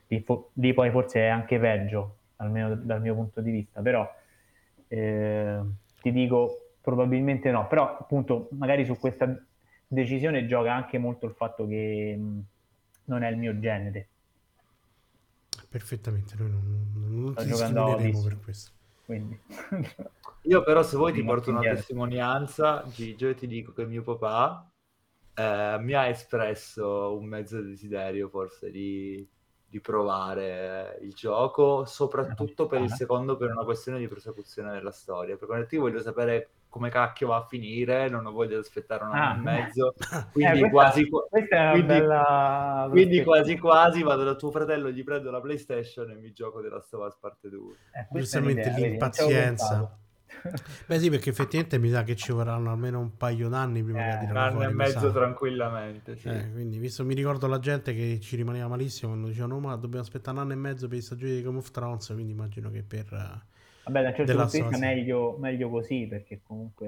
lì, 0.07 0.25
lì, 0.53 0.73
poi 0.73 0.89
forse 0.89 1.19
è 1.19 1.27
anche 1.27 1.59
peggio, 1.59 2.15
almeno 2.37 2.73
dal 2.73 2.99
mio 2.99 3.13
punto 3.13 3.41
di 3.41 3.51
vista, 3.51 3.79
però 3.79 4.11
eh, 4.87 5.59
ti 6.01 6.11
dico 6.11 6.71
probabilmente 6.81 7.51
no, 7.51 7.67
però 7.67 7.95
appunto 7.95 8.47
magari 8.53 8.85
su 8.85 8.97
questa 8.97 9.39
decisione 9.85 10.47
gioca 10.47 10.73
anche 10.73 10.97
molto 10.97 11.27
il 11.27 11.33
fatto 11.33 11.67
che 11.67 12.15
mh, 12.17 12.43
non 13.03 13.21
è 13.21 13.29
il 13.29 13.37
mio 13.37 13.59
genere 13.59 14.07
perfettamente, 15.69 16.35
noi 16.37 16.49
non, 16.49 16.91
non 16.95 17.35
ti 17.35 17.45
discrimineremo 17.45 18.23
per 18.23 18.39
questo. 18.39 18.71
Quindi. 19.05 19.39
Io 20.43 20.63
però 20.63 20.83
se 20.83 20.97
vuoi 20.97 21.13
ti 21.13 21.23
porto 21.23 21.49
una 21.49 21.61
testimonianza, 21.61 22.83
Gigio, 22.87 23.29
e 23.29 23.35
ti 23.35 23.47
dico 23.47 23.73
che 23.73 23.85
mio 23.85 24.03
papà 24.03 24.71
eh, 25.33 25.77
mi 25.79 25.93
ha 25.93 26.07
espresso 26.07 27.17
un 27.17 27.25
mezzo 27.25 27.61
desiderio 27.61 28.29
forse 28.29 28.69
di, 28.69 29.27
di 29.67 29.79
provare 29.79 30.99
il 31.01 31.13
gioco, 31.13 31.85
soprattutto 31.85 32.67
per 32.67 32.81
il 32.81 32.91
secondo 32.91 33.37
per 33.37 33.51
una 33.51 33.63
questione 33.63 33.99
di 33.99 34.07
prosecuzione 34.07 34.71
della 34.71 34.91
storia, 34.91 35.37
perché 35.37 35.75
io 35.75 35.81
voglio 35.81 36.01
sapere 36.01 36.49
come 36.69 36.89
cacchio 36.89 37.27
va 37.27 37.37
a 37.37 37.45
finire, 37.45 38.09
non 38.09 38.25
ho 38.25 38.31
voglia 38.31 38.49
di 38.51 38.61
aspettare 38.61 39.03
un 39.03 39.15
anno 39.15 39.49
ah. 39.49 39.53
e 39.53 39.61
mezzo, 39.61 39.93
quindi 40.31 40.61
eh, 40.61 40.69
quasi, 40.69 41.09
quindi, 41.09 41.83
bella... 41.83 42.87
quindi 42.91 43.23
quasi 43.23 43.57
quasi 43.57 44.03
vado 44.03 44.23
da 44.23 44.35
tuo 44.35 44.51
fratello, 44.51 44.91
gli 44.91 45.03
prendo 45.03 45.31
la 45.31 45.41
PlayStation 45.41 46.11
e 46.11 46.15
mi 46.15 46.31
gioco 46.31 46.61
della 46.61 46.79
of 46.79 47.17
parte 47.19 47.49
2. 47.49 47.73
Eh, 47.91 48.07
Giustamente 48.11 48.71
l'impazienza. 48.77 49.97
Beh 50.85 50.99
sì, 50.99 51.09
perché 51.09 51.31
effettivamente 51.31 51.79
mi 51.79 51.89
sa 51.89 52.03
che 52.03 52.15
ci 52.15 52.31
vorranno 52.31 52.71
almeno 52.71 52.99
un 52.99 53.17
paio 53.17 53.49
d'anni 53.49 53.83
prima 53.83 54.15
eh, 54.15 54.25
che 54.25 54.31
Un 54.31 54.37
anno 54.37 54.61
e 54.61 54.71
mezzo 54.71 55.11
tranquillamente, 55.11 56.15
sì. 56.15 56.29
eh, 56.29 56.51
quindi 56.51 56.77
visto, 56.77 57.03
mi 57.03 57.15
ricordo 57.15 57.47
la 57.47 57.59
gente 57.59 57.93
che 57.93 58.19
ci 58.21 58.35
rimaneva 58.35 58.67
malissimo 58.67 59.09
quando 59.09 59.27
dicevano 59.27 59.59
ma 59.59 59.75
dobbiamo 59.75 60.03
aspettare 60.03 60.37
un 60.37 60.43
anno 60.43 60.53
e 60.53 60.57
mezzo 60.57 60.87
per 60.87 60.99
i 60.99 61.01
stagioni 61.01 61.33
di 61.33 61.41
Game 61.41 61.57
of 61.57 61.71
Thrones, 61.71 62.05
quindi 62.13 62.31
immagino 62.31 62.69
che 62.69 62.83
per 62.83 63.47
Vabbè, 63.89 64.01
da 64.03 64.09
un 64.09 64.15
certo 64.15 64.35
punto 64.35 64.51
di 64.51 64.61
vista 64.61 64.77
meglio, 64.77 65.37
meglio, 65.39 65.69
così, 65.69 66.05
perché 66.07 66.41
comunque 66.45 66.87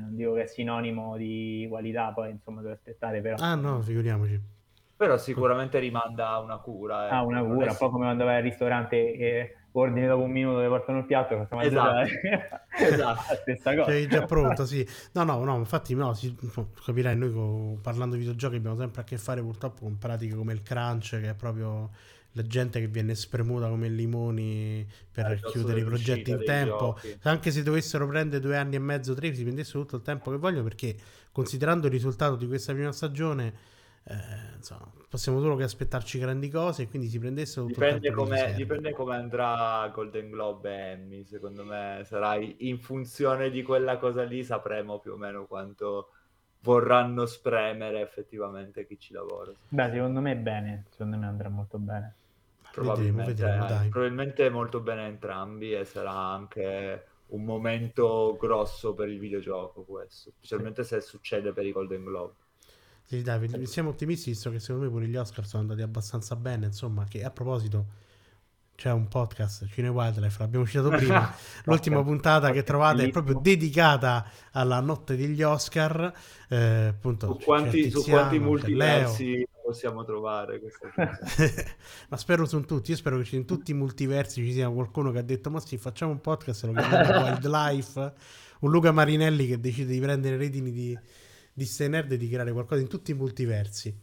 non 0.00 0.16
dico 0.16 0.32
che 0.32 0.44
è 0.44 0.46
sinonimo 0.46 1.16
di 1.16 1.66
qualità, 1.68 2.12
poi 2.12 2.30
insomma 2.30 2.62
devo 2.62 2.72
aspettare 2.72 3.20
però. 3.20 3.36
Ah 3.38 3.54
no, 3.54 3.82
figuriamoci. 3.82 4.40
Però 4.96 5.18
sicuramente 5.18 5.78
rimanda 5.78 6.38
una 6.38 6.56
cura. 6.56 7.08
Eh. 7.08 7.14
Ah, 7.14 7.22
una 7.22 7.44
cura, 7.44 7.70
un 7.70 7.76
po' 7.76 7.90
come 7.90 8.06
quando 8.06 8.24
vai 8.24 8.36
al 8.36 8.42
ristorante 8.42 8.96
e 8.96 9.56
ordini 9.72 10.06
dopo 10.06 10.22
un 10.22 10.30
minuto 10.30 10.62
e 10.62 10.68
portano 10.68 11.00
il 11.00 11.04
piatto, 11.04 11.36
facciamo 11.36 11.60
esatto. 11.60 12.08
esatto. 12.80 13.24
la 13.28 13.36
stessa 13.36 13.74
cosa. 13.74 13.90
Sei 13.90 14.06
già 14.06 14.24
pronto, 14.24 14.64
sì. 14.64 14.88
No, 15.12 15.24
no, 15.24 15.44
no, 15.44 15.56
infatti 15.56 15.94
no, 15.94 16.14
si, 16.14 16.34
capirai, 16.82 17.14
noi 17.14 17.78
parlando 17.82 18.14
di 18.14 18.20
videogiochi 18.22 18.56
abbiamo 18.56 18.76
sempre 18.76 19.02
a 19.02 19.04
che 19.04 19.18
fare 19.18 19.42
purtroppo 19.42 19.82
con 19.82 19.98
pratiche 19.98 20.34
come 20.34 20.54
il 20.54 20.62
crunch, 20.62 21.20
che 21.20 21.28
è 21.28 21.34
proprio 21.34 21.90
la 22.36 22.42
gente 22.42 22.80
che 22.80 22.86
viene 22.86 23.14
spremuta 23.14 23.66
come 23.68 23.88
limoni 23.88 24.86
per 25.10 25.32
eh, 25.32 25.40
chiudere 25.50 25.80
i 25.80 25.84
progetti 25.84 26.30
in 26.30 26.44
tempo. 26.44 26.98
Giochi. 27.00 27.18
Anche 27.22 27.50
se 27.50 27.62
dovessero 27.62 28.06
prendere 28.06 28.42
due 28.42 28.58
anni 28.58 28.76
e 28.76 28.78
mezzo, 28.78 29.14
tre, 29.14 29.34
si 29.34 29.42
prendessero 29.42 29.80
tutto 29.80 29.96
il 29.96 30.02
tempo 30.02 30.30
che 30.30 30.36
vogliono, 30.36 30.62
perché 30.62 30.94
considerando 31.32 31.86
il 31.86 31.92
risultato 31.92 32.36
di 32.36 32.46
questa 32.46 32.74
prima 32.74 32.92
stagione, 32.92 33.54
eh, 34.04 34.14
insomma, 34.54 34.92
possiamo 35.08 35.40
solo 35.40 35.56
che 35.56 35.62
aspettarci 35.62 36.18
grandi 36.18 36.50
cose 36.50 36.82
e 36.82 36.88
quindi 36.88 37.08
si 37.08 37.18
prendessero 37.18 37.66
tutto 37.66 37.80
dipende 37.80 37.96
il 37.96 38.02
tempo 38.02 38.22
come, 38.22 38.54
dipende 38.54 38.92
come 38.92 39.16
andrà 39.16 39.90
Golden 39.92 40.28
Globe 40.28 40.70
e 40.70 40.90
Emmy, 40.90 41.24
secondo 41.24 41.64
me 41.64 42.02
sarà 42.04 42.36
in 42.36 42.78
funzione 42.78 43.48
di 43.48 43.62
quella 43.62 43.96
cosa 43.96 44.24
lì, 44.24 44.44
sapremo 44.44 44.98
più 44.98 45.12
o 45.12 45.16
meno 45.16 45.46
quanto 45.46 46.10
vorranno 46.60 47.24
spremere 47.24 48.02
effettivamente 48.02 48.86
chi 48.86 48.98
ci 48.98 49.14
lavora. 49.14 49.52
Beh, 49.68 49.90
secondo 49.90 50.20
me 50.20 50.32
è 50.32 50.36
bene, 50.36 50.84
secondo 50.90 51.16
me 51.16 51.26
andrà 51.26 51.48
molto 51.48 51.78
bene. 51.78 52.14
Probabilmente, 52.82 53.32
vedremo, 53.32 53.66
vedremo, 53.66 53.88
probabilmente 53.88 54.50
molto 54.50 54.80
bene 54.80 55.06
entrambi 55.06 55.72
e 55.72 55.84
sarà 55.86 56.12
anche 56.12 57.06
un 57.28 57.42
momento 57.42 58.36
grosso 58.38 58.92
per 58.92 59.08
il 59.08 59.18
videogioco 59.18 59.82
questo, 59.82 60.30
specialmente 60.36 60.84
se 60.84 61.00
succede 61.00 61.52
per 61.52 61.64
i 61.64 61.72
Golden 61.72 62.04
Globe. 62.04 62.34
Sì, 63.02 63.22
dai, 63.22 63.66
siamo 63.66 63.90
ottimisti 63.90 64.30
visto 64.30 64.50
che 64.50 64.58
secondo 64.58 64.84
me 64.86 64.90
pure 64.90 65.06
gli 65.06 65.16
Oscar 65.16 65.46
sono 65.46 65.62
andati 65.62 65.80
abbastanza 65.80 66.36
bene, 66.36 66.66
insomma, 66.66 67.04
che 67.04 67.24
a 67.24 67.30
proposito 67.30 67.86
c'è 68.74 68.92
un 68.92 69.08
podcast 69.08 69.66
Cine 69.68 69.88
Wildlife, 69.88 70.36
l'abbiamo 70.38 70.66
citato 70.66 70.90
prima, 70.90 71.34
l'ultima 71.64 72.02
puntata 72.02 72.50
che 72.50 72.62
trovate 72.62 73.04
è 73.04 73.10
proprio 73.10 73.38
dedicata 73.40 74.28
alla 74.52 74.80
notte 74.80 75.16
degli 75.16 75.42
Oscar, 75.42 76.12
eh, 76.50 76.88
appunto, 76.88 77.38
su 77.38 77.44
quanti, 77.44 77.82
Tiziano, 77.84 78.02
su 78.02 78.10
quanti 78.10 78.38
multiversi 78.38 79.48
possiamo 79.66 80.04
trovare 80.04 80.60
questa 80.60 80.88
ma 82.08 82.16
spero 82.16 82.46
su 82.46 82.60
tutti 82.60 82.92
io 82.92 82.96
spero 82.96 83.18
che 83.18 83.34
in 83.34 83.44
tutti 83.44 83.72
i 83.72 83.74
multiversi 83.74 84.44
ci 84.44 84.52
sia 84.52 84.68
qualcuno 84.68 85.10
che 85.10 85.18
ha 85.18 85.22
detto 85.22 85.50
ma 85.50 85.58
sì 85.58 85.76
facciamo 85.76 86.12
un 86.12 86.20
podcast 86.20 86.64
lo 86.64 86.72
chiamiamo 86.72 87.18
Wildlife. 87.26 88.12
Un 88.58 88.70
Luca 88.70 88.90
Marinelli 88.90 89.46
che 89.46 89.60
decide 89.60 89.92
di 89.92 90.00
prendere 90.00 90.36
redini 90.36 90.70
di, 90.70 90.98
di 91.52 91.64
Stay 91.64 91.88
Nerd 91.88 92.12
e 92.12 92.16
di 92.16 92.28
creare 92.28 92.52
qualcosa 92.52 92.80
in 92.80 92.88
tutti 92.88 93.10
i 93.10 93.14
multiversi. 93.14 93.94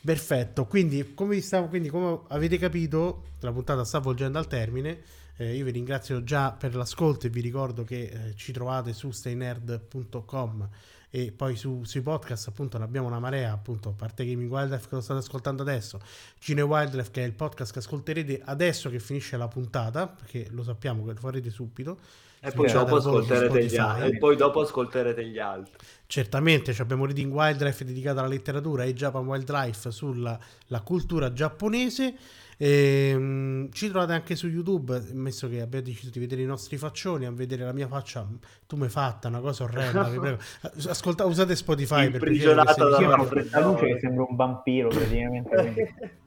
Perfetto 0.00 0.66
quindi 0.66 1.14
come, 1.14 1.40
stavo, 1.40 1.68
quindi 1.68 1.88
come 1.88 2.22
avete 2.28 2.58
capito 2.58 3.24
la 3.40 3.52
puntata 3.52 3.84
sta 3.84 3.98
volgendo 3.98 4.38
al 4.38 4.46
termine. 4.46 5.00
Eh, 5.36 5.54
io 5.54 5.64
vi 5.64 5.70
ringrazio 5.70 6.24
già 6.24 6.50
per 6.50 6.74
l'ascolto 6.74 7.26
e 7.26 7.30
vi 7.30 7.40
ricordo 7.40 7.84
che 7.84 8.02
eh, 8.02 8.34
ci 8.34 8.50
trovate 8.50 8.92
su 8.92 9.12
staynerd.com 9.12 10.68
e 11.10 11.32
poi 11.32 11.56
su, 11.56 11.84
sui 11.84 12.02
podcast 12.02 12.48
appunto 12.48 12.76
ne 12.76 12.84
abbiamo 12.84 13.06
una 13.06 13.18
marea 13.18 13.52
appunto 13.52 13.88
a 13.88 13.92
parte 13.92 14.26
Gaming 14.26 14.50
Wildlife 14.50 14.88
che 14.88 14.94
lo 14.94 15.00
state 15.00 15.20
ascoltando 15.20 15.62
adesso 15.62 16.00
Cine 16.38 16.60
Wildlife 16.60 17.10
che 17.10 17.22
è 17.22 17.26
il 17.26 17.32
podcast 17.32 17.72
che 17.72 17.78
ascolterete 17.78 18.42
adesso 18.44 18.90
che 18.90 18.98
finisce 18.98 19.36
la 19.36 19.48
puntata 19.48 20.06
perché 20.06 20.48
lo 20.50 20.62
sappiamo 20.62 21.04
che 21.04 21.12
lo 21.12 21.18
farete 21.18 21.50
subito. 21.50 21.98
E 22.40 22.52
poi, 22.52 22.70
dopo 22.70 22.96
ascolterete 22.96 23.64
gli 23.64 23.76
altri. 23.76 24.10
e 24.10 24.18
poi 24.18 24.36
dopo 24.36 24.60
ascolterete 24.60 25.26
gli 25.26 25.40
altri. 25.40 25.74
Certamente 26.06 26.72
abbiamo 26.78 27.04
Reading 27.04 27.32
Wildlife 27.32 27.84
dedicato 27.84 28.20
alla 28.20 28.28
letteratura 28.28 28.84
e 28.84 28.94
Japan 28.94 29.26
Wildlife 29.26 29.90
sulla 29.90 30.38
cultura 30.84 31.32
giapponese 31.32 32.14
e, 32.60 33.14
um, 33.14 33.70
ci 33.70 33.88
trovate 33.88 34.12
anche 34.12 34.34
su 34.34 34.48
YouTube, 34.48 34.96
ammesso 35.12 35.48
che 35.48 35.60
abbiate 35.60 35.84
deciso 35.84 36.10
di 36.10 36.18
vedere 36.18 36.42
i 36.42 36.44
nostri 36.44 36.76
faccioni, 36.76 37.24
a 37.24 37.30
vedere 37.30 37.64
la 37.64 37.72
mia 37.72 37.86
faccia, 37.86 38.26
tu 38.66 38.76
mi 38.76 38.88
fatta 38.88 39.28
una 39.28 39.38
cosa 39.38 39.62
orrenda, 39.62 40.02
vi 40.08 40.18
prego. 40.18 40.38
Ascolta, 40.88 41.24
usate 41.24 41.54
Spotify 41.54 42.10
per 42.10 42.20
piacere. 42.20 42.54
Io 43.00 43.12
ho 43.12 43.26
questa 43.26 43.60
luce 43.60 43.86
che 43.86 43.98
sembra 44.00 44.26
un 44.28 44.34
vampiro 44.34 44.88
praticamente. 44.88 45.94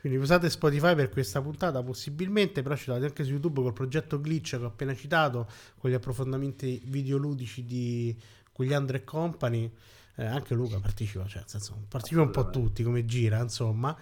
Quindi 0.00 0.18
usate 0.18 0.48
Spotify 0.48 0.94
per 0.94 1.08
questa 1.08 1.42
puntata 1.42 1.82
possibilmente, 1.82 2.62
però 2.62 2.76
ci 2.76 2.84
trovate 2.84 3.06
anche 3.06 3.24
su 3.24 3.32
YouTube 3.32 3.60
col 3.60 3.72
progetto 3.72 4.20
Glitch 4.20 4.50
che 4.50 4.62
ho 4.62 4.68
appena 4.68 4.94
citato, 4.94 5.48
con 5.76 5.90
gli 5.90 5.94
approfondimenti 5.94 6.80
videoludici 6.86 7.64
di 7.64 8.16
Gugliandro 8.52 8.98
e 8.98 9.02
Company. 9.02 9.72
Eh, 10.18 10.24
anche 10.24 10.54
Luca 10.54 10.78
partecipa, 10.78 11.26
cioè, 11.26 11.42
senso, 11.44 11.76
partecipa 11.88 12.22
un 12.22 12.30
po' 12.30 12.48
tutti 12.50 12.84
come 12.84 13.04
gira, 13.04 13.40
insomma. 13.40 13.94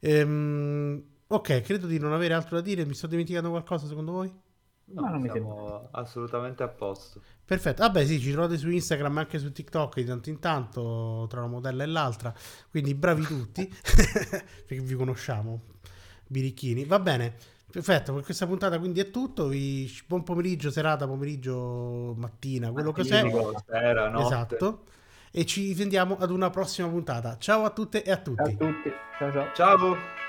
Ehm, 0.00 1.02
ok, 1.26 1.60
credo 1.62 1.86
di 1.86 1.98
non 1.98 2.12
avere 2.12 2.34
altro 2.34 2.56
da 2.56 2.62
dire. 2.62 2.84
Mi 2.84 2.94
sto 2.94 3.06
dimenticando 3.06 3.50
qualcosa 3.50 3.86
secondo 3.86 4.12
voi? 4.12 4.44
No, 4.88 5.02
Ma 5.02 5.10
non 5.10 5.20
mi 5.20 5.30
siamo 5.30 5.88
assolutamente 5.90 6.62
a 6.62 6.68
posto. 6.68 7.20
Perfetto, 7.44 7.82
vabbè 7.82 8.04
sì, 8.04 8.20
ci 8.20 8.30
trovate 8.30 8.56
su 8.56 8.70
Instagram 8.70 9.16
e 9.16 9.20
anche 9.20 9.38
su 9.38 9.50
TikTok 9.50 9.96
di 9.96 10.04
tanto 10.04 10.30
in 10.30 10.38
tanto 10.38 11.26
tra 11.28 11.40
una 11.40 11.48
modella 11.48 11.82
e 11.82 11.86
l'altra, 11.86 12.32
quindi 12.70 12.94
bravi 12.94 13.24
tutti, 13.24 13.66
perché 13.82 14.80
vi 14.80 14.94
conosciamo, 14.94 15.62
birichini. 16.28 16.84
Va 16.84 17.00
bene, 17.00 17.34
perfetto, 17.68 18.14
per 18.14 18.22
questa 18.22 18.46
puntata 18.46 18.78
quindi 18.78 19.00
è 19.00 19.10
tutto, 19.10 19.48
vi... 19.48 19.90
buon 20.06 20.22
pomeriggio, 20.22 20.70
serata, 20.70 21.08
pomeriggio, 21.08 22.14
mattina, 22.16 22.70
quello 22.70 22.92
che 22.92 23.02
sia. 23.02 23.24
Mattino, 23.24 23.64
sera, 23.66 24.08
notte. 24.08 24.24
Esatto, 24.24 24.84
e 25.38 25.44
ci 25.44 25.74
sentiamo 25.74 26.16
ad 26.18 26.30
una 26.30 26.48
prossima 26.48 26.88
puntata. 26.88 27.36
Ciao 27.38 27.64
a 27.64 27.70
tutte 27.70 28.02
e 28.02 28.10
a 28.10 28.22
Ciao 28.22 28.32
a 28.38 28.42
tutti. 28.44 28.56
tutti. 28.56 28.90
Ciao 29.18 29.32
ciao. 29.32 29.52
Ciao! 29.52 30.25